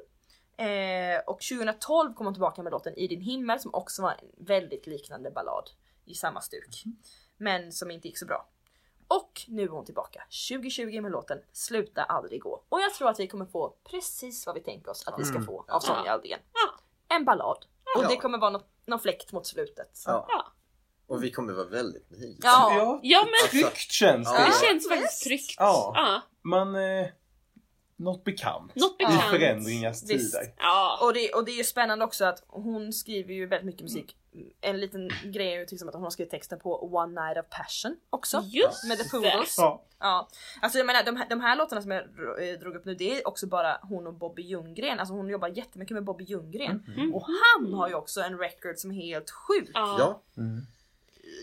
Eh, 0.57 1.19
och 1.27 1.41
2012 1.41 2.15
kom 2.15 2.27
hon 2.27 2.35
tillbaka 2.35 2.63
med 2.63 2.71
låten 2.71 2.95
I 2.95 3.07
din 3.07 3.21
himmel 3.21 3.61
som 3.61 3.75
också 3.75 4.03
var 4.03 4.11
en 4.11 4.47
väldigt 4.47 4.87
liknande 4.87 5.31
ballad 5.31 5.71
i 6.05 6.15
samma 6.15 6.41
stuk. 6.41 6.85
Men 7.37 7.73
som 7.73 7.91
inte 7.91 8.09
gick 8.09 8.19
så 8.19 8.27
bra. 8.27 8.49
Och 9.09 9.43
nu 9.49 9.63
är 9.63 9.69
hon 9.69 9.85
tillbaka 9.85 10.23
2020 10.49 11.01
med 11.01 11.13
låten 11.13 11.39
Sluta 11.53 12.03
aldrig 12.03 12.41
gå. 12.43 12.65
Och 12.69 12.81
jag 12.81 12.95
tror 12.95 13.09
att 13.09 13.21
vi 13.21 13.27
kommer 13.29 13.47
få 13.47 13.77
precis 13.91 14.47
vad 14.47 14.55
vi 14.55 14.61
tänker 14.61 14.91
oss 14.91 15.09
att 15.09 15.21
vi 15.21 15.25
ska 15.25 15.41
få 15.43 15.65
av 15.69 15.81
Sonja 15.81 16.13
Aldén. 16.13 16.39
En 17.09 17.25
ballad. 17.25 17.65
Och 17.97 18.09
det 18.09 18.17
kommer 18.17 18.39
vara 18.39 18.51
något, 18.51 18.69
någon 18.87 18.99
fläkt 19.01 19.33
mot 19.33 19.47
slutet. 19.47 20.03
Ja. 20.07 20.27
Ja. 20.29 20.53
Och 21.07 21.25
vi 21.25 21.31
kommer 21.31 21.53
vara 21.53 21.67
väldigt 21.67 22.11
nöjda. 22.11 22.39
Ja. 22.43 23.01
Ja, 23.03 23.25
men 23.25 23.51
tryggt 23.51 23.77
känns 23.93 24.29
Ja. 24.33 24.39
det. 24.39 24.45
det 24.45 24.67
känns 24.67 24.89
faktiskt 24.89 25.25
tryggt. 25.25 25.55
Ja. 25.59 25.93
Ja. 25.95 26.21
Man... 26.43 26.75
Eh, 26.75 27.07
något 27.97 28.25
bekant. 28.25 28.75
Något 28.75 28.93
I 29.01 29.05
bekant. 29.05 29.23
förändringars 29.23 30.03
Visst. 30.03 30.33
tider. 30.33 30.55
Ja. 30.57 30.99
Och 31.03 31.15
det, 31.15 31.33
och 31.33 31.45
det 31.45 31.51
är 31.51 31.57
ju 31.57 31.65
spännande 31.65 32.05
också 32.05 32.25
att 32.25 32.45
hon 32.47 32.93
skriver 32.93 33.35
ju 33.35 33.47
väldigt 33.47 33.67
mycket 33.67 33.83
musik. 33.83 34.17
En 34.61 34.81
liten 34.81 35.11
grej 35.25 35.55
är 35.55 35.59
ju 35.59 35.67
till 35.67 35.75
exempel 35.75 35.89
att 35.89 35.95
hon 35.95 36.03
har 36.03 36.11
skrivit 36.11 36.31
texten 36.31 36.59
på 36.61 36.79
One 36.97 37.21
Night 37.27 37.39
of 37.45 37.51
Passion 37.51 37.97
också. 38.11 38.41
Just 38.45 38.85
Med 38.85 38.97
The 38.99 39.03
det. 39.03 39.11
Poodles. 39.11 39.55
Ja. 39.59 39.83
Ja. 39.99 40.29
Alltså 40.63 40.79
jag 40.79 40.87
menar 40.87 41.03
de 41.05 41.17
här, 41.17 41.27
de 41.29 41.41
här 41.41 41.57
låtarna 41.57 41.83
som 41.83 41.91
jag 41.91 42.03
eh, 42.49 42.59
drog 42.61 42.77
upp 42.77 42.85
nu 42.85 42.95
det 42.95 43.19
är 43.21 43.29
också 43.29 43.47
bara 43.47 43.79
hon 43.83 44.07
och 44.07 44.15
Bobby 44.15 44.43
Ljunggren. 44.43 44.99
Alltså 45.01 45.15
hon 45.15 45.29
jobbar 45.29 45.49
jättemycket 45.49 45.95
med 45.95 46.05
Bobby 46.05 46.25
Ljunggren. 46.25 46.95
Mm. 46.97 47.15
Och 47.15 47.27
han 47.27 47.73
har 47.75 47.89
ju 47.89 47.95
också 47.95 48.21
en 48.21 48.39
record 48.39 48.77
som 48.79 48.91
är 48.91 48.95
helt 48.95 49.31
sjuk. 49.31 49.71
Ja. 49.75 49.97
Ja. 50.35 50.43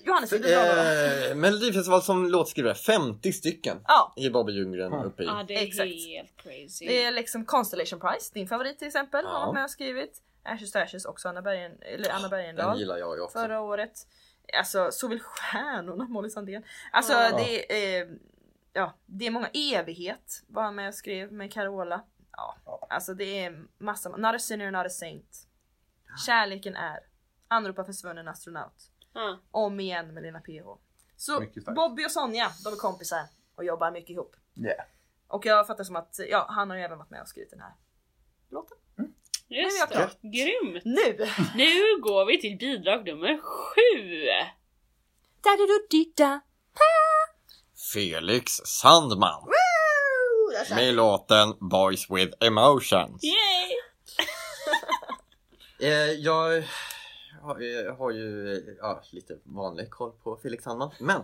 Johannes 0.05 0.33
vill 0.33 0.41
du? 0.41 0.53
Eh, 0.53 1.35
Melodifestival 1.35 2.01
som 2.01 2.27
låtskrivare, 2.29 2.75
50 2.75 3.33
stycken 3.33 3.77
Ja. 3.87 4.13
är 4.15 4.29
Bobby 4.29 4.51
Ljunggren 4.53 4.91
Ja. 4.91 5.03
uppe 5.03 5.23
i. 5.23 5.25
Ja 5.25 5.43
det 5.47 5.55
är 5.57 5.63
Exakt. 5.67 5.89
helt 5.89 6.37
crazy. 6.37 6.87
Det 6.87 7.03
är 7.03 7.11
liksom 7.11 7.45
Constellation 7.45 7.99
Prize, 7.99 8.31
din 8.33 8.47
favorit 8.47 8.77
till 8.79 8.87
exempel, 8.87 9.25
har 9.25 9.33
Ja. 9.33 9.39
varit 9.45 9.53
med 9.53 9.63
och 9.63 9.69
skrivit. 9.71 10.21
Ashes 10.43 10.71
to 10.71 10.79
Ashes 10.79 11.05
också 11.05 11.29
Anna, 11.29 11.41
Bergen, 11.41 11.77
eller 11.81 12.09
Anna 12.09 12.21
Den 12.21 12.29
Bergendahl. 12.29 12.79
gillar 12.79 12.97
jag 12.97 13.15
ju 13.17 13.21
också. 13.21 13.39
förra 13.39 13.61
året. 13.61 14.07
Alltså 14.57 14.91
så 14.91 15.07
vill 15.07 15.19
stjärnorna 15.21 16.03
Molly 16.03 16.29
Sandén. 16.29 16.63
Alltså 16.91 17.13
Ja. 17.13 17.37
det 17.37 17.73
är, 17.97 18.01
eh, 18.05 18.09
ja, 18.73 18.93
det 19.05 19.27
är 19.27 19.31
många 19.31 19.49
evighet 19.53 20.43
var 20.47 20.63
han 20.63 20.75
med 20.75 20.87
och 20.87 20.95
skrev 20.95 21.31
med 21.33 21.53
Carola. 21.53 22.05
Ja, 22.31 22.55
Ja. 22.65 22.87
alltså 22.89 23.13
det 23.13 23.45
är 23.45 23.65
massa, 23.77 24.09
Not 24.09 24.35
a 24.35 24.39
sinner, 24.39 24.71
not 24.71 24.85
a 24.85 24.89
saint. 24.89 25.47
Kärleken 26.25 26.75
är. 26.75 26.99
Anropa 27.47 27.83
försvunnen 27.83 28.27
astronaut. 28.27 28.91
Ja. 29.13 29.37
Om 29.51 29.79
igen 29.79 30.13
med 30.13 30.23
Lena 30.23 30.39
PH. 30.39 30.65
Så. 31.17 31.45
Bobby 31.75 32.05
och 32.05 32.11
Sonja, 32.11 32.51
de 32.63 32.73
är 32.73 32.77
kompisar 32.77 33.23
och 33.55 33.63
jobbar 33.65 33.91
mycket 33.91 34.09
ihop. 34.09 34.35
Yeah. 34.55 34.85
Och 35.27 35.45
jag 35.45 35.67
fattar 35.67 35.83
som 35.83 35.95
att, 35.95 36.19
ja 36.29 36.45
han 36.49 36.69
har 36.69 36.77
ju 36.77 36.83
även 36.83 36.97
varit 36.97 37.09
med 37.09 37.21
och 37.21 37.27
skrivit 37.27 37.49
den 37.51 37.59
här 37.61 37.73
låten. 38.49 38.77
Just 39.51 39.89
det. 39.89 39.93
klar. 39.93 40.11
Grymt. 40.21 40.85
Nu! 40.85 41.27
Nu 41.55 42.01
går 42.01 42.25
vi 42.25 42.41
till 42.41 42.57
bidrag 42.57 43.05
nummer 43.05 43.39
sju. 43.41 44.27
Felix 47.93 48.51
Sandman 48.51 49.43
Woo! 49.43 50.75
Med 50.75 50.93
låten 50.93 51.53
Boys 51.59 52.09
with 52.09 52.37
Emotions. 52.39 53.23
Yay! 53.23 53.77
Eh, 55.83 56.11
jag 56.11 56.63
har, 57.41 57.97
har 57.97 58.11
ju 58.11 58.53
eh, 58.53 58.63
ja, 58.79 59.01
lite 59.11 59.37
vanlig 59.43 59.89
koll 59.89 60.11
på 60.23 60.39
Felix 60.43 60.63
Sandman. 60.63 60.91
Men 60.99 61.21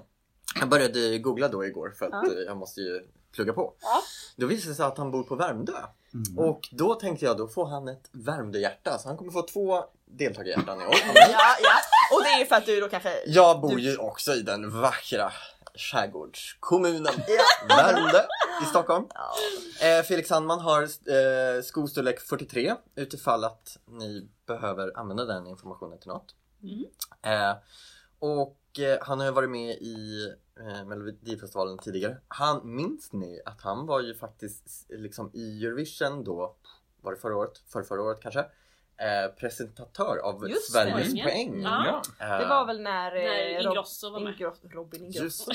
jag 0.60 0.70
började 0.70 1.18
googla 1.20 1.48
då 1.48 1.66
igår 1.66 1.94
för 2.00 2.06
att 2.06 2.12
Ja. 2.12 2.26
eh, 2.34 2.40
jag 2.46 2.58
måste 2.58 2.82
ju 2.82 3.08
plugga 3.32 3.54
på. 3.54 3.74
Ja. 3.82 4.02
Då 4.36 4.48
visade 4.48 4.72
det 4.72 4.76
sig 4.76 4.86
att 4.86 4.98
han 4.98 5.12
bor 5.12 5.24
på 5.24 5.36
Värmdö. 5.36 5.74
Mm. 6.14 6.38
Och 6.50 6.70
då 6.72 6.96
tänkte 6.96 7.26
jag 7.26 7.38
då 7.38 7.48
får 7.48 7.68
han 7.68 7.88
ett 7.88 8.10
Värmdö-hjärta. 8.12 8.98
Så 8.98 9.08
han 9.08 9.18
kommer 9.18 9.32
få 9.32 9.42
två 9.42 9.84
deltagarhjärtan 10.06 10.82
i 10.82 10.86
år. 10.86 10.96
Ja, 11.16 11.56
ja. 11.64 11.72
Och 12.18 12.24
det 12.24 12.30
är 12.30 12.40
ju 12.40 12.46
för 12.46 12.56
att 12.56 12.66
du 12.66 12.80
då 12.82 12.90
kanske... 12.90 13.14
Jag 13.26 13.62
bor 13.62 13.76
Du- 13.76 13.82
ju 13.82 13.98
också 13.98 14.34
i 14.34 14.42
den 14.42 14.82
vackra 14.82 15.32
skärgårdskommunen 15.76 17.14
Värmdö 17.70 18.22
i 18.64 18.66
Stockholm. 18.66 19.06
Eh, 19.82 20.04
Felix 20.04 20.30
Sandman 20.30 20.60
har 20.60 20.84
eh, 20.84 21.62
skostorlek 21.64 22.20
43 22.20 22.76
utifall 22.96 23.44
att 23.44 23.78
ni 23.88 24.28
behöver 24.48 24.98
använda 25.00 25.26
den 25.26 25.48
informationen 25.48 26.00
till 26.00 26.08
något. 26.08 26.36
Mm. 26.64 26.86
Eh, 27.22 27.56
och 28.20 28.58
eh, 28.80 28.98
han 29.02 29.20
har 29.20 29.26
ju 29.26 29.32
varit 29.32 29.50
med 29.50 29.70
i 29.72 30.28
eh, 30.60 30.86
Melodifestivalen 30.86 31.78
tidigare. 31.78 32.18
Han, 32.28 32.76
minns 32.76 33.14
ni 33.14 33.42
att 33.46 33.62
han 33.62 33.86
var 33.86 34.02
ju 34.02 34.14
faktiskt 34.16 34.86
liksom 34.90 35.32
i 35.34 35.66
Eurovision 35.66 36.24
då, 36.24 36.56
var 37.02 37.12
det 37.12 37.18
förra 37.20 37.36
året? 37.38 37.58
För 37.68 37.84
förra 37.84 38.02
året 38.02 38.20
kanske? 38.22 38.40
Eh, 39.00 39.32
presentatör 39.40 40.18
av 40.18 40.50
Just 40.50 40.74
det. 40.74 40.80
Sveriges 40.80 41.14
Poängen. 41.14 41.26
poäng. 41.26 41.62
Ja. 41.62 42.02
Eh, 42.20 42.38
Det 42.40 42.46
var 42.46 42.66
väl 42.66 42.82
när, 42.82 43.16
eh, 43.16 43.22
När 43.24 43.62
Ingrosso 43.68 44.10
var 44.12 44.20
med. 44.20 44.34
Ingro- 44.34 44.70
Robin 44.72 45.12
Just 45.12 45.48
Ingrosso. 45.48 45.52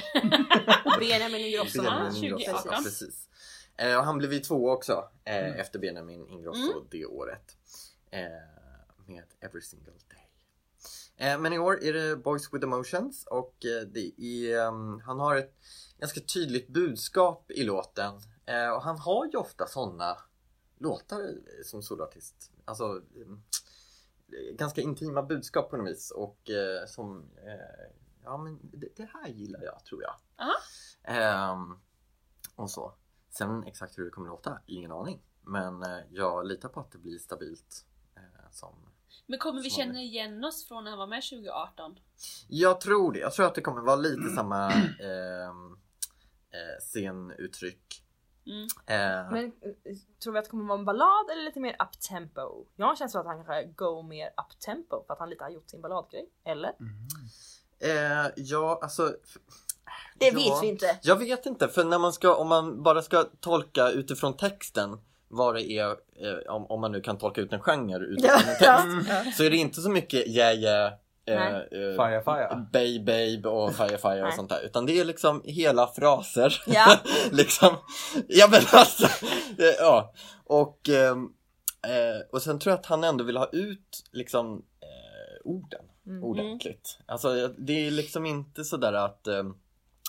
Benjamin 1.01 1.41
Ingrosso. 1.41 1.83
Benjamin. 1.83 2.12
Benjamin 2.12 2.25
Ingrosso, 2.25 2.45
2018. 2.45 2.73
ja, 2.73 2.79
precis. 2.85 3.29
Eh, 3.77 3.99
och 3.99 4.05
han 4.05 4.18
blev 4.18 4.33
ju 4.33 4.39
två 4.39 4.70
också 4.70 5.09
eh, 5.25 5.37
Mm. 5.37 5.61
efter 5.61 5.79
Benjamin 5.79 6.29
Ingrosso 6.29 6.85
det 6.91 7.05
året. 7.07 7.57
Eh, 8.11 8.20
med 9.07 9.25
Every 9.41 9.61
Single 9.62 9.93
Day. 10.11 10.22
Eh, 11.23 11.39
men 11.39 11.53
i 11.53 11.59
år 11.59 11.85
är 11.85 11.93
det 11.93 12.16
Boys 12.16 12.55
with 12.55 12.64
Emotions 12.64 13.27
och 13.27 13.64
eh, 13.64 13.87
det 13.87 14.20
är, 14.20 14.66
ehm, 14.66 15.01
han 15.01 15.20
har 15.20 15.37
ett 15.37 15.55
ganska 15.99 16.20
tydligt 16.20 16.68
budskap 16.68 17.51
i 17.51 17.64
låten. 17.64 18.14
Eh, 18.47 18.70
och 18.70 18.83
han 18.83 18.99
har 18.99 19.27
ju 19.27 19.39
ofta 19.39 19.66
sådana 19.66 20.16
låtar 20.79 21.20
eh, 21.20 21.64
som 21.64 21.83
soloartist. 21.83 22.51
Alltså 22.64 23.03
ganska 24.53 24.81
intima 24.81 25.23
budskap 25.23 25.70
på 25.70 25.77
något 25.77 25.89
vis 25.89 26.11
och 26.11 26.51
eh, 26.51 26.87
som 26.87 27.31
eh, 27.37 27.93
Ja 28.25 28.37
men 28.37 28.59
det, 28.97 29.09
här 29.12 29.29
gillar 29.29 29.62
jag 29.62 29.85
tror 29.85 30.03
jag. 30.03 30.14
Ehm, 31.05 31.79
och 32.57 32.70
så. 32.70 32.95
Sen 33.31 33.64
exakt 33.64 33.99
hur 33.99 34.05
det 34.05 34.11
kommer 34.11 34.29
låta, 34.29 34.59
ingen 34.66 34.93
aning. 34.93 35.23
Men 35.43 35.83
eh, 35.83 35.99
jag 36.11 36.47
litar 36.47 36.68
på 36.68 36.81
att 36.81 36.93
det 36.93 36.99
blir 36.99 37.18
stabilt. 37.18 37.85
Eh, 38.16 38.51
som... 38.51 38.91
Men 39.26 39.38
kommer 39.38 39.62
vi 39.62 39.70
känna 39.70 40.00
igen 40.00 40.44
oss 40.44 40.68
från 40.68 40.84
när 40.84 40.90
han 40.90 40.98
var 40.98 41.06
med 41.06 41.22
2018? 41.22 41.96
Jag 42.48 42.80
tror 42.80 43.12
det. 43.12 43.18
Jag 43.18 43.32
tror 43.32 43.46
att 43.46 43.54
det 43.54 43.60
kommer 43.60 43.80
vara 43.80 43.96
lite 43.96 44.28
samma 44.34 44.70
ehm, 44.72 45.72
eh, 46.50 46.80
scenuttryck. 46.80 48.04
Mm. 48.46 48.62
Eh, 48.86 49.32
Men 49.32 49.44
eh, 49.44 49.96
tror 50.22 50.32
vi 50.32 50.38
att 50.38 50.44
det 50.44 50.50
kommer 50.50 50.64
vara 50.64 50.78
en 50.78 50.84
ballad 50.84 51.30
eller 51.32 51.42
lite 51.42 51.60
mer 51.60 51.76
uptempo? 51.82 52.66
Jag 52.76 52.86
har 52.86 52.96
känslan 52.96 53.20
att 53.20 53.36
han 53.36 53.44
kanske 53.44 53.64
går 53.64 54.02
mer 54.02 54.30
uptempo 54.46 55.04
för 55.06 55.12
att 55.12 55.18
han 55.18 55.30
lite 55.30 55.44
har 55.44 55.50
gjort 55.50 55.70
sin 55.70 55.80
balladgrej. 55.80 56.28
Eller? 56.44 56.72
eh, 57.80 58.30
ja, 58.36 58.78
alltså. 58.82 59.16
Det 60.18 60.26
ja, 60.26 60.34
vet 60.34 60.62
vi 60.62 60.66
inte. 60.66 60.98
Jag 61.02 61.16
vet 61.16 61.46
inte, 61.46 61.68
för 61.68 61.84
när 61.84 61.98
man 61.98 62.12
ska, 62.12 62.34
om 62.34 62.48
man 62.48 62.82
bara 62.82 63.02
ska 63.02 63.24
tolka 63.40 63.90
utifrån 63.90 64.36
texten 64.36 64.98
vad 65.33 65.55
det 65.55 65.62
är, 65.72 65.91
eh, 65.91 66.55
om, 66.55 66.66
om 66.66 66.80
man 66.80 66.93
nu 66.93 67.01
kan 67.01 67.18
tolka 67.18 67.41
ut 67.41 67.53
en 67.53 67.61
genre 67.61 68.05
utifrån 68.05 68.39
en 68.39 68.47
text. 68.47 69.09
ja. 69.09 69.24
Så 69.37 69.45
är 69.45 69.51
det 69.51 69.57
inte 69.57 69.80
så 69.80 69.91
mycket 69.91 70.26
yeah 70.26 70.55
yeah, 70.55 70.93
eh, 71.26 71.57
eh, 71.57 71.62
Fire, 71.70 72.22
fire. 72.24 72.66
Babe 72.72 72.99
babe 72.99 73.49
och 73.49 73.74
fire 73.74 73.99
fire 73.99 74.26
och 74.26 74.35
sånt 74.35 74.49
där. 74.49 74.61
Utan 74.64 74.87
det 74.87 75.01
är 75.01 75.05
liksom 75.05 75.43
hela 75.45 75.87
fraser. 75.87 76.62
Ja. 76.66 76.99
liksom. 77.30 77.76
Ja 78.28 78.49
men 78.51 78.61
alltså. 78.72 79.05
eh, 79.59 79.74
ja. 79.78 80.12
Och, 80.45 80.89
ehm, 80.89 81.28
eh, 81.87 82.28
och 82.33 82.43
sen 82.43 82.59
tror 82.59 82.70
jag 82.70 82.78
att 82.78 82.87
han 82.87 83.05
ändå 83.05 83.24
vill 83.24 83.37
ha 83.37 83.49
ut 83.53 84.05
liksom 84.12 84.62
eh, 84.80 85.51
orden 85.51 85.80
Mm. 86.07 86.24
ordentligt. 86.24 86.99
Alltså 87.07 87.49
det 87.49 87.87
är 87.87 87.91
liksom 87.91 88.26
inte 88.26 88.64
sådär 88.64 88.93
att 88.93 89.26
ehm, 89.26 89.55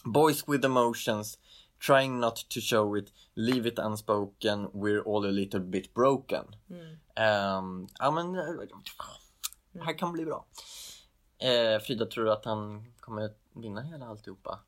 Boys 0.05 0.43
with 0.47 0.65
emotions 0.65 1.37
Trying 1.85 2.19
not 2.19 2.35
to 2.49 2.61
show 2.61 2.97
it 2.97 3.13
Leave 3.33 3.69
it 3.69 3.79
unspoken 3.79 4.69
We're 4.73 5.01
all 5.03 5.25
a 5.25 5.31
little 5.31 5.59
bit 5.59 5.93
broken 5.93 6.55
Mm. 6.69 6.97
Ehm, 7.15 7.87
ja 7.99 8.11
men 8.11 8.35
eh, 8.35 8.45
det 9.71 9.83
här 9.83 9.97
kan 9.97 10.13
bli 10.13 10.25
bra. 10.25 10.45
Eh, 11.37 11.79
Frida, 11.81 12.05
tror 12.05 12.25
du 12.25 12.31
att 12.31 12.45
han 12.45 12.93
kommer 12.99 13.33
vinna 13.53 13.81
hela 13.81 14.05
alltihopa? 14.05 14.59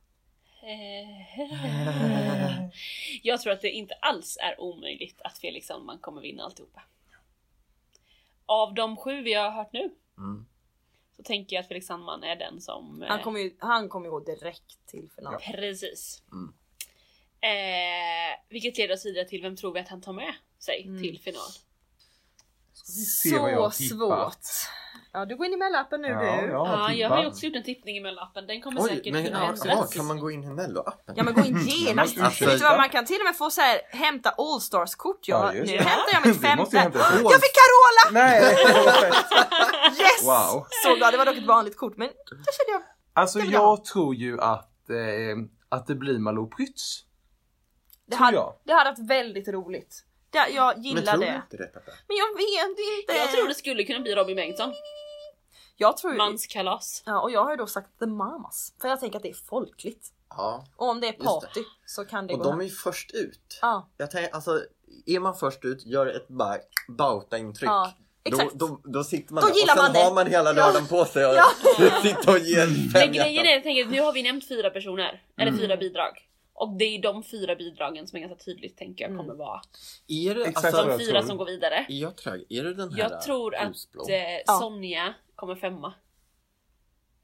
Eh, 0.61 2.69
Jag 3.23 3.41
tror 3.41 3.53
att 3.53 3.61
det 3.61 3.71
inte 3.71 3.93
alls 3.93 4.37
är 4.41 4.61
omöjligt 4.61 5.21
att 5.23 5.37
Felix 5.37 5.67
Sandman 5.67 5.99
kommer 5.99 6.21
vinna 6.21 6.43
alltihopa. 6.43 6.81
Av 8.45 8.73
de 8.73 8.97
sju 8.97 9.21
vi 9.21 9.33
har 9.33 9.51
hört 9.51 9.73
nu 9.73 9.95
Mm. 10.17 10.45
så 11.17 11.23
tänker 11.23 11.55
jag 11.55 11.61
att 11.61 11.67
Felix 11.67 11.87
Sandman 11.87 12.23
är 12.23 12.35
den 12.35 12.61
som... 12.61 13.03
eh, 13.03 13.09
Han 13.09 13.23
kommer 13.23 13.39
ju 13.39 13.55
han 13.59 13.89
kommer 13.89 14.05
ju 14.05 14.11
gå 14.11 14.19
direkt 14.19 14.85
till 14.85 15.09
final. 15.15 15.35
Precis. 15.41 16.23
Mm. 16.31 16.53
Eh, 17.49 18.31
vilket 18.49 18.77
leder 18.77 18.93
oss 18.93 19.05
vidare 19.05 19.25
till 19.25 19.41
vem 19.41 19.55
tror 19.55 19.73
vi 19.73 19.79
att 19.79 19.89
han 19.89 20.01
tar 20.01 20.13
med 20.13 20.33
sig 20.59 20.83
Mm. 20.87 21.01
till 21.01 21.19
final? 21.23 21.51
Så 22.73 23.71
svårt. 23.71 24.45
Ja 25.13 25.25
du 25.25 25.37
går 25.37 25.45
in 25.45 25.53
i 25.53 25.57
mellappen 25.57 26.01
nu 26.01 26.07
Ja, 26.07 26.19
du. 26.19 26.25
jag 26.25 26.49
Ja, 26.49 26.65
har 26.65 26.91
jag 26.91 27.09
har 27.09 27.21
ju 27.21 27.27
också 27.27 27.45
gjort 27.45 27.55
en 27.55 27.63
tippning 27.63 27.97
i 27.97 27.99
Mello-appen. 28.01 28.47
Den 28.47 28.61
kommer 28.61 28.81
Oj, 28.81 28.89
säkert 28.89 29.13
men 29.13 29.25
kunna 29.25 29.39
ja, 29.39 29.43
ändras. 29.49 29.65
ja, 29.65 29.87
kan 29.97 30.05
man 30.05 30.19
gå 30.19 30.31
in 30.31 30.43
i 30.43 30.47
Mello-appen? 30.47 31.13
Ja 31.15 31.23
men 31.23 31.33
gå 31.33 31.41
in 31.41 31.57
genast. 31.67 32.17
Alltså, 32.19 32.45
Vet 32.45 32.59
du 32.59 32.63
vad 32.63 32.77
man 32.77 32.89
kan 32.89 33.05
till 33.05 33.15
och 33.21 33.25
med 33.25 33.35
få 33.37 33.49
så 33.49 33.61
här 33.61 33.81
hämta 33.89 34.29
Allstars 34.29 34.95
kort. 34.95 35.27
Ja, 35.27 35.45
Jag, 35.45 35.55
just 35.57 35.71
nu 35.71 35.77
det. 35.77 35.83
hämtar 35.83 36.09
jag 36.13 36.27
mitt 36.27 36.41
femte. 36.71 36.77
Jag 37.23 37.41
fick 37.41 37.55
Carola! 37.61 38.11
Nej! 38.11 38.41
Yes! 39.99 40.23
Wow. 40.23 40.65
Så 40.83 40.95
glad, 40.95 41.13
det 41.13 41.17
var 41.17 41.25
dock 41.25 41.37
ett 41.37 41.45
vanligt 41.45 41.77
kort 41.77 41.97
men 41.97 42.07
det 42.07 42.13
kände 42.57 42.71
jag. 42.71 42.81
Alltså 43.13 43.39
jag 43.39 43.47
jag 43.51 43.85
tror 43.85 44.15
ju 44.15 44.41
att, 44.41 44.89
eh, 44.89 44.95
att 45.69 45.87
det 45.87 45.95
blir 45.95 46.19
Malou 46.19 46.47
Prytz. 46.49 47.01
Det 48.07 48.15
Tror 48.15 48.25
hade, 48.25 48.37
jag. 48.37 48.53
det 48.63 48.73
hade 48.73 48.89
varit 48.89 49.09
väldigt 49.09 49.47
roligt. 49.47 50.03
Det, 50.29 50.49
jag 50.55 50.75
Men 50.75 50.83
gillar 50.83 51.01
tror 51.13 51.21
du 51.21 51.25
det. 51.25 51.35
inte 51.35 51.57
det 51.57 51.67
Peppe? 51.67 51.91
Men 52.07 52.17
jag 52.17 52.27
vet 52.37 52.69
inte. 52.99 53.13
Jag 53.13 53.31
tror 53.31 53.47
det 53.47 53.53
skulle 53.53 53.83
kunna 53.83 53.99
bli 53.99 54.15
Robin 54.15 54.35
Bengtsson. 54.35 54.73
Jag 55.77 55.97
tror 55.97 56.13
Manskalas. 56.13 57.03
Ja, 57.05 57.21
och 57.21 57.31
jag 57.31 57.43
har 57.43 57.51
ju 57.51 57.57
då 57.57 57.67
sagt 57.67 57.99
The 57.99 58.05
Mamas. 58.05 58.73
För 58.81 58.87
jag 58.87 58.99
tänker 58.99 59.17
att 59.17 59.23
det 59.23 59.29
är 59.29 59.45
folkligt. 59.49 60.07
Ja, 60.29 60.65
Och 60.75 60.89
om 60.89 60.99
det 61.01 61.07
är 61.07 61.11
Just 61.11 61.23
det. 61.23 61.25
party 61.47 61.63
så 61.85 62.05
kan 62.05 62.27
det 62.27 62.33
och 62.33 62.39
gå 62.39 62.43
de 62.45 62.51
hem. 62.51 62.59
är 62.59 62.63
ju 62.63 62.69
först 62.69 63.11
ut. 63.11 63.59
Ja, 63.61 63.89
Jag 63.97 64.11
tänker, 64.11 64.35
alltså, 64.35 64.61
är 65.05 65.19
man 65.19 65.35
först 65.35 65.65
ut, 65.65 65.85
gör 65.85 66.07
ett 66.07 66.27
bara 66.27 66.57
bauta-intryck. 66.87 67.69
Ja, 67.69 67.93
Då, 68.23 68.29
exakt. 68.37 68.53
då, 68.53 68.81
då 68.83 69.03
sitter 69.03 69.33
man 69.33 69.41
Då 69.41 69.47
där 69.47 69.55
gillar 69.55 69.73
och 69.73 69.77
sen 69.79 69.83
man 69.83 69.93
det. 69.93 69.99
har 70.03 70.13
man 70.13 70.27
hela 70.27 70.51
lördagen 70.51 70.87
på 70.87 71.05
sig 71.05 71.25
och 71.25 71.35
Ja. 71.35 71.45
sitta 72.03 72.31
och 72.31 72.37
ge 72.39 72.57
Men 72.65 72.89
fem 72.89 73.11
grejen 73.11 73.45
är, 73.45 73.51
jag 73.53 73.63
tänker, 73.63 73.85
nu 73.85 74.01
har 74.01 74.13
vi 74.13 74.23
nämnt 74.23 74.47
fyra 74.47 74.69
personer. 74.69 75.23
Eller 75.37 75.51
Mm. 75.51 75.59
fyra 75.59 75.77
bidrag. 75.77 76.24
Och 76.57 76.77
det 76.77 76.85
är 76.85 77.01
de 77.01 77.23
fyra 77.23 77.55
bidragen 77.55 78.07
som 78.07 78.17
är 78.17 78.21
ganska 78.21 78.45
tydligt 78.45 78.77
tänker 78.77 79.03
jag 79.03 79.11
Mm. 79.11 79.25
kommer 79.25 79.33
vara 79.39 79.61
Är 80.07 80.35
det, 80.35 80.45
Exakt 80.45 80.65
alltså, 80.65 80.81
de 80.83 80.89
jag 80.89 80.99
fyra 80.99 81.19
tror. 81.19 81.27
som 81.27 81.37
går 81.37 81.45
vidare. 81.45 81.75
är 81.89 81.93
jag 81.95 82.17
trög? 82.17 82.45
Är 82.49 82.63
det 82.63 82.73
den 82.73 82.91
här 82.93 82.99
Jag 82.99 83.21
tror 83.21 83.55
att 83.55 83.75
eh, 84.09 84.15
Ja. 84.47 84.59
Sonja 84.59 85.13
kommer 85.35 85.55
femma. 85.55 85.93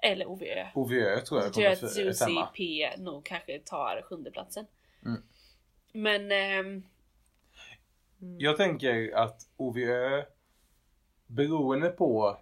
Eller 0.03 0.25
OVÖ. 0.25 0.67
OVÖ 0.75 1.19
tror 1.21 1.39
jag 1.39 1.45
Jag 1.47 1.53
tror 1.53 1.65
att 1.67 1.79
kommer 1.79 2.09
f- 2.09 2.15
Susie. 2.17 2.45
P 2.55 2.89
nog 2.97 3.25
kanske 3.25 3.59
tar 3.59 4.01
sjundeplatsen. 4.09 4.65
Mm. 5.05 5.21
Men 5.93 6.31
ehm, 6.31 6.83
Jag 8.39 8.57
tänker 8.57 9.15
att 9.15 9.41
OVÖ, 9.57 10.23
beroende 11.27 11.89
på 11.89 12.37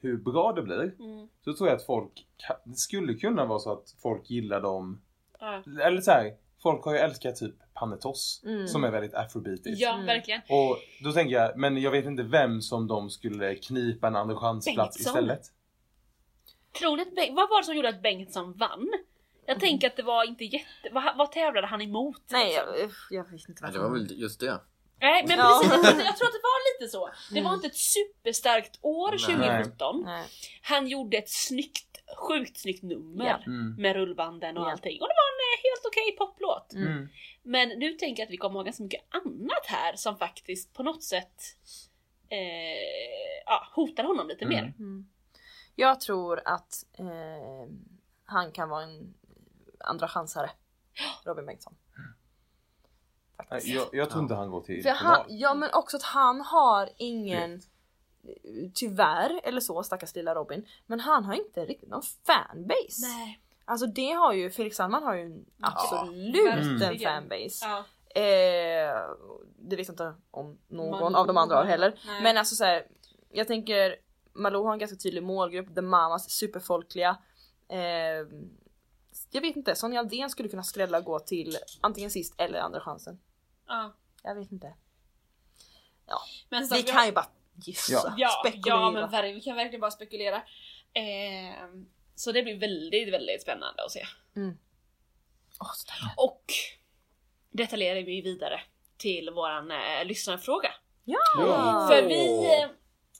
hur 0.00 0.16
bra 0.16 0.52
det 0.52 0.62
blir, 0.62 0.82
mm, 1.00 1.28
så 1.44 1.54
tror 1.54 1.68
jag 1.68 1.76
att 1.76 1.86
folk, 1.86 2.26
det 2.64 2.74
skulle 2.76 3.14
kunna 3.14 3.44
vara 3.46 3.58
så 3.58 3.72
att 3.72 3.94
folk 4.02 4.30
gillar 4.30 4.60
dem. 4.60 5.00
Ja, 5.40 5.62
Eller 5.82 6.00
så 6.00 6.10
här, 6.10 6.32
folk 6.62 6.84
har 6.84 6.92
ju 6.92 6.98
älskat 6.98 7.36
typ 7.36 7.54
Panetos, 7.74 8.42
Mm. 8.44 8.68
som 8.68 8.84
är 8.84 8.90
väldigt 8.90 9.14
afrobeatisk. 9.14 9.80
ja 9.82 9.94
Mm. 9.94 10.06
verkligen. 10.06 10.40
Och 10.48 10.78
då 11.04 11.12
tänker 11.12 11.34
jag, 11.36 11.56
men 11.56 11.76
jag 11.82 11.90
vet 11.90 12.04
inte 12.04 12.22
vem 12.22 12.60
som 12.62 12.86
de 12.86 13.10
skulle 13.10 13.54
knipa 13.54 14.06
en 14.06 14.16
andra 14.16 14.36
chansplats 14.36 15.00
istället. 15.00 15.40
Tror 16.78 16.96
ni 16.96 17.02
att 17.02 17.08
Beng- 17.08 17.34
vad 17.36 17.48
var 17.48 17.60
det 17.60 17.64
som 17.64 17.76
gjorde 17.76 17.88
att 17.88 18.02
Bengtsson 18.02 18.52
vann? 18.56 18.88
Jag 19.46 19.60
tänker 19.60 19.86
att 19.86 19.96
det 19.96 20.02
var 20.02 20.24
inte 20.24 20.44
jätte... 20.44 20.88
Vad, 20.92 21.16
vad 21.16 21.32
tävlade 21.32 21.66
han 21.66 21.82
emot? 21.82 22.22
nej 22.30 22.46
liksom? 22.46 22.64
jag, 22.76 22.86
usch, 22.86 23.06
jag 23.10 23.30
vet 23.30 23.48
inte 23.48 23.62
varför. 23.62 23.78
det 23.78 23.84
var 23.84 23.90
väl 23.90 24.20
just 24.20 24.40
det. 24.40 24.60
Nej 25.00 25.24
men 25.28 25.38
Ja. 25.38 25.60
precis, 25.62 25.84
jag 25.84 26.16
tror, 26.16 26.26
att 26.26 26.32
det 26.32 26.42
var 26.42 26.80
lite 26.80 26.90
så. 26.92 27.10
Det 27.30 27.40
var 27.40 27.48
Mm. 27.50 27.54
inte 27.54 27.66
ett 27.66 27.76
superstarkt 27.76 28.78
år 28.82 29.10
Nej. 29.10 29.18
2017. 29.18 30.02
Nej. 30.04 30.24
Han 30.62 30.88
gjorde 30.88 31.16
ett 31.16 31.30
snyggt, 31.30 31.87
sjukt 32.16 32.56
snyggt 32.58 32.82
nummer 32.82 33.24
Ja. 33.26 33.36
Mm. 33.46 33.74
med 33.78 33.96
rullbanden 33.96 34.56
och 34.58 34.66
Ja. 34.66 34.70
allting. 34.72 35.00
Och 35.02 35.08
det 35.08 35.14
var 35.14 35.28
en 35.34 35.40
eh, 35.48 35.62
helt 35.62 35.86
okej 35.86 36.16
poplåt. 36.18 36.72
Mm. 36.74 36.88
Mm. 36.92 37.08
Men 37.42 37.68
nu 37.68 37.92
tänker 37.92 38.22
jag 38.22 38.26
att 38.26 38.32
vi 38.32 38.36
kommer 38.36 38.54
ha 38.58 38.62
ganska 38.62 38.82
mycket 38.82 39.04
annat 39.08 39.66
här 39.66 39.96
som 39.96 40.16
faktiskt 40.16 40.74
på 40.74 40.82
något 40.82 41.02
sätt 41.02 41.42
eh, 42.28 43.38
ja, 43.46 43.66
hotar 43.74 44.04
honom 44.04 44.28
lite 44.28 44.44
Mm. 44.44 44.56
mer. 44.56 44.74
Mm. 44.78 45.08
Jag 45.74 46.00
tror 46.00 46.40
att 46.44 46.84
eh, 46.98 47.68
han 48.24 48.52
kan 48.52 48.68
vara 48.68 48.82
en 48.82 49.14
andra 49.80 50.08
chansare. 50.08 50.50
Robin 51.24 51.46
Bengtsson. 51.46 51.74
Faktiskt. 53.36 53.66
Jag, 53.66 53.86
jag 53.92 54.10
tror 54.10 54.22
inte 54.22 54.34
han 54.34 54.50
går 54.50 54.60
till 54.60 54.82
För 54.82 54.90
han, 54.90 55.24
final. 55.24 55.40
ja 55.40 55.54
men 55.54 55.70
också 55.74 55.96
att 55.96 56.02
han 56.02 56.40
har 56.40 56.88
ingen 56.96 57.60
Tyvärr 58.74 59.40
eller 59.44 59.60
så 59.60 59.82
stackars 59.82 60.14
lilla 60.14 60.34
Robin 60.34 60.66
Men 60.86 61.00
han 61.00 61.24
har 61.24 61.34
inte 61.34 61.64
riktigt 61.66 61.88
någon 61.88 62.02
fanbase 62.02 63.00
Nej. 63.02 63.40
Alltså 63.64 63.86
det 63.86 64.12
har 64.12 64.32
ju 64.32 64.50
Felix 64.50 64.76
Sandman 64.76 65.02
har 65.02 65.14
ju 65.14 65.22
en 65.22 65.44
absolut 65.60 66.48
en 66.52 66.78
verkligen. 66.78 67.12
fanbase 67.22 67.66
Ja. 67.66 67.78
eh, 68.20 69.00
Det 69.58 69.76
vet 69.76 69.86
jag 69.88 69.92
inte 69.92 70.14
om 70.30 70.58
någon 70.68 71.00
Man- 71.00 71.14
av 71.14 71.26
de 71.26 71.36
andra 71.36 71.56
har 71.56 71.64
heller 71.64 71.98
Nej. 72.06 72.22
Men 72.22 72.36
alltså 72.36 72.54
så 72.56 72.64
här, 72.64 72.86
Jag 73.30 73.46
tänker 73.46 73.96
Malou 74.32 74.64
har 74.64 74.72
en 74.72 74.78
ganska 74.78 74.96
tydlig 74.96 75.22
målgrupp, 75.22 75.74
The 75.74 75.80
Mamas 75.82 76.30
superfolkliga 76.30 77.16
eh, 77.68 77.78
Jag 79.30 79.40
vet 79.40 79.56
inte, 79.56 79.74
Sonja 79.74 80.00
Aldén 80.00 80.30
skulle 80.30 80.48
kunna 80.48 80.62
skrälla 80.62 80.98
och 80.98 81.04
gå 81.04 81.18
till 81.18 81.56
antingen 81.80 82.10
sist 82.10 82.34
eller 82.38 82.58
andra 82.58 82.80
chansen 82.80 83.18
Ja. 83.66 83.92
Jag 84.22 84.34
vet 84.34 84.52
inte 84.52 84.74
Men 86.48 86.62
Vi 86.62 86.82
så- 86.82 86.92
kan 86.92 87.06
ju 87.06 87.12
bara 87.12 87.26
gissa, 87.66 88.14
Ja. 88.16 88.28
spekulera. 88.44 88.76
ja 88.76 88.90
men 88.90 89.10
ver- 89.10 89.34
vi 89.34 89.40
kan 89.40 89.56
verkligen 89.56 89.80
bara 89.80 89.90
spekulera. 89.90 90.36
Eh, 90.92 91.54
så 92.14 92.32
det 92.32 92.42
blir 92.42 92.58
väldigt, 92.58 93.12
väldigt 93.12 93.42
spännande 93.42 93.84
att 93.84 93.90
se. 93.92 94.06
Så 95.50 95.64
taggad. 95.86 96.14
Och 96.16 96.44
detta 97.50 97.76
leder 97.76 98.02
vi 98.02 98.20
vidare 98.20 98.60
till 98.96 99.30
våran 99.30 99.70
eh, 99.70 100.04
lyssnarfråga. 100.04 100.70
Ja! 101.04 101.18
För 101.90 102.02
vi, 102.08 102.46
eh, 102.46 102.68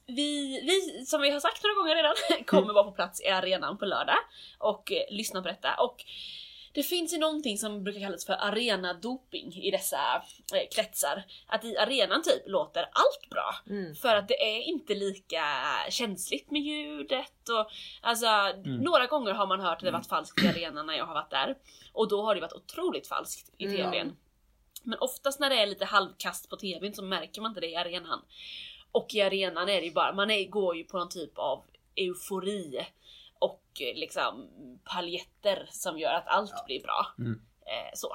vi, 0.07 0.61
vi, 0.67 1.07
som 1.07 1.21
vi 1.23 1.31
har 1.31 1.41
sagt 1.41 1.63
några 1.65 1.75
gånger 1.75 1.95
redan, 1.97 2.15
kommer 2.47 2.75
vara 2.75 2.85
på 2.85 2.93
plats 2.93 3.21
i 3.23 3.29
arenan 3.29 3.79
på 3.79 3.85
lördag 3.85 4.19
och 4.59 4.93
eh, 4.93 5.05
lyssna 5.11 5.43
på 5.43 5.49
detta. 5.49 5.75
Och 5.75 6.05
det 6.79 6.85
finns 6.85 7.15
ju 7.15 7.19
någonting 7.19 7.59
som 7.59 7.85
brukar 7.85 8.01
kallas 8.01 8.27
för 8.27 8.33
arenadoping 8.33 9.55
i 9.55 9.71
dessa 9.71 10.23
eh, 10.55 10.69
kretsar. 10.75 11.25
Att 11.47 11.65
i 11.65 11.77
arenan 11.77 12.23
typ 12.23 12.43
låter 12.47 12.81
allt 12.81 13.31
bra. 13.31 13.55
Mm. 13.71 13.95
För 13.95 14.15
att 14.17 14.29
det 14.29 14.43
är 14.43 14.61
inte 14.63 14.95
lika 14.95 15.45
känsligt 15.91 16.51
med 16.51 16.63
ljudet 16.63 17.49
och 17.49 17.71
alltså 18.01 18.27
några 18.65 19.07
gånger 19.07 19.33
har 19.33 19.47
man 19.47 19.61
hört 19.61 19.79
att 19.79 19.85
det 19.85 19.91
varit 19.91 20.07
falskt 20.07 20.45
i 20.45 20.49
arenan 20.49 20.87
när 20.87 20.95
jag 20.95 21.07
har 21.07 21.15
varit 21.15 21.31
där. 21.31 21.57
Och 21.93 22.09
då 22.09 22.23
har 22.23 22.35
det 22.35 22.41
varit 22.41 22.53
otroligt 22.53 23.07
falskt 23.07 23.55
i 23.59 23.65
Mm. 23.65 23.77
tvn. 23.77 24.17
Men 24.83 24.99
oftast 24.99 25.41
när 25.41 25.51
det 25.51 25.57
är 25.57 25.67
lite 25.67 25.85
halvkast 25.85 26.51
på 26.51 26.57
tvn 26.57 26.95
så 26.95 27.03
märker 27.03 27.41
man 27.41 27.51
inte 27.51 27.61
det 27.61 27.71
i 27.71 27.77
arenan. 27.77 28.23
Och 28.93 29.15
i 29.15 29.21
arenan 29.21 29.69
är 29.69 29.81
det 29.81 29.87
ju 29.87 29.93
bara, 29.93 30.13
man 30.13 30.31
är, 30.31 30.45
går 30.49 30.77
ju 30.77 30.85
på 30.85 30.99
någon 30.99 31.09
typ 31.09 31.39
av 31.39 31.65
eufori 31.97 32.87
liksom 33.81 34.49
paljetter 34.85 35.69
som 35.71 35.99
gör 35.99 36.13
att 36.13 36.29
allt 36.29 36.67
blir 36.67 36.83
bra. 36.83 37.07
Mm. 37.19 37.41
Eh, 37.69 37.91
så. 37.95 38.09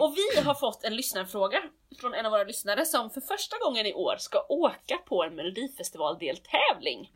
Och 0.00 0.14
vi 0.16 0.40
har 0.40 0.54
fått 0.54 0.84
en 0.84 0.96
lyssnarfråga 0.96 1.62
från 2.00 2.14
en 2.14 2.26
av 2.26 2.32
våra 2.32 2.44
lyssnare 2.44 2.84
som 2.84 3.10
för 3.10 3.20
första 3.20 3.56
gången 3.58 3.86
i 3.86 3.94
år 3.94 4.16
ska 4.18 4.46
åka 4.48 4.98
på 5.06 5.24
en 5.24 5.34
melodifestivaldeltävling. 5.34 7.12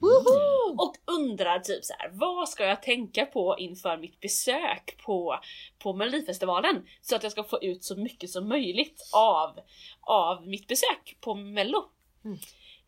Och 0.78 0.96
undrar 1.06 1.58
typ 1.58 1.84
så 1.84 1.94
här: 1.98 2.10
vad 2.12 2.48
ska 2.48 2.64
jag 2.64 2.82
tänka 2.82 3.26
på 3.26 3.56
inför 3.58 3.96
mitt 3.96 4.20
besök 4.20 4.96
på, 5.04 5.38
på 5.78 5.92
melodifestivalen? 5.92 6.86
Så 7.00 7.16
att 7.16 7.22
jag 7.22 7.32
ska 7.32 7.44
få 7.44 7.62
ut 7.62 7.84
så 7.84 7.96
mycket 7.96 8.30
som 8.30 8.48
möjligt 8.48 9.00
av, 9.12 9.60
av 10.00 10.46
mitt 10.46 10.68
besök 10.68 11.16
på 11.20 11.34
mello. 11.34 11.84
Mm. 12.24 12.38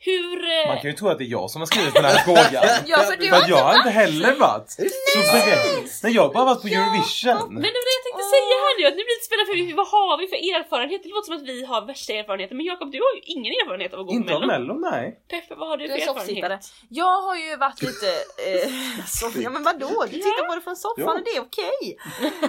Hur... 0.09 0.37
eh, 0.45 0.69
Man 0.71 0.77
kan 0.81 0.91
ju 0.91 0.97
tro 0.97 1.07
att 1.09 1.19
det 1.19 1.25
är 1.25 1.33
jag 1.39 1.47
som 1.53 1.59
har 1.63 1.67
skrivit 1.73 1.95
den 1.95 2.05
här 2.11 2.19
frågan. 2.27 2.65
Ja 2.93 2.99
för 3.09 3.17
du 3.17 3.27
För 3.29 3.37
har 3.37 3.43
att 3.43 3.49
jag 3.55 3.63
har 3.69 3.75
inte 3.83 3.91
heller 4.03 4.33
varit 4.49 4.71
så 5.15 5.19
beredd. 5.35 5.89
Nej, 6.03 6.13
jag 6.17 6.23
har 6.27 6.33
bara 6.39 6.45
varit 6.51 6.63
på 6.67 6.69
Eurovision. 6.79 7.47
Men 7.55 7.63
det 7.65 7.79
var 7.81 7.87
det 7.89 7.95
jag 7.99 8.05
tänkte 8.09 8.25
säga 8.37 8.55
här 8.65 8.73
nu, 8.79 8.83
att 8.91 8.97
nu 9.01 9.03
blir 9.09 9.17
det 9.21 9.27
spännande 9.29 9.51
för 9.51 9.77
vad 9.83 9.89
har 9.97 10.13
vi 10.21 10.27
för 10.33 10.41
erfarenhet? 10.57 11.01
Det 11.05 11.09
låter 11.15 11.27
som 11.31 11.37
att 11.41 11.47
vi 11.53 11.57
har 11.71 11.81
värsta 11.93 12.13
erfarenheten 12.21 12.55
men 12.59 12.67
Jakob 12.73 12.89
du 12.95 12.99
har 13.07 13.13
ju 13.19 13.21
ingen 13.35 13.53
erfarenhet 13.61 13.91
av 13.95 13.99
att 14.01 14.07
gå 14.07 14.13
på 14.13 14.19
Inte 14.21 14.35
av 14.35 14.41
mello. 14.47 14.73
Mello, 14.75 14.91
nej. 14.91 15.05
Peppe 15.33 15.53
vad 15.61 15.67
har 15.71 15.77
du 15.77 15.85
Du 15.87 15.91
för 15.93 15.99
erfarenhet? 16.11 16.65
Jag 17.01 17.17
har 17.27 17.37
ju 17.45 17.51
varit 17.67 17.81
lite... 17.89 18.09
Eh, 18.49 18.69
så, 19.19 19.25
ja 19.47 19.51
men 19.57 19.63
vadå? 19.71 19.93
Du 20.11 20.17
tittar 20.27 20.45
på 20.49 20.55
det 20.59 20.61
från 20.69 20.77
soffan 20.77 21.17
och 21.19 21.25
det 21.29 21.35
är 21.39 21.43
okej. 21.49 21.81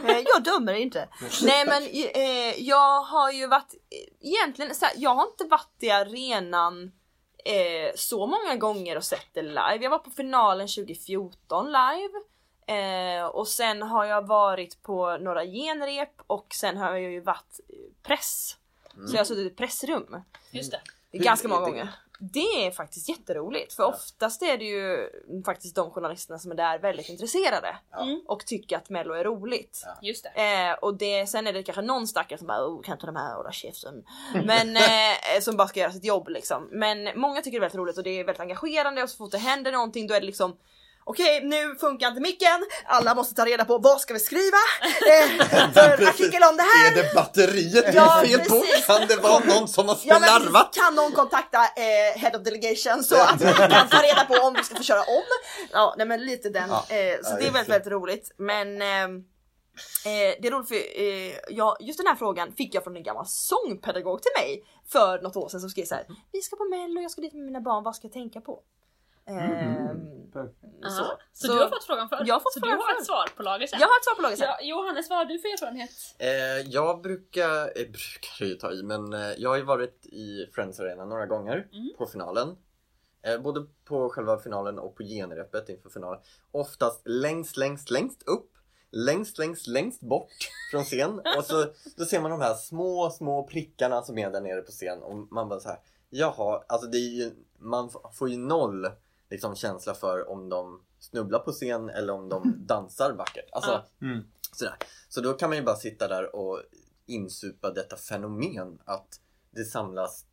Eh, 0.10 0.20
jag 0.34 0.40
dömer 0.50 0.74
inte. 0.86 1.02
Nej 1.52 1.62
men 1.72 1.82
eh, 2.24 2.54
jag 2.74 3.02
har 3.02 3.32
ju 3.32 3.48
varit... 3.48 3.72
Egentligen 4.22 4.76
så 4.76 4.86
här, 4.86 4.94
jag 4.98 5.14
har 5.20 5.24
inte 5.32 5.44
varit 5.56 5.78
i 5.82 5.90
arenan 5.90 6.92
eh, 7.46 7.92
så 7.96 8.28
många 8.28 8.56
gånger 8.56 8.98
och 8.98 9.04
sett 9.04 9.28
det 9.34 9.42
live. 9.42 9.80
Jag 9.82 9.90
var 9.90 10.00
på 10.00 10.10
finalen 10.10 10.68
2014 10.68 11.66
live. 11.66 12.20
Eh, 12.68 13.26
och 13.26 13.48
sen 13.48 13.82
har 13.82 14.06
jag 14.06 14.28
varit 14.28 14.84
på 14.84 15.18
några 15.18 15.46
genrep 15.46 16.22
och 16.28 16.48
sen 16.54 16.78
har 16.78 16.92
jag 16.92 17.12
ju 17.12 17.20
varit 17.20 17.60
eh, 17.70 17.76
press. 18.04 18.58
Så 19.08 19.14
jag 19.14 19.20
har 19.20 19.26
suttit 19.26 19.52
i 19.52 19.56
pressrum. 19.56 20.22
Just 20.52 20.72
det. 20.72 20.82
Ganska 21.12 21.48
många 21.48 21.62
gånger. 21.62 21.90
Det 22.20 22.66
är 22.66 22.72
faktiskt 22.72 23.10
jätteroligt 23.10 23.74
för 23.74 23.84
oftast 23.84 24.42
är 24.42 24.58
det 24.58 24.66
ju 24.66 25.10
faktiskt 25.46 25.76
de 25.76 25.92
journalisterna 25.92 26.40
som 26.40 26.52
är 26.52 26.56
där 26.56 26.80
väldigt 26.80 27.10
intresserade 27.10 27.76
Mm. 28.02 28.22
och 28.28 28.46
tycker 28.46 28.78
att 28.78 28.90
mello 28.90 29.14
är 29.14 29.24
roligt. 29.24 29.86
Just 30.02 30.24
det. 30.36 30.70
Eh, 30.70 30.74
och 30.74 30.98
det, 30.98 31.28
sen 31.28 31.48
är 31.48 31.54
det 31.54 31.64
kanske 31.64 31.82
någon 31.82 32.08
stackare 32.08 32.38
som 32.38 32.48
bara 32.48 32.68
oh, 32.68 32.82
kan 32.82 32.94
inte 32.94 33.06
de 33.06 33.16
här 33.16 33.36
hålla 33.36 33.52
käften. 33.52 34.04
Men 34.46 34.76
eh, 35.36 35.42
som 35.42 35.58
bara 35.58 35.68
ska 35.68 35.80
göra 35.80 35.92
sitt 35.92 36.06
jobb 36.06 36.30
liksom. 36.30 36.70
Men 36.72 37.20
många 37.20 37.42
tycker 37.42 37.52
det 37.52 37.58
är 37.58 37.62
väldigt 37.62 37.80
roligt 37.80 37.98
och 37.98 38.04
det 38.04 38.20
är 38.20 38.24
väldigt 38.24 38.42
engagerande 38.42 39.04
och 39.04 39.10
så 39.10 39.18
fort 39.18 39.32
det 39.32 39.38
händer 39.38 39.72
någonting 39.72 40.08
då 40.08 40.14
är 40.14 40.20
det 40.20 40.26
liksom 40.26 40.58
Okej 41.08 41.42
nu 41.44 41.76
funkar 41.76 42.08
inte 42.08 42.22
micken, 42.22 42.66
alla 42.86 43.16
måste 43.16 43.36
ta 43.36 43.46
reda 43.46 43.66
på 43.66 43.78
vad 43.78 44.02
ska 44.02 44.14
vi 44.14 44.20
skriva 44.20 44.58
eh, 44.86 45.48
för 45.74 46.08
artikel 46.08 46.44
om 46.44 46.58
det 46.58 46.64
här. 46.64 46.92
Är 46.92 46.96
det 46.96 47.14
batteriet 47.16 47.96
Ja, 47.96 48.22
det 48.22 48.34
är 48.34 48.38
fel 48.38 48.50
på? 48.50 48.64
Kan 48.88 49.08
det 49.08 49.16
vara 49.16 49.40
någon 49.40 49.68
som 49.68 49.88
har 49.88 49.98
Ja, 50.04 50.20
men 50.20 50.30
slarvat? 50.30 50.74
kan 50.74 50.96
någon 50.96 51.12
kontakta 51.12 51.58
eh, 51.58 52.20
Head 52.22 52.32
of 52.38 52.44
Delegation 52.44 53.04
så 53.04 53.16
att 53.16 53.42
vi 53.42 53.54
kan 53.54 53.90
ta 53.90 54.02
reda 54.02 54.26
på 54.26 54.34
om 54.48 54.54
vi 54.54 54.64
ska 54.64 54.76
få 54.76 54.84
köra 54.84 55.00
om? 55.02 55.24
Ja, 55.72 55.96
nej 55.98 56.08
men 56.08 56.26
lite 56.26 56.50
den. 56.50 56.70
Ja. 56.70 56.86
Eh, 56.96 57.16
så 57.24 57.32
Ja, 57.32 57.38
det 57.40 57.48
är 57.48 57.52
väldigt, 57.52 57.70
väldigt 57.70 57.92
roligt. 57.92 58.32
Men 58.38 58.82
eh, 58.82 59.08
Eh, 60.06 60.36
det 60.42 60.48
är 60.48 60.52
roligt 60.52 60.68
för 60.68 60.76
eh, 60.76 61.36
ja, 61.50 61.78
just 61.80 62.00
den 62.00 62.08
här 62.08 62.16
frågan 62.16 62.52
fick 62.52 62.76
jag 62.76 62.84
från 62.84 62.96
en 62.96 63.04
gammal 63.04 63.26
sångpedagog 63.28 64.22
till 64.22 64.32
mig 64.38 64.64
för 64.88 65.22
något 65.22 65.36
år 65.36 65.50
sedan 65.50 65.60
som 65.62 65.70
skrev 65.70 65.86
så 65.86 65.96
här. 65.96 66.06
Vi 66.32 66.42
ska 66.42 66.56
på 66.56 66.66
mello, 66.66 67.02
jag 67.02 67.12
ska 67.12 67.22
dit 67.22 67.34
med 67.34 67.46
mina 67.46 67.62
barn, 67.62 67.84
vad 67.84 67.96
ska 67.96 68.08
jag 68.08 68.14
tänka 68.14 68.42
på? 68.42 68.60
Ehm, 69.28 70.32
Perfekt. 70.34 70.60
Så, 70.84 70.90
så. 70.90 71.04
så, 71.34 71.48
Så- 71.48 71.54
du 71.54 71.60
har 71.60 71.70
fått 71.70 71.84
frågan 71.84 72.10
förr? 72.10 72.24
Jag 72.26 72.36
har 72.36 72.40
fått 72.40 72.54
så 72.54 72.60
frågan 72.60 72.78
du 72.78 72.84
har 72.84 72.92
förr. 72.94 73.00
ett 73.00 73.06
svar 73.06 73.28
på 73.38 73.44
lager 73.44 73.68
sen? 73.68 73.80
jag 73.80 73.88
har 73.88 73.98
ett 74.00 74.04
svar 74.06 74.16
på 74.16 74.22
laget 74.22 74.40
sen. 74.40 74.48
Ja, 74.48 74.58
Johannes, 74.62 75.10
vad 75.10 75.18
har 75.20 75.26
du 75.26 75.40
för 75.40 75.48
erfarenhet? 75.50 75.90
Eh, 76.20 76.72
jag 76.74 77.02
brukar, 77.02 77.62
eh, 77.62 77.72
brukar 77.76 78.46
ju 78.46 78.56
ta 78.56 78.72
i, 78.72 78.84
men 78.84 79.14
eh, 79.14 79.20
jag 79.38 79.50
har 79.50 79.58
ju 79.58 79.64
varit 79.64 80.06
i 80.06 80.50
Friends 80.56 80.80
Arena 80.80 81.06
några 81.06 81.26
gånger 81.26 81.68
Mm. 81.74 81.90
på 81.98 82.06
finalen. 82.06 82.56
Eh, 83.24 83.42
både 83.42 83.66
på 83.86 84.10
själva 84.10 84.38
finalen 84.40 84.80
och 84.80 84.96
på 84.96 85.04
genrepet 85.04 85.70
inför 85.70 85.90
finalen. 85.90 86.20
Oftast 86.52 87.02
längst, 87.06 87.58
längst, 87.58 87.90
längst 87.90 88.24
upp. 88.28 88.52
Längst, 88.92 89.38
längst, 89.38 89.68
längst 89.68 90.02
bort 90.02 90.32
från 90.72 90.84
scen. 90.84 91.22
Och 91.38 91.46
så 91.46 91.66
då 91.98 92.06
ser 92.06 92.22
man 92.22 92.32
de 92.32 92.42
här 92.42 92.54
små, 92.54 93.10
små 93.10 93.48
prickarna 93.48 94.02
som 94.02 94.18
är 94.18 94.30
där 94.32 94.42
nere 94.42 94.62
på 94.62 94.72
scen. 94.72 95.02
Och 95.04 95.16
man 95.34 95.50
bara 95.50 95.60
så 95.60 95.70
här, 95.70 95.80
jaha, 96.10 96.64
alltså 96.68 96.88
det 96.88 96.98
är 96.98 97.10
ju, 97.24 97.32
man 97.60 97.90
får 98.14 98.30
ju 98.30 98.38
noll 98.38 98.88
liksom, 99.36 99.56
känsla 99.56 99.94
för 99.94 100.30
om 100.30 100.50
de 100.50 100.82
snubblar 101.00 101.40
på 101.40 101.52
scen 101.52 101.90
eller 101.90 102.14
om 102.14 102.30
de 102.30 102.54
dansar 102.68 103.14
vackert. 103.14 103.50
Alltså. 103.52 103.84
Mm. 104.02 104.24
Sådär. 104.52 104.76
Så 105.10 105.22
då 105.22 105.34
kan 105.34 105.50
man 105.50 105.58
ju 105.58 105.64
bara 105.64 105.76
sitta 105.76 106.08
där 106.08 106.36
och 106.36 106.62
insupa 107.06 107.72
detta 107.72 107.98
fenomen 107.98 108.80
att 108.86 109.20
det 109.52 109.66
samlas 109.66 110.26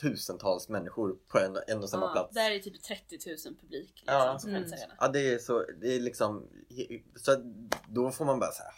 tusentals 0.00 0.68
människor 0.68 1.16
på 1.28 1.38
en, 1.38 1.58
en 1.66 1.82
och 1.82 1.90
samma 1.90 2.06
Ja, 2.06 2.12
plats. 2.12 2.34
Där 2.34 2.50
är 2.50 2.58
typ 2.58 2.82
30 2.82 3.18
000 3.26 3.56
publik. 3.60 3.92
Liksom, 3.96 4.14
Ja. 4.14 4.38
som 4.38 4.50
Mm. 4.50 4.70
Ja, 5.00 5.08
det 5.08 5.34
är 5.34 5.38
så, 5.38 5.64
det 5.80 5.94
är 5.96 6.00
liksom, 6.00 6.48
så 7.16 7.36
då 7.88 8.10
får 8.10 8.24
man 8.24 8.38
bara 8.40 8.50
så 8.52 8.62
här, 8.62 8.72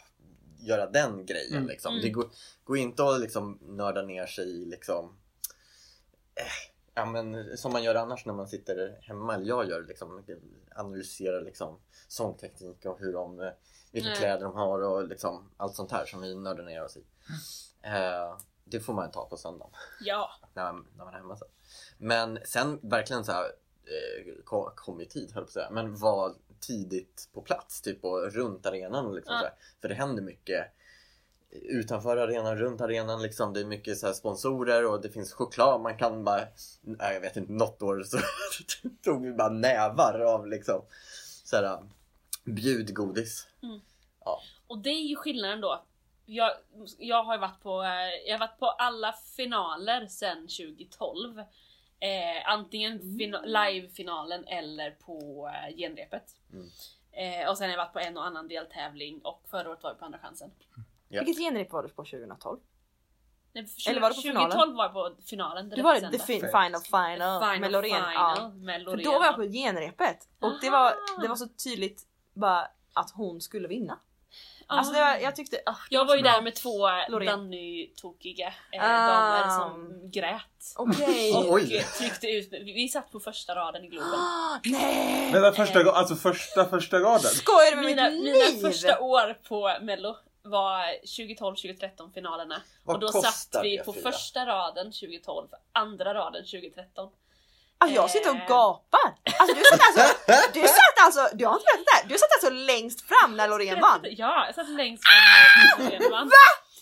göra 0.67 0.89
den 0.89 1.25
grejen 1.25 1.53
Mm. 1.57 1.67
liksom. 1.67 1.91
Mm. 1.93 2.03
Det 2.03 2.09
går, 2.09 2.29
går 2.63 2.77
inte 2.77 3.03
att 3.03 3.19
liksom 3.21 3.59
nörda 3.61 4.01
ner 4.01 4.25
sig 4.25 4.61
i 4.61 4.65
liksom, 4.65 5.17
eh, 6.35 6.78
ja 6.93 7.05
men 7.05 7.57
som 7.57 7.73
man 7.73 7.83
gör 7.83 7.95
annars 7.95 8.25
när 8.25 8.33
man 8.33 8.47
sitter 8.47 8.99
hemma, 9.01 9.35
eller 9.35 9.45
jag 9.45 9.69
gör 9.69 9.83
liksom, 9.83 10.23
analyserar 10.75 11.41
liksom 11.41 11.79
sångteknik 12.07 12.85
och 12.85 12.99
hur 12.99 13.13
de, 13.13 13.51
vilka 13.91 14.09
Nej. 14.09 14.17
kläder 14.17 14.43
de 14.43 14.55
har 14.55 14.81
och 14.81 15.07
liksom 15.07 15.49
allt 15.57 15.75
sånt 15.75 15.91
här 15.91 16.05
som 16.05 16.21
vi 16.21 16.35
nördar 16.35 16.63
ner 16.63 16.83
oss 16.83 16.97
i. 16.97 17.03
Eh, 17.81 18.37
det 18.63 18.79
får 18.79 18.93
man 18.93 19.11
ta 19.11 19.29
på 19.29 19.37
söndagen 19.37 19.73
Ja. 20.01 20.29
när 20.53 20.63
man, 20.63 20.87
när 20.97 21.05
man 21.05 21.13
är 21.13 21.17
hemma 21.17 21.37
sen. 21.37 21.47
Men 21.97 22.39
sen 22.45 22.79
verkligen 22.81 23.25
så 23.25 23.31
här 23.31 23.43
eh, 23.45 24.43
kom, 24.43 24.71
kom 24.75 25.01
i 25.01 25.05
tid 25.05 25.31
höll 25.33 25.43
på 25.43 25.47
att 25.47 25.53
säga. 25.53 25.69
Men 25.71 25.95
var 25.95 26.35
tidigt 26.59 27.29
på 27.33 27.41
plats 27.41 27.81
typ 27.81 28.03
och 28.05 28.31
runt 28.31 28.65
arenan 28.65 29.05
och 29.05 29.15
liksom 29.15 29.31
så 29.39 29.43
här. 29.45 29.53
För 29.81 29.89
det 29.89 29.95
händer 29.95 30.23
mycket 30.23 30.65
utanför 31.51 32.17
arenan, 32.17 32.57
runt 32.57 32.81
arenan 32.81 33.21
liksom. 33.21 33.53
Det 33.53 33.59
är 33.59 33.65
mycket 33.65 33.97
så 33.97 34.05
här 34.07 34.13
sponsorer 34.13 34.85
och 34.85 35.01
det 35.01 35.09
finns 35.09 35.33
choklad. 35.33 35.81
Man 35.81 35.97
kan 35.97 36.23
bara, 36.23 36.41
nej, 36.81 37.13
jag 37.13 37.21
vet 37.21 37.37
inte, 37.37 37.53
något 37.53 37.81
år 37.81 38.03
så 38.03 38.17
tog 39.03 39.25
vi 39.25 39.31
bara 39.31 39.49
nävar 39.49 40.19
av 40.19 40.47
liksom 40.47 40.81
så 41.43 41.55
här 41.55 41.79
bjudgodis. 42.45 43.47
Och 44.67 44.77
det 44.79 44.89
är 44.89 45.07
ju 45.07 45.15
skillnaden 45.15 45.61
då. 45.61 45.83
Jag, 46.25 46.51
jag 46.97 47.23
har 47.23 47.37
varit 47.37 47.61
på, 47.63 47.83
eh, 47.83 48.29
jag 48.29 48.33
har 48.33 48.47
varit 48.47 48.59
på 48.59 48.65
alla 48.65 49.13
finaler 49.35 50.07
sedan 50.07 50.47
2012. 50.47 51.39
Eh, 51.39 51.45
antingen 52.49 52.99
fina- 53.19 53.45
live-finalen 53.45 54.45
eller 54.47 54.91
på 54.91 55.47
eh, 55.53 55.75
genrepet. 55.77 56.23
Mm. 56.53 56.69
Eh, 57.11 57.49
och 57.49 57.57
sen 57.57 57.65
har 57.69 57.71
jag 57.77 57.85
varit 57.85 57.93
på 57.93 57.99
en 57.99 58.17
och 58.17 58.25
annan 58.25 58.47
deltävling 58.47 59.21
och 59.23 59.43
förra 59.51 59.69
året 59.69 59.83
var 59.83 59.89
jag 59.89 59.99
på 59.99 60.05
andra 60.05 60.19
chansen. 60.19 60.51
Ja. 61.09 61.23
Vilket 61.23 61.43
genrep 61.45 61.71
var 61.71 61.83
du 61.83 61.89
på 61.89 62.03
2012? 62.05 62.59
Nej, 63.53 63.65
för 63.67 63.89
Eller 63.91 64.01
var 64.01 64.09
det 64.09 64.15
på 64.15 64.21
2012 64.21 64.51
finalen? 64.51 64.75
var 64.75 64.83
jag 64.83 64.93
på 64.93 65.15
finalen. 65.29 65.69
Du 65.69 65.81
var 65.81 65.95
det 65.95 66.11
the 66.11 66.17
fi- 66.17 66.39
Fett. 66.41 66.51
final 66.51 66.81
final, 66.81 67.41
Final 67.41 67.59
med 67.59 67.71
Loreen. 67.71 67.95
final 67.95 68.13
Ja. 68.13 68.49
med 68.55 68.83
För 68.83 68.97
då 68.97 69.19
var 69.19 69.25
jag 69.25 69.35
på 69.35 69.43
genrepet 69.43 70.17
och 70.41 70.51
det 70.61 70.69
var, 70.69 70.93
det 71.21 71.27
var 71.27 71.35
så 71.35 71.47
tydligt 71.63 72.01
bara 72.33 72.67
att 72.93 73.11
hon 73.11 73.41
skulle 73.41 73.67
vinna. 73.67 73.99
Ah. 74.67 74.77
Alltså 74.77 74.93
det 74.93 74.99
var, 74.99 75.15
jag 75.15 75.35
tyckte, 75.35 75.55
det 75.55 75.75
Jag 75.89 76.05
var 76.05 76.15
ju 76.15 76.19
så 76.19 76.23
bra. 76.23 76.31
där 76.31 76.41
med 76.41 76.55
två. 76.55 76.87
Danny-tokiga 77.25 78.47
eh, 78.71 78.83
Ah. 78.83 79.07
damer 79.07 79.49
som 79.59 80.01
grät. 80.11 80.73
Okej. 80.75 81.31
Oh, 81.33 81.39
Och 81.47 81.53
oj. 81.53 81.85
tryckte 81.97 82.27
ut, 82.27 82.47
vi, 82.51 82.73
vi 82.73 82.87
satt 82.89 83.11
på 83.11 83.19
första 83.19 83.55
raden 83.55 83.83
i 83.83 83.87
Globen. 83.87 84.09
Ah, 84.19 84.59
Nej! 84.65 85.31
Vänta, 85.31 85.51
första, 85.51 85.83
gången- 85.83 85.95
alltså 85.95 86.15
första, 86.15 86.65
första 86.65 86.99
raden? 86.99 87.19
Skojar 87.19 87.71
du 87.71 87.75
med 87.75 87.85
Mina, 87.85 88.09
mitt 88.09 88.23
mina 88.23 88.37
liv? 88.45 88.61
första 88.61 88.99
år 88.99 89.33
på 89.47 89.71
mello 89.81 90.15
var 90.43 90.83
2012-2013 91.17 92.13
finalerna. 92.13 92.61
Vad 92.83 92.95
och 92.95 92.99
då 93.13 93.21
satt 93.21 93.63
vi 93.63 93.77
på 93.77 93.93
Frida? 93.93 94.11
första 94.11 94.45
raden 94.45 94.85
2012, 94.91 95.47
andra 95.73 96.13
raden 96.13 96.43
2013. 96.45 97.09
Alltså 97.77 97.95
jag 97.95 98.09
sitter 98.09 98.29
och 98.29 98.35
Eh. 98.35 98.47
gapar. 98.47 99.15
Alltså 99.39 99.55
du 99.55 99.63
satt 99.63 99.81
alltså, 99.87 100.15
du 100.53 100.61
satt 100.61 101.05
alltså, 101.05 101.29
du 101.37 101.45
har 101.45 101.53
inte 101.53 101.65
vetat 101.65 101.85
det 101.85 101.91
här, 102.01 102.09
du 102.09 102.17
satt 102.17 102.29
alltså 102.35 102.49
längst 102.49 103.01
fram 103.01 103.37
när 103.37 103.47
Loreen 103.47 103.79
vann. 103.79 103.99
Ja, 104.03 104.45
jag 104.45 104.55
satt 104.55 104.69
längst 104.69 105.03
fram 105.09 105.21
när 105.21 105.83
Loreen 105.89 106.11
vann. 106.11 106.31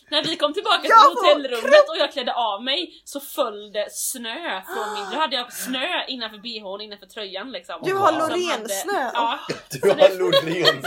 När 0.09 0.23
vi 0.23 0.35
kom 0.37 0.53
tillbaka 0.53 0.79
till 0.81 0.89
Jag 0.89 1.09
hotellrummet 1.09 1.89
och 1.89 1.97
jag 1.99 2.11
klädde 2.11 2.33
av 2.33 2.63
mig 2.63 3.01
så 3.03 3.19
föll 3.19 3.71
det 3.71 3.87
snö 3.91 4.61
från 4.61 4.93
min... 4.93 5.05
Då 5.11 5.17
hade 5.17 5.35
jag 5.35 5.53
snö 5.53 6.05
innanför 6.07 6.37
bhn, 6.37 6.81
innanför 6.81 7.05
tröjan 7.05 7.51
liksom. 7.51 7.75
Du 7.83 7.93
har 7.93 8.11
Loreen-snö. 8.11 9.11
Ja. 9.13 9.39
Du 9.71 9.89
har 9.89 10.19
Loreen 10.19 10.81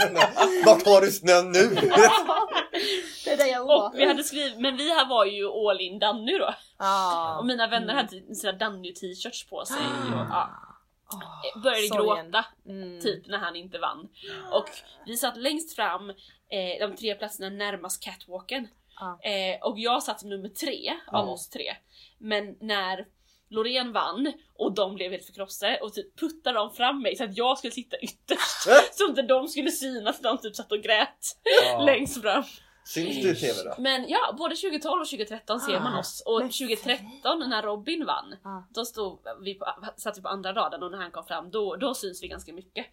Vart 0.65 0.85
har 0.85 1.01
du 1.01 1.11
snön 1.11 1.51
nu? 1.51 1.67
Det 3.25 3.31
är 3.31 3.37
det 3.37 3.47
jag 3.47 3.69
Och 3.69 3.91
vi 3.95 4.05
hade 4.07 4.23
skrivit, 4.23 4.59
men 4.59 4.77
vi 4.77 4.89
här 4.89 5.05
var 5.09 5.25
ju 5.25 5.47
all 5.69 5.81
in 5.81 5.99
Danny 5.99 6.37
då. 6.37 6.45
Och 6.45 6.53
Ah. 6.85 7.41
mina 7.43 7.67
vänner 7.67 7.93
hade 7.93 8.35
sina 8.35 8.51
Danny 8.53 8.93
t-shirts 8.93 9.49
på 9.49 9.65
sig. 9.65 9.77
Och, 9.77 10.25
ja, 10.29 10.49
Oh, 11.13 11.61
började 11.63 11.87
sorgen. 11.87 12.25
gråta 12.31 12.45
Mm. 12.69 13.01
typ 13.01 13.27
när 13.27 13.37
han 13.37 13.55
inte 13.55 13.77
vann. 13.79 14.07
Och 14.51 14.69
vi 15.05 15.17
satt 15.17 15.37
längst 15.37 15.75
fram, 15.75 16.09
eh, 16.09 16.87
de 16.87 16.95
tre 16.95 17.15
platserna 17.15 17.49
närmast 17.49 18.03
catwalken. 18.03 18.67
Eh, 19.23 19.61
och 19.61 19.79
jag 19.79 20.03
satt 20.03 20.19
som 20.19 20.29
nummer 20.29 20.49
tre 20.49 20.93
av 21.07 21.29
oss 21.29 21.49
tre. 21.49 21.75
Men 22.17 22.57
när 22.59 23.05
Loreen 23.49 23.91
vann 23.91 24.33
och 24.53 24.73
de 24.73 24.95
blev 24.95 25.11
helt 25.11 25.25
förkrossade 25.25 25.77
och 25.77 25.93
typ 25.93 26.19
puttade 26.19 26.57
de 26.59 26.71
fram 26.71 27.01
mig 27.01 27.15
så 27.15 27.23
att 27.23 27.37
jag 27.37 27.57
skulle 27.57 27.71
sitta 27.71 27.97
ytterst. 27.97 28.63
så 28.91 29.07
inte 29.07 29.21
de 29.21 29.47
skulle 29.47 29.71
synas 29.71 30.21
när 30.21 30.29
de 30.29 30.37
typ 30.37 30.55
satt 30.55 30.71
och 30.71 30.83
grät 30.83 31.37
längst 31.85 32.21
fram. 32.21 32.43
Syns 32.85 33.15
du 33.21 33.31
i 33.31 33.35
TV 33.35 33.63
då? 33.63 33.75
Men 33.81 34.05
ja, 34.09 34.35
både 34.37 34.55
2012 34.55 35.01
och 35.01 35.07
2013 35.07 35.59
ser 35.59 35.79
man 35.79 35.95
Ah, 35.95 35.99
oss. 35.99 36.23
Och 36.25 36.39
men 36.39 36.49
2013 36.49 37.49
när 37.49 37.61
Robin 37.61 38.05
vann, 38.05 38.35
Ah. 38.43 38.61
då 38.69 38.85
stod 38.85 39.19
vi 39.41 39.53
på, 39.53 39.65
satt 39.97 40.17
vi 40.17 40.21
på 40.21 40.27
andra 40.29 40.53
raden 40.53 40.83
och 40.83 40.91
när 40.91 40.97
han 40.97 41.11
kom 41.11 41.23
fram 41.25 41.51
då, 41.51 41.75
då 41.75 41.93
syns 41.93 42.23
vi 42.23 42.27
ganska 42.27 42.53
mycket. 42.53 42.85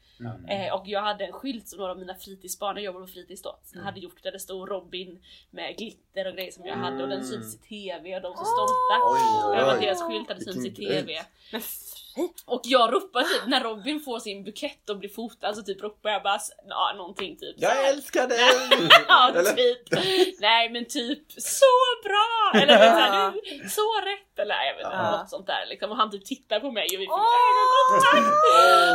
Eh, 0.48 0.74
och 0.74 0.82
jag 0.88 1.02
hade 1.02 1.24
en 1.24 1.32
skylt 1.32 1.68
som 1.68 1.78
några 1.78 1.92
av 1.92 1.98
mina 1.98 2.14
fritidsbarn, 2.14 2.76
jag 2.76 2.84
jobbade 2.84 3.06
på 3.06 3.12
fritids 3.12 3.42
då, 3.42 3.58
så 3.64 3.80
hade 3.80 4.00
gjort 4.00 4.22
där 4.22 4.32
det 4.32 4.38
stod 4.40 4.68
Robin 4.70 5.22
med 5.50 5.76
glitter 5.76 6.26
och 6.28 6.34
grejer 6.34 6.50
som 6.52 6.66
jag 6.66 6.76
hade 6.76 7.02
och 7.02 7.08
den 7.08 7.24
syns 7.24 7.54
i 7.54 7.58
TV 7.58 8.16
och 8.16 8.22
de 8.22 8.32
är 8.32 8.36
så 8.36 8.44
stolta. 8.44 8.94
Oj, 9.04 9.20
oj, 9.50 9.56
Det 9.56 9.64
var 9.64 9.74
oj. 9.74 9.80
deras 9.80 10.02
skylt 10.02 10.28
hade 10.28 10.40
synts 10.44 10.66
i 10.66 10.70
TV. 10.74 11.12
Och 12.46 12.60
jag 12.64 12.92
ropar 12.92 13.22
typ 13.22 13.46
när 13.46 13.60
Robin 13.60 14.00
får 14.04 14.18
sin 14.18 14.44
bukett 14.44 14.90
och 14.90 14.98
blir 14.98 15.08
fotad 15.08 15.54
så 15.56 15.62
typ 15.62 15.82
ropar 15.82 16.10
jag 16.10 16.22
bara 16.22 16.38
ja, 16.68 16.92
någonting 16.96 17.36
typ 17.36 17.54
Jag 17.58 17.88
älskar 17.88 18.26
dig! 18.28 18.38
ja, 19.08 19.32
typ. 19.56 20.00
Nej 20.40 20.70
men 20.70 20.84
typ 20.84 21.32
så 21.38 21.64
bra! 22.04 22.60
Eller 22.62 22.74
typ 22.78 22.82
såhär, 22.92 23.30
du, 23.32 23.68
så 23.68 23.80
rätt! 24.00 24.38
Eller 24.42 24.54
jag 24.54 24.74
vet 24.76 24.84
inte, 24.84 24.96
Ja. 24.96 25.18
något 25.18 25.30
sånt 25.30 25.46
där 25.46 25.66
liksom. 25.68 25.90
Och 25.90 25.96
han 25.96 26.10
typ 26.10 26.24
tittar 26.24 26.60
på 26.60 26.70
mig 26.70 26.84
och 26.86 26.92
vi 26.92 26.98
fick 26.98 27.08
ögonkontakt! 27.10 28.34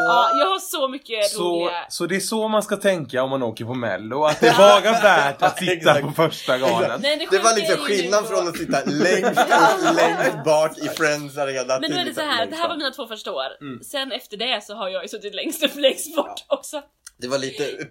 Ja, 0.07 0.30
jag 0.39 0.45
har 0.45 0.59
så 0.59 0.88
mycket 0.88 1.26
Så, 1.30 1.43
roliga... 1.43 1.86
så 1.89 2.05
det 2.05 2.15
är 2.15 2.19
så 2.19 2.47
man 2.47 2.63
ska 2.63 2.78
tänka 2.78 3.24
om 3.24 3.30
man 3.30 3.43
åker 3.43 3.65
på 3.65 3.74
mello, 3.74 4.24
att 4.24 4.39
det 4.39 4.47
är 4.47 4.57
bara 4.57 4.91
värt 4.91 5.41
att 5.41 5.61
Exakt. 5.74 6.01
på 6.05 6.11
första 6.11 6.57
raden. 6.57 6.99
Nej, 7.01 7.17
Det 7.17 7.28
sjuka 7.28 7.43
var 7.43 7.55
liksom 7.55 7.78
skillnad 7.78 8.28
från 8.28 8.47
att 8.47 8.57
sitta 8.57 8.78
längst 8.86 9.41
längst 9.95 10.43
bak 10.45 10.78
i 10.78 10.88
Friends 10.88 11.38
arena 11.38 11.80
Men 11.80 11.82
då 11.82 11.88
till 11.88 11.97
är 11.97 12.05
det 12.05 12.13
så 12.13 12.21
här, 12.21 12.45
det 12.45 12.55
här 12.55 12.67
var 12.69 12.76
mina 12.78 12.91
två 12.91 13.07
första 13.14 13.32
år. 13.34 13.57
Mm. 13.61 13.84
Sen 13.84 14.11
efter 14.11 14.38
det 14.38 14.64
så 14.64 14.74
har 14.76 14.89
jag 14.89 15.03
ju 15.03 15.07
suttit 15.07 15.36
längst 15.36 15.64
upp, 15.64 15.76
längst 15.76 16.16
bort 16.16 16.45
också. 16.47 16.84
Det 17.18 17.28
var 17.28 17.38
lite, 17.38 17.88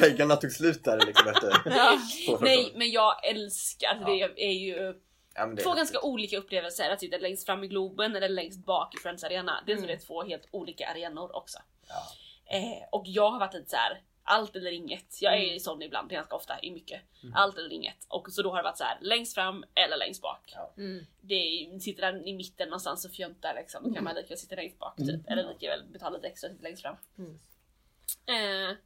pengarna 0.00 0.36
tog 0.36 0.52
slut 0.52 0.84
där 0.84 1.06
liksom 1.06 1.28
efter 1.28 1.50
första 1.50 2.44
Nej, 2.44 2.72
men 2.76 2.90
jag 2.90 3.26
älskar, 3.30 4.02
det 4.06 4.44
är 4.46 4.52
ju 4.52 4.94
ja, 5.34 5.46
det 5.46 5.60
är 5.62 5.64
två 5.64 5.72
ganska 5.74 6.00
olika 6.00 6.38
upplevelser 6.38 6.90
att 6.90 7.00
sitta 7.00 7.16
längst 7.18 7.46
fram 7.46 7.64
i 7.64 7.68
Globen 7.68 8.16
eller 8.16 8.28
längst 8.28 8.64
bak 8.66 8.94
i 8.94 8.98
Friends 8.98 9.24
Arena. 9.24 9.62
Dels 9.66 9.78
är 9.80 9.84
Mm. 9.84 9.96
det 9.98 10.04
två 10.04 10.22
helt 10.22 10.48
olika 10.50 10.88
arenor 10.88 11.36
också. 11.36 11.58
Ja. 11.88 12.02
Eh, 12.56 12.88
och 12.92 13.02
jag 13.06 13.30
har 13.30 13.38
varit 13.38 13.54
lite 13.54 13.70
så 13.70 13.76
här. 13.76 14.00
Allt 14.22 14.56
eller 14.56 14.70
inget. 14.70 15.22
Jag 15.22 15.34
är 15.34 15.38
Mm. 15.42 15.56
i 15.56 15.60
sån 15.60 15.82
ibland, 15.82 16.10
ganska 16.10 16.36
ofta, 16.36 16.60
i 16.62 16.70
mycket. 16.70 17.00
Allt 17.34 17.58
eller 17.58 17.72
inget. 17.72 18.06
Och 18.08 18.32
så 18.32 18.42
då 18.42 18.50
har 18.50 18.56
det 18.56 18.62
varit 18.62 18.78
så 18.78 18.84
här 18.84 18.98
längst 19.00 19.34
fram 19.34 19.64
eller 19.74 19.96
längst 19.96 20.22
bak. 20.22 20.54
Mm. 20.76 21.06
Det 21.20 21.34
är, 21.34 21.78
sitter 21.78 22.12
där 22.12 22.28
i 22.28 22.32
mitten 22.34 22.68
någonstans 22.68 23.04
och 23.04 23.10
fjöntar 23.10 23.54
liksom. 23.54 23.84
Då 23.88 23.94
kan 23.94 24.04
man 24.04 24.14
lika 24.14 24.28
väl 24.28 24.38
sitta 24.38 24.54
längst 24.56 24.78
bak 24.78 24.96
typ. 24.96 25.30
Eller 25.30 25.48
lika 25.48 25.68
väl 25.68 25.84
betala 25.92 26.16
lite 26.16 26.28
extra 26.28 26.48
och 26.48 26.52
sitta 26.56 26.62
längst 26.68 26.82
fram. 26.82 26.96
Mm. 27.18 27.38
Eh, 28.26 28.76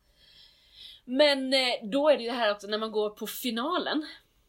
men 1.04 1.52
eh, 1.54 1.74
då 1.82 2.08
är 2.08 2.16
det 2.16 2.22
ju 2.22 2.28
det 2.28 2.36
här 2.36 2.50
också 2.52 2.66
när 2.66 2.78
man 2.78 2.92
går 2.92 3.10
på 3.10 3.26
finalen. 3.26 4.06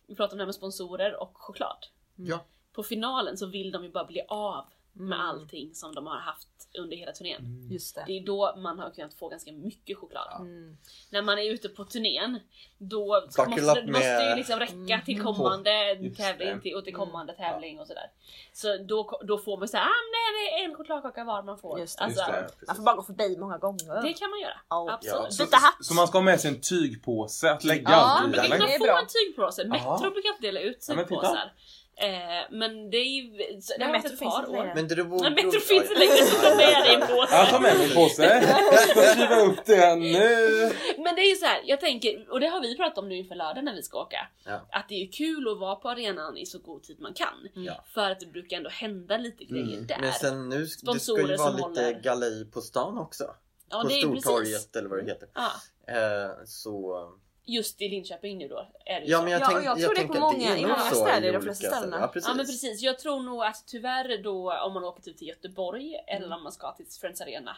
Vi 0.07 0.15
pratar 0.15 0.33
om 0.33 0.37
det 0.37 0.41
här 0.41 0.47
med 0.47 0.55
sponsorer 0.55 1.15
och 1.21 1.31
choklad. 1.37 1.85
Ja. 2.15 2.45
På 2.73 2.83
finalen 2.83 3.37
så 3.37 3.45
vill 3.45 3.71
de 3.71 3.83
ju 3.83 3.89
bara 3.89 4.05
bli 4.05 4.21
av 4.27 4.65
med 4.95 5.19
Mm. 5.19 5.29
allting 5.29 5.73
som 5.75 5.95
de 5.95 6.07
har 6.07 6.19
haft 6.19 6.47
under 6.79 6.97
hela 6.97 7.11
turnén. 7.11 7.67
Just 7.71 7.95
det. 7.95 8.03
Det 8.07 8.17
är 8.17 8.25
då 8.25 8.55
man 8.57 8.79
har 8.79 8.89
kunnat 8.89 9.13
få 9.13 9.29
ganska 9.29 9.51
mycket 9.51 9.97
choklad. 9.97 10.41
Mm. 10.41 10.77
När 11.09 11.21
man 11.21 11.39
är 11.39 11.43
ute 11.51 11.69
på 11.69 11.85
turnén, 11.85 12.39
då 12.77 13.21
Buckle 13.37 13.45
måste, 13.65 13.81
det 13.81 13.91
måste 13.91 14.07
ju 14.07 14.13
med- 14.13 14.37
liksom 14.37 14.59
räcka 14.59 15.01
till 15.05 15.19
Mm. 15.19 15.25
kommande 15.33 15.93
Just 15.93 16.17
tävling 16.17 16.61
till, 16.61 16.75
och 16.75 16.83
till 16.83 16.95
kommande 16.95 17.33
tävling 17.33 17.79
och 17.79 17.87
sådär. 17.87 18.11
Så 18.53 18.77
då, 18.77 19.19
då 19.27 19.37
får 19.37 19.57
man 19.57 19.67
säga 19.67 19.83
ah, 19.83 20.03
men 20.13 20.43
det 20.45 20.59
är 20.63 20.65
en 20.69 20.75
chokladkaka 20.75 21.23
var 21.23 21.43
man 21.43 21.57
får. 21.57 21.79
Just 21.79 21.97
det. 21.97 22.03
Alltså, 22.03 22.19
Just 22.21 22.31
det. 22.31 22.49
Ja. 22.59 22.63
Man 22.67 22.75
får 22.75 22.83
bara 22.83 22.95
gå 22.95 23.03
förbi 23.03 23.37
många 23.37 23.57
gånger. 23.57 24.01
det 24.01 24.13
kan 24.13 24.29
man 24.29 24.39
göra. 24.39 24.59
Ja. 24.69 24.91
Absolut. 24.93 25.15
Ja, 25.23 25.31
Så, 25.31 25.43
Byta 25.45 25.57
hatt. 25.57 25.85
så 25.85 25.93
man 25.93 26.07
ska 26.07 26.17
ha 26.17 26.23
med 26.23 26.41
sig 26.41 26.51
en 26.51 26.61
tygpåse 26.61 27.51
att 27.51 27.63
lägga 27.63 27.89
Ja, 27.91 27.95
allt 27.95 28.21
Man 28.21 28.45
i 28.45 28.49
kunna 28.49 28.65
Det 28.65 28.73
är 28.75 28.79
få 28.79 28.97
en 28.97 29.07
tygpåse. 29.07 29.65
Metro 29.65 29.85
Jaha. 29.85 30.09
brukar 30.09 30.41
dela 30.41 30.59
ut 30.59 30.85
Ja, 30.89 30.95
tygpåsar. 30.95 31.53
Eh, 31.97 32.07
men 32.51 32.89
det 32.89 32.97
är 32.97 33.03
ju... 33.21 33.21
Det 33.37 33.59
Men 33.79 33.87
har 33.87 33.93
varit 33.93 34.03
Metro 34.03 34.13
ett 34.13 34.19
finns 34.19 34.33
par 34.33 34.39
inte 34.39 34.51
år. 34.51 34.55
längre. 34.57 34.75
Men 34.75 34.87
det 35.35 35.43
Metro 35.43 35.59
finns 35.59 35.83
inte 35.83 35.99
längre 35.99 36.15
så 36.25 36.35
ta 36.41 36.55
med 36.55 36.83
dig 36.85 36.93
en 36.95 37.01
påse. 37.01 37.35
Jag 37.35 37.49
tar 37.49 37.59
med 37.59 37.77
mig 37.77 37.89
en 37.89 37.95
påse. 37.95 38.23
Jag 38.71 38.79
ska 38.79 39.01
skriva 39.01 39.35
upp 39.41 39.65
det 39.65 39.95
nu. 39.95 40.71
Men 41.03 41.15
det 41.15 41.21
är 41.21 41.29
ju 41.29 41.35
så 41.35 41.45
här, 41.45 41.61
jag 41.65 41.79
tänker, 41.79 42.31
och 42.31 42.39
det 42.39 42.47
har 42.47 42.61
vi 42.61 42.77
pratat 42.77 42.97
om 42.97 43.09
nu 43.09 43.15
inför 43.17 43.35
lördag 43.35 43.63
när 43.63 43.75
vi 43.75 43.83
ska 43.83 43.97
åka. 44.01 44.27
Ja. 44.45 44.67
Att 44.71 44.89
det 44.89 44.95
är 45.03 45.11
kul 45.11 45.47
att 45.51 45.59
vara 45.59 45.75
på 45.75 45.89
arenan 45.89 46.37
i 46.37 46.45
så 46.45 46.59
god 46.59 46.83
tid 46.83 46.97
man 46.99 47.13
kan. 47.13 47.47
Ja. 47.53 47.83
För 47.93 48.11
att 48.11 48.19
det 48.19 48.25
brukar 48.25 48.57
ändå 48.57 48.69
hända 48.69 49.17
lite 49.17 49.43
grejer 49.43 49.73
Mm. 49.73 49.87
där. 49.87 49.97
Men 50.01 50.11
sen 50.13 50.49
nu, 50.49 50.59
det 50.59 50.67
ska 50.67 50.79
Sponsorer 50.85 51.27
ju 51.31 51.35
vara 51.37 51.49
lite 51.51 51.63
håller. 51.63 51.99
galej 52.01 52.45
på 52.51 52.61
stan 52.61 52.97
också. 52.97 53.23
ja, 53.69 53.81
på 53.81 53.87
det 53.87 53.93
är 53.93 53.97
ju 53.97 54.07
precis. 54.07 54.23
Stortorget 54.23 54.75
eller 54.75 54.89
vad 54.89 54.99
det 54.99 55.05
heter. 55.05 55.29
Ja, 55.35 55.51
Eh, 55.87 56.31
så... 56.45 56.97
just 57.45 57.81
i 57.81 57.89
Linköping 57.89 58.37
nu 58.37 58.47
då. 58.47 58.67
Är 58.85 58.99
det 58.99 59.05
ju 59.05 59.11
Ja 59.11 59.17
så. 59.17 59.23
men 59.23 59.31
jag, 59.31 59.41
Ja, 59.41 59.45
och 59.47 59.51
tänk, 59.53 59.65
jag 59.65 59.79
tror 59.79 59.95
det 59.95 60.01
är 60.01 60.07
på 60.07 60.19
många- 60.19 60.57
i 60.57 60.61
många 60.61 60.79
städer, 60.79 61.29
i 61.29 61.31
de 61.31 61.41
flesta 61.41 61.67
ställena. 61.67 61.97
Ja, 61.99 62.07
precis. 62.07 62.27
Ja 62.29 62.33
men 62.35 62.45
precis, 62.45 62.81
jag 62.81 62.99
tror 62.99 63.23
nog 63.23 63.43
att 63.43 63.63
tyvärr 63.67 64.23
då 64.23 64.53
om 64.53 64.73
man 64.73 64.83
åker 64.83 65.01
typ 65.01 65.17
till 65.17 65.27
Göteborg 65.27 65.95
eller 66.07 66.25
Mm. 66.25 66.37
om 66.37 66.43
man 66.43 66.51
ska 66.51 66.71
till 66.71 66.85
Friends 67.01 67.21
Arena 67.21 67.57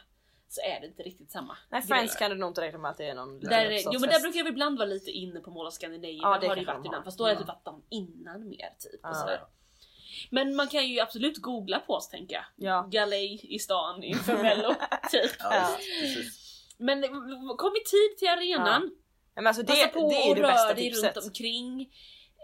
så 0.49 0.61
är 0.61 0.79
det 0.81 0.88
inte 0.88 1.03
riktigt 1.03 1.31
samma. 1.31 1.57
Nej 1.69 1.81
Friends 1.81 2.15
kan 2.15 2.31
du 2.31 2.38
nog 2.38 2.49
inte 2.49 2.61
räkna 2.61 2.79
med 2.79 2.91
att 2.91 2.97
det 2.97 3.05
är 3.09 3.15
någon 3.15 3.39
Där, 3.39 3.65
är- 3.65 3.81
jo 3.93 3.99
men 3.99 4.09
där 4.09 4.19
brukar 4.21 4.43
vi 4.43 4.49
ibland 4.49 4.77
vara 4.77 4.89
lite 4.89 5.11
inne 5.11 5.39
på 5.39 5.51
Mall 5.51 5.67
of 5.67 5.73
Scandinavia. 5.73 6.19
Ja, 6.21 6.27
har 6.27 6.33
det 6.39 6.41
det 6.41 6.47
kanske 6.47 6.65
varit 6.65 6.83
de 6.83 6.88
innan. 6.88 7.03
Fast 7.03 7.17
då 7.17 7.23
har 7.23 7.29
det 7.29 7.33
Ja. 7.33 7.39
typ 7.39 7.47
varit 7.47 7.65
de 7.65 7.83
innan 7.89 8.49
mer 8.49 8.69
typ. 8.79 8.99
Ja. 9.03 9.09
Och 9.09 9.15
sådär. 9.15 9.41
Men 10.29 10.55
man 10.55 10.67
kan 10.67 10.88
ju 10.88 10.99
absolut 10.99 11.38
googla 11.38 11.79
på 11.79 11.93
oss 11.93 12.09
tänker 12.09 12.35
jag. 12.35 12.43
Ja. 12.55 12.88
Galej 12.91 13.39
i 13.55 13.59
stan 13.59 14.03
inför 14.03 14.38
mello. 14.38 14.75
typ. 15.11 15.31
Ja. 15.39 15.77
Men 16.77 17.01
kom 17.57 17.71
i 17.75 17.83
tid 17.89 18.17
till 18.17 18.27
arenan. 18.27 18.91
Men 19.38 19.47
alltså 19.47 19.63
det, 19.63 19.67
Passa 19.73 19.88
på 19.88 20.09
det 20.09 20.15
är 20.15 20.35
det 20.35 20.41
rör 20.41 20.47
bästa 20.47 20.73
dig 20.73 20.89
tipset. 20.89 21.15
runt 21.15 21.25
omkring. 21.25 21.81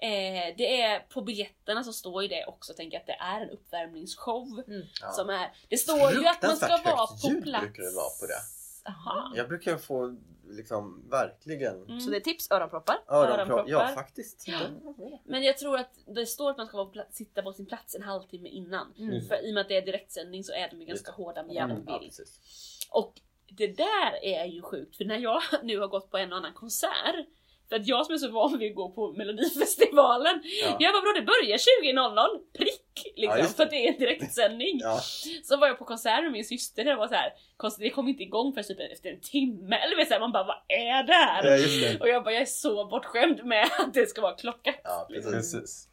Eh, 0.01 0.55
det 0.57 0.81
är 0.81 0.99
på 0.99 1.21
biljetterna 1.21 1.83
så 1.83 1.93
står 1.93 2.21
ju 2.23 2.27
det 2.27 2.45
också, 2.45 2.73
tänker 2.73 2.97
att 2.99 3.05
det 3.07 3.17
är 3.19 3.41
en 3.41 3.49
uppvärmningsshow. 3.49 4.63
Mm. 4.67 4.81
Ja. 5.01 5.11
Som 5.11 5.29
är, 5.29 5.51
det 5.69 5.77
står 5.77 6.11
ju 6.11 6.27
att 6.27 6.41
man 6.41 6.57
ska 6.57 6.67
vara 6.67 7.07
på 7.07 7.17
ljud 7.29 7.43
plats. 7.43 7.63
brukar 7.63 7.83
det 7.83 7.95
vara 7.95 8.09
på 8.19 8.25
det. 8.25 8.41
Aha. 8.89 9.33
Jag 9.35 9.47
brukar 9.47 9.77
få 9.77 10.15
liksom 10.47 11.09
verkligen 11.09 11.83
Mm. 11.83 11.99
Så 11.99 12.09
det 12.09 12.17
är 12.17 12.21
tips 12.21 12.51
öronproppar. 12.51 12.95
öronproppar. 13.07 13.65
Ja 13.67 13.87
faktiskt. 13.87 14.47
Ja. 14.47 14.59
Ja. 14.97 15.19
Men 15.25 15.43
jag 15.43 15.57
tror 15.57 15.77
att 15.79 15.91
det 16.05 16.25
står 16.25 16.49
att 16.51 16.57
man 16.57 16.67
ska 16.67 16.77
vara 16.77 16.87
på 16.87 17.03
sitta 17.11 17.41
på 17.41 17.53
sin 17.53 17.65
plats 17.65 17.95
en 17.95 18.03
halvtimme 18.03 18.49
innan. 18.49 18.93
Mm. 18.99 19.25
För 19.27 19.45
i 19.47 19.49
och 19.49 19.53
med 19.53 19.61
att 19.61 19.67
det 19.69 19.77
är 19.77 19.85
direktsändning 19.85 20.43
så 20.43 20.53
är 20.53 20.69
de 20.69 20.79
ju 20.81 20.85
ganska 20.85 21.11
hårda 21.11 21.43
med 21.43 21.55
Ja. 21.55 21.67
vad 21.67 21.75
de 21.77 21.83
Ja, 21.87 21.99
vill. 21.99 22.07
precis. 22.09 22.39
Och 22.91 23.13
det 23.57 23.67
där 23.77 24.23
är 24.23 24.45
ju 24.45 24.61
sjukt, 24.61 24.97
för 24.97 25.05
när 25.05 25.17
jag 25.17 25.41
nu 25.63 25.79
har 25.79 25.87
gått 25.87 26.11
på 26.11 26.17
en 26.17 26.31
och 26.31 26.37
annan 26.37 26.53
konsert 26.53 27.15
för 27.69 27.75
att 27.75 27.87
jag 27.87 28.05
som 28.05 28.13
är 28.13 28.17
så 28.17 28.31
van 28.31 28.59
vid 28.59 28.71
att 28.71 28.75
gå 28.75 28.91
på 28.91 29.13
melodifestivalen 29.13 30.41
Ja. 30.43 30.77
Jag 30.79 30.93
bara 30.93 31.01
bro 31.01 31.11
det 31.15 31.21
börjar 31.21 31.57
20.00 31.57 32.27
prick! 32.57 33.13
Liksom, 33.15 33.39
Ja, 33.39 33.45
för 33.45 33.63
att 33.63 33.69
det 33.69 33.87
är 33.87 33.93
en 33.93 33.99
direktsändning. 33.99 34.79
Ja. 34.79 34.99
Så 35.43 35.57
var 35.57 35.67
jag 35.67 35.77
på 35.79 35.85
konsert 35.85 36.23
med 36.23 36.31
min 36.31 36.45
syster 36.45 36.81
och 36.81 36.85
det 36.85 36.95
var 36.95 37.07
så 37.07 37.13
här, 37.13 37.33
konstigt, 37.57 37.83
det 37.83 37.89
kom 37.89 38.07
inte 38.07 38.23
igång 38.23 38.53
förrän 38.53 38.63
typ 38.63 38.91
efter 38.91 39.09
en 39.09 39.21
timme. 39.21 39.75
Eller 39.75 39.95
vet, 39.95 40.07
så 40.07 40.13
här, 40.13 40.21
man 40.21 40.31
bara 40.31 40.43
vad 40.43 40.57
är 40.67 41.03
det 41.03 41.13
här? 41.13 41.43
Ja, 41.45 41.57
det. 41.57 41.99
Och 41.99 42.07
jag 42.07 42.23
bara 42.23 42.33
jag 42.33 42.41
är 42.41 42.45
så 42.45 42.85
bortskämd 42.85 43.45
med 43.45 43.63
att 43.79 43.93
det 43.93 44.05
ska 44.09 44.21
vara 44.21 44.35
klockat. 44.35 44.75
Ja, 44.83 45.07
precis. 45.09 45.31
Precis. 45.31 45.87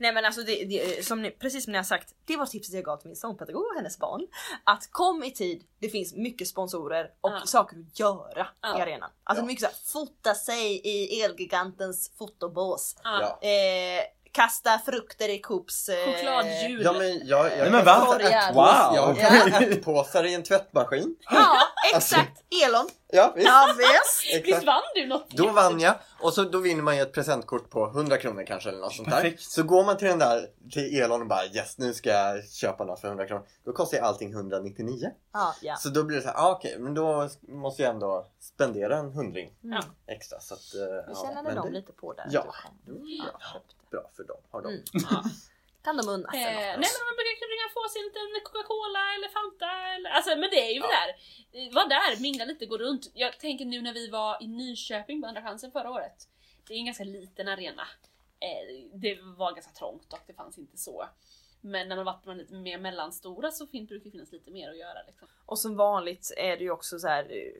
Nej 0.00 0.12
men 0.12 0.24
alltså 0.24 0.42
det, 0.42 0.64
det, 0.64 1.06
som 1.06 1.22
ni, 1.22 1.30
precis 1.30 1.64
som 1.64 1.72
ni 1.72 1.78
har 1.78 1.84
sagt, 1.84 2.14
det 2.24 2.36
var 2.36 2.46
tipset 2.46 2.74
jag 2.74 2.84
gav 2.84 2.96
till 2.96 3.08
min 3.08 3.16
sångpedagog 3.16 3.62
och 3.66 3.76
hennes 3.76 3.98
barn. 3.98 4.26
Att 4.64 4.88
kom 4.92 5.24
i 5.24 5.30
tid, 5.30 5.62
det 5.80 5.88
finns 5.88 6.14
mycket 6.14 6.48
sponsorer 6.48 7.10
och 7.20 7.30
Ja. 7.30 7.40
saker 7.46 7.76
att 7.80 7.98
göra 7.98 8.46
Ja. 8.62 8.78
i 8.78 8.82
arenan. 8.82 9.10
Alltså 9.24 9.42
Ja. 9.42 9.46
mycket 9.46 9.60
såhär, 9.60 9.76
fota 10.04 10.34
sig 10.34 10.80
i 10.84 11.22
Elgigantens 11.22 12.10
fotobås. 12.18 12.96
Eh, 13.42 14.02
kasta 14.32 14.78
frukter 14.78 15.28
i 15.28 15.38
Coops... 15.40 15.88
Eh, 15.88 16.04
Chokladhjul. 16.06 16.82
Ja 16.84 16.92
men 16.92 17.26
jag, 17.26 17.46
jag 17.46 17.58
Nej 17.58 17.70
men 17.70 17.84
va? 17.84 18.02
Korgar. 18.06 18.52
Wow! 18.54 18.96
Jag 18.96 19.02
har 19.02 19.62
ärtpåsar 19.62 20.24
i 20.24 20.34
en 20.34 20.42
tvättmaskin. 20.42 21.16
Ja, 21.20 21.56
exakt! 21.94 22.42
Elon. 22.66 22.88
Ja 23.12 23.32
visst. 23.36 23.46
Ja 23.48 23.74
visst! 23.78 24.46
Visst 24.46 24.66
vann 24.66 24.82
du 24.94 25.06
något? 25.06 25.30
Då 25.30 25.50
vann 25.50 25.80
jag 25.80 25.94
och 26.20 26.34
så 26.34 26.42
då 26.44 26.58
vinner 26.58 26.82
man 26.82 26.96
ju 26.96 27.02
ett 27.02 27.12
presentkort 27.12 27.70
på 27.70 27.86
100 27.86 28.16
kronor 28.18 28.44
kanske 28.46 28.68
eller 28.68 28.78
något 28.80 28.92
sånt 28.94 29.10
där. 29.10 29.16
Perfekt. 29.16 29.42
Så 29.42 29.62
går 29.62 29.84
man 29.84 29.96
till 29.96 30.08
den 30.08 30.18
där 30.18 30.48
till 30.70 31.00
Elon 31.00 31.20
och 31.20 31.26
bara 31.26 31.44
yes 31.46 31.78
nu 31.78 31.94
ska 31.94 32.10
jag 32.10 32.48
köpa 32.48 32.84
något 32.84 33.00
för 33.00 33.08
100 33.08 33.26
kronor. 33.26 33.46
Då 33.64 33.72
kostar 33.72 33.96
ju 33.98 34.04
allting 34.04 34.32
199. 34.32 35.10
Ja, 35.32 35.54
ja. 35.62 35.76
Så 35.76 35.88
då 35.88 36.04
blir 36.04 36.16
det 36.16 36.22
så 36.22 36.28
här, 36.28 36.36
ah, 36.36 36.50
okej 36.52 36.76
men 36.78 36.94
då 36.94 37.28
måste 37.48 37.82
jag 37.82 37.90
ändå 37.94 38.26
spendera 38.40 38.96
en 38.98 39.12
hundring 39.12 39.52
Mm. 39.64 39.82
extra. 40.06 40.40
Så 40.40 40.54
att, 40.54 40.60
Vi 40.74 41.02
ja, 41.14 41.26
känner 41.34 41.54
dem 41.54 41.66
det- 41.66 41.72
lite 41.72 41.92
på 41.92 42.12
där. 42.12 42.26
Ja. 42.30 42.46
Ja. 42.86 42.94
Ja, 43.32 43.40
köpte. 43.52 43.74
Bra 43.90 44.10
för 44.16 44.24
dem. 44.24 44.36
Har 44.50 44.62
de. 44.62 44.68
Mm. 44.68 44.84
Kan 45.84 45.96
de 45.96 46.08
unna 46.08 46.28
Eh, 46.28 46.32
sig 46.32 46.54
nej 46.54 46.54
något? 46.54 46.82
men 46.84 46.92
man 47.08 47.16
brukar 47.20 47.46
ringa 47.54 47.68
få 47.76 47.82
sig 47.92 47.98
en 48.00 48.06
liten 48.08 48.26
Coca-Cola 48.46 49.02
eller 49.16 49.28
Fanta 49.28 49.70
eller, 49.94 50.10
alltså 50.10 50.30
men 50.30 50.48
det 50.54 50.60
är 50.68 50.72
ju 50.74 50.80
Ja. 50.80 50.88
där. 50.96 51.08
Eh, 51.58 51.72
Var 51.74 51.88
där, 51.88 52.20
mingla 52.22 52.44
lite, 52.44 52.66
gå 52.66 52.76
runt. 52.78 53.10
Jag 53.14 53.38
tänker 53.40 53.64
nu 53.64 53.82
när 53.82 53.92
vi 53.92 54.08
var 54.10 54.42
i 54.42 54.46
Nyköping 54.46 55.20
på 55.22 55.26
Andra 55.28 55.42
chansen 55.42 55.70
förra 55.72 55.90
året. 55.90 56.18
Det 56.66 56.74
är 56.74 56.78
en 56.78 56.86
ganska 56.86 57.04
liten 57.04 57.48
arena. 57.48 57.82
Eh, 58.40 58.88
det 58.94 59.14
var 59.22 59.52
ganska 59.52 59.72
trångt 59.72 60.12
och 60.12 60.18
det 60.26 60.34
fanns 60.34 60.58
inte 60.58 60.76
så. 60.76 61.08
Men 61.60 61.88
när 61.88 61.96
man 61.96 62.04
varit 62.04 62.24
på 62.24 62.32
lite 62.32 62.54
mer 62.54 62.78
mellanstora 62.78 63.50
så 63.50 63.66
fin- 63.66 63.86
brukar 63.86 64.04
det 64.04 64.10
finnas 64.10 64.32
lite 64.32 64.50
mer 64.50 64.70
att 64.70 64.78
göra. 64.78 65.02
Liksom. 65.06 65.28
Och 65.46 65.58
som 65.58 65.76
vanligt 65.76 66.32
är 66.36 66.56
det 66.56 66.64
ju 66.64 66.70
också 66.70 66.98
så 66.98 67.08
här 67.08 67.24
eh, 67.30 67.52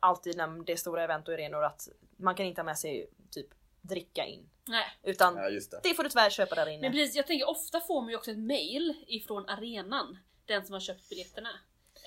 alltid 0.00 0.36
när 0.36 0.64
det 0.64 0.72
är 0.72 0.76
stora 0.76 1.04
event 1.04 1.28
och 1.28 1.34
arenor 1.34 1.64
att 1.64 1.88
man 2.16 2.34
kan 2.34 2.46
inte 2.46 2.60
ha 2.60 2.64
med 2.64 2.78
sig 2.78 3.10
typ 3.30 3.46
dricka 3.88 4.24
in. 4.24 4.48
Nej. 4.68 4.84
Utan 5.02 5.36
Ja 5.36 5.48
just 5.48 5.70
det. 5.70 5.80
det 5.82 5.94
får 5.94 6.02
du 6.02 6.08
tyvärr 6.08 6.30
köpa 6.30 6.54
där 6.54 6.64
Men 6.64 6.74
inne. 6.74 6.90
precis, 6.90 7.16
jag 7.16 7.26
tänker 7.26 7.48
ofta 7.48 7.80
får 7.80 8.00
man 8.02 8.10
ju 8.10 8.16
också 8.16 8.30
ett 8.30 8.38
mail 8.38 8.94
ifrån 9.08 9.48
arenan. 9.48 10.18
Den 10.46 10.64
som 10.66 10.72
har 10.72 10.80
köpt 10.80 11.08
biljetterna. 11.08 11.48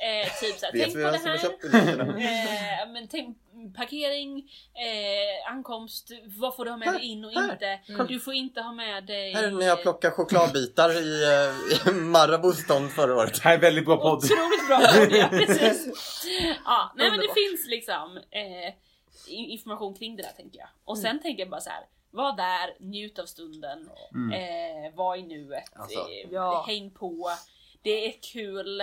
Eh, 0.01 0.39
typ 0.41 0.59
såhär, 0.59 0.71
tänk 0.73 0.93
på 0.93 0.99
det 0.99 1.17
här. 1.17 1.39
Eh, 2.83 2.91
men 2.93 3.07
tänk, 3.07 3.37
parkering, 3.75 4.51
eh, 4.73 5.51
ankomst, 5.51 6.09
vad 6.39 6.55
får 6.55 6.65
du 6.65 6.71
ha 6.71 6.77
med 6.77 6.93
dig 6.93 7.01
in 7.05 7.25
och 7.25 7.31
Här, 7.31 7.51
inte? 7.51 7.79
Du 8.07 8.19
får 8.19 8.33
inte 8.33 8.61
ha 8.61 8.71
med 8.73 9.05
dig... 9.05 9.33
Här 9.33 9.43
är 9.43 9.51
när 9.51 9.65
jag 9.65 9.81
plockar 9.81 10.11
chokladbitar 10.11 10.89
i, 10.91 11.23
eh, 11.23 11.89
i 11.89 11.93
Marabous 11.93 12.57
stånd 12.63 12.91
förra 12.91 13.15
året. 13.15 13.33
Det 13.33 13.41
här 13.43 13.53
är 13.53 13.61
väldigt 13.61 13.85
bra 13.85 13.97
podd. 13.97 14.17
Otroligt 14.17 14.67
bra 14.67 14.77
podd, 14.77 15.11
ja, 15.11 15.27
precis. 15.45 15.87
Ja, 16.65 16.93
nej 16.95 17.09
men 17.11 17.19
det 17.19 17.33
finns 17.33 17.67
liksom 17.67 18.17
eh, 18.17 18.73
information 19.29 19.95
kring 19.95 20.15
det 20.15 20.23
där 20.23 20.31
tänker 20.31 20.59
jag. 20.59 20.69
Och 20.85 20.97
sen 20.97 21.21
tänker 21.21 21.43
jag 21.43 21.49
bara 21.49 21.61
så 21.61 21.69
här. 21.69 21.85
var 22.11 22.37
där, 22.37 22.75
njut 22.79 23.19
av 23.19 23.25
stunden, 23.25 23.89
Mm. 24.15 24.31
eh, 24.87 24.95
var 24.95 25.15
i 25.15 25.23
nuet, 25.23 25.63
Alltså. 25.75 25.99
eh, 25.99 26.27
Ja. 26.31 26.63
häng 26.67 26.91
på, 26.91 27.29
det 27.81 28.07
är 28.07 28.13
kul. 28.33 28.79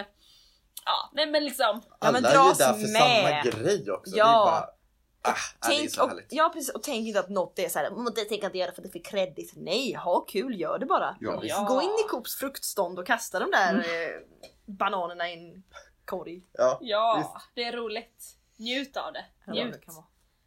Ja, 0.84 1.10
nej 1.12 1.26
men 1.26 1.44
liksom. 1.44 1.82
Ja, 2.00 2.12
men 2.12 2.16
Alla 2.24 2.28
är 2.28 2.32
ju 2.32 2.38
dras 2.38 2.58
där 2.58 2.72
för 2.72 2.92
med. 2.92 3.42
samma 3.44 3.62
grej 3.64 3.90
också. 3.90 4.16
Ja. 4.16 4.26
Det 4.26 4.50
bara, 4.50 5.32
ah, 5.34 5.36
ja, 5.62 5.68
det 5.68 5.74
är 5.74 5.78
Tänk, 5.98 6.12
och, 6.12 6.20
ja 6.30 6.50
precis, 6.54 6.74
och 6.74 6.82
tänk 6.82 7.06
inte 7.08 7.20
att 7.20 7.28
något 7.28 7.58
är 7.58 7.68
såhär, 7.68 7.86
"Mm, 7.86 8.04
det 8.04 8.10
tänker 8.24 8.34
jag 8.44 8.48
inte 8.48 8.58
göra 8.58 8.72
för 8.72 8.82
det 8.82 8.88
är 8.88 8.92
för 8.92 9.04
kreddigt. 9.04 9.52
Nej, 9.56 9.92
ha 9.94 10.20
kul, 10.20 10.60
gör 10.60 10.78
det 10.78 10.86
bara. 10.86 11.16
Ja. 11.20 11.40
Ja. 11.42 11.64
Gå 11.68 11.82
in 11.82 11.90
i 12.06 12.08
Coops 12.08 12.36
fruktstånd 12.36 12.98
och 12.98 13.06
kasta 13.06 13.38
de 13.38 13.50
där 13.50 13.74
eh, 13.78 14.20
bananerna 14.66 15.30
i 15.30 15.32
en 15.32 15.62
korg. 16.04 16.42
Ja. 16.52 16.78
Ja, 16.80 17.40
det 17.54 17.64
är 17.64 17.72
roligt. 17.72 18.36
Njut 18.56 18.96
av 18.96 19.12
det. 19.12 19.24
Njut. 19.52 19.84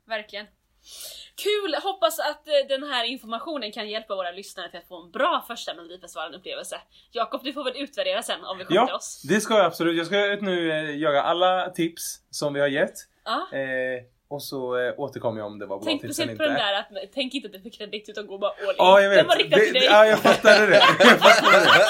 Verkligen. 0.09 0.45
Kul! 1.43 1.75
Hoppas 1.83 2.19
att 2.19 2.47
eh, 2.47 2.53
den 2.69 2.83
här 2.83 3.03
informationen 3.03 3.71
kan 3.71 3.89
hjälpa 3.89 4.15
våra 4.15 4.31
lyssnare 4.31 4.69
till 4.69 4.79
att 4.79 4.87
få 4.87 5.03
en 5.03 5.11
bra 5.11 5.43
första 5.47 5.73
Melodifestivalen-upplevelse. 5.73 6.75
Jakob, 7.11 7.41
du 7.43 7.53
får 7.53 7.63
väl 7.63 7.73
utvärdera 7.77 8.23
sen 8.23 8.43
om 8.45 8.57
vi 8.57 8.65
kommer 8.65 8.81
till 8.81 8.89
Ja, 8.89 8.95
oss. 8.95 9.21
det 9.29 9.41
ska 9.41 9.53
jag 9.57 9.65
absolut. 9.65 9.97
Jag 9.97 10.05
ska 10.05 10.15
nu 10.45 10.71
eh, 10.71 10.97
göra 10.97 11.21
alla 11.23 11.69
tips 11.69 12.01
som 12.29 12.53
vi 12.53 12.59
har 12.59 12.67
gett. 12.67 12.93
Ja. 13.25 13.57
Eh, 13.57 14.03
och 14.29 14.43
så 14.43 14.77
eh, 14.79 14.93
återkommer 14.97 15.39
jag 15.39 15.47
om 15.47 15.59
det 15.59 15.65
var 15.65 15.77
bra 15.77 15.85
Tänk 15.85 16.01
tips 16.01 16.19
eller 16.19 16.33
speciellt 16.33 16.37
på 16.37 16.43
inte. 16.43 16.53
den 16.63 16.89
där 16.93 17.03
att 17.05 17.13
tänk 17.13 17.33
inte 17.33 17.45
att 17.45 17.51
det 17.51 17.57
är 17.57 17.61
för 17.61 17.69
kredit 17.77 18.09
utan 18.09 18.27
gå 18.27 18.37
bara 18.37 18.51
all 18.51 18.69
in. 18.69 18.75
Ja, 18.77 19.01
jag 19.01 19.09
vet. 19.09 19.17
Den 19.19 19.27
var 19.27 19.35
riktad 19.35 19.57
Det- 19.57 19.63
till 19.65 19.73
dig. 19.73 19.83
Ja, 19.85 20.05
jag 20.05 20.19
fattade 20.19 20.65
det. 20.65 20.81
Jag 20.99 21.19
fattade 21.19 21.57
det. 21.65 21.85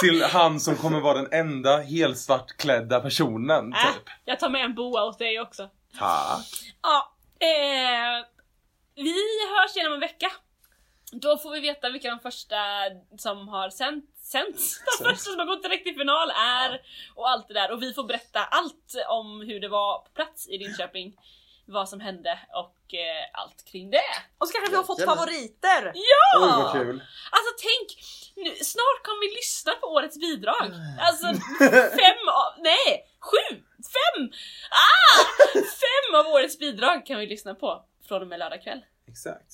Till 0.00 0.22
han 0.22 0.60
som 0.60 0.76
kommer 0.76 1.00
vara 1.00 1.14
den 1.22 1.32
enda 1.32 1.76
helsvartklädda 1.78 3.00
personen, 3.00 3.72
Äh, 3.72 3.78
typ. 3.94 4.02
jag 4.24 4.40
tar 4.40 4.48
med 4.48 4.64
en 4.64 4.74
boa 4.74 5.04
åt 5.04 5.18
dig 5.18 5.40
också. 5.40 5.62
Tack. 5.98 6.46
Ja, 6.82 7.12
eh, 7.40 8.26
vi 8.94 9.14
hörs 9.54 9.76
igen 9.76 9.86
om 9.86 9.92
en 9.94 10.00
vecka. 10.00 10.32
Då 11.12 11.38
får 11.38 11.50
vi 11.50 11.60
veta 11.60 11.90
vilka 11.90 12.10
de 12.10 12.20
första 12.20 12.56
som 13.18 13.48
har 13.48 13.70
sänt, 13.70 14.04
sänts, 14.22 14.80
de 14.98 15.04
första 15.04 15.30
som 15.30 15.38
har 15.38 15.46
gått 15.46 15.62
direkt 15.62 15.84
till 15.84 15.94
final 15.94 16.30
är 16.30 16.80
och 17.14 17.30
allt 17.30 17.48
det 17.48 17.54
där. 17.54 17.70
Och 17.72 17.82
vi 17.82 17.92
får 17.94 18.04
berätta 18.04 18.40
allt 18.44 18.94
om 19.08 19.40
hur 19.40 19.60
det 19.60 19.68
var 19.68 19.98
på 19.98 20.10
plats 20.10 20.48
i 20.48 20.58
Linköping, 20.58 21.16
vad 21.66 21.88
som 21.88 22.00
hände 22.00 22.38
och 22.54 22.94
eh, 22.94 23.24
allt 23.32 23.64
kring 23.64 23.90
det. 23.90 24.10
Och 24.38 24.48
så 24.48 24.52
kanske 24.52 24.70
vi 24.70 24.76
har 24.76 24.84
fått 24.84 25.04
favoriter! 25.04 25.92
Ja! 25.94 26.40
Oj, 26.40 26.62
vad 26.62 26.72
kul. 26.72 27.02
Alltså 27.30 27.50
tänk, 27.68 27.86
nu, 28.36 28.64
snart 28.64 29.02
kommer 29.04 29.20
vi 29.20 29.34
lyssna 29.34 29.72
på 29.72 29.86
årets 29.86 30.18
bidrag. 30.20 30.72
Alltså 31.00 31.26
fem 32.02 32.22
av, 32.42 32.50
nej, 32.58 33.06
sju, 33.20 33.62
fem! 33.96 34.30
Ah! 34.70 35.24
Fem 35.54 36.14
av 36.20 36.26
årets 36.32 36.58
bidrag 36.58 37.06
kan 37.06 37.18
vi 37.18 37.26
lyssna 37.26 37.54
på 37.54 37.84
från 38.08 38.22
och 38.22 38.28
med 38.28 38.38
lördag 38.38 38.62
kväll. 38.62 38.84
Exakt. 39.08 39.52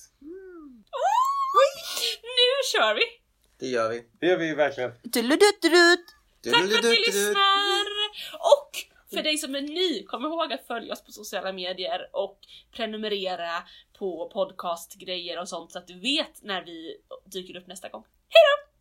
Nu 2.22 2.50
kör 2.72 2.94
vi! 2.94 3.02
Det 3.58 3.66
gör 3.66 3.90
vi. 3.90 4.04
Det 4.20 4.26
gör 4.26 4.36
vi 4.36 4.54
verkligen. 4.54 4.92
Tack 6.52 6.68
för 6.68 6.78
att 6.78 6.84
ni 6.84 6.96
lyssnar! 7.06 7.84
Och 8.32 8.70
för 9.10 9.22
dig 9.22 9.38
som 9.38 9.54
är 9.54 9.60
ny, 9.60 10.04
kom 10.04 10.24
ihåg 10.24 10.52
att 10.52 10.66
följa 10.66 10.92
oss 10.92 11.04
på 11.04 11.12
sociala 11.12 11.52
medier 11.52 12.08
och 12.12 12.38
prenumerera 12.72 13.62
på 13.98 14.30
podcastgrejer 14.32 15.40
och 15.40 15.48
sånt 15.48 15.72
så 15.72 15.78
att 15.78 15.86
du 15.86 16.00
vet 16.00 16.42
när 16.42 16.64
vi 16.64 16.96
dyker 17.24 17.56
upp 17.56 17.66
nästa 17.66 17.88
gång. 17.88 18.04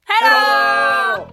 Hejdå! 0.06 1.28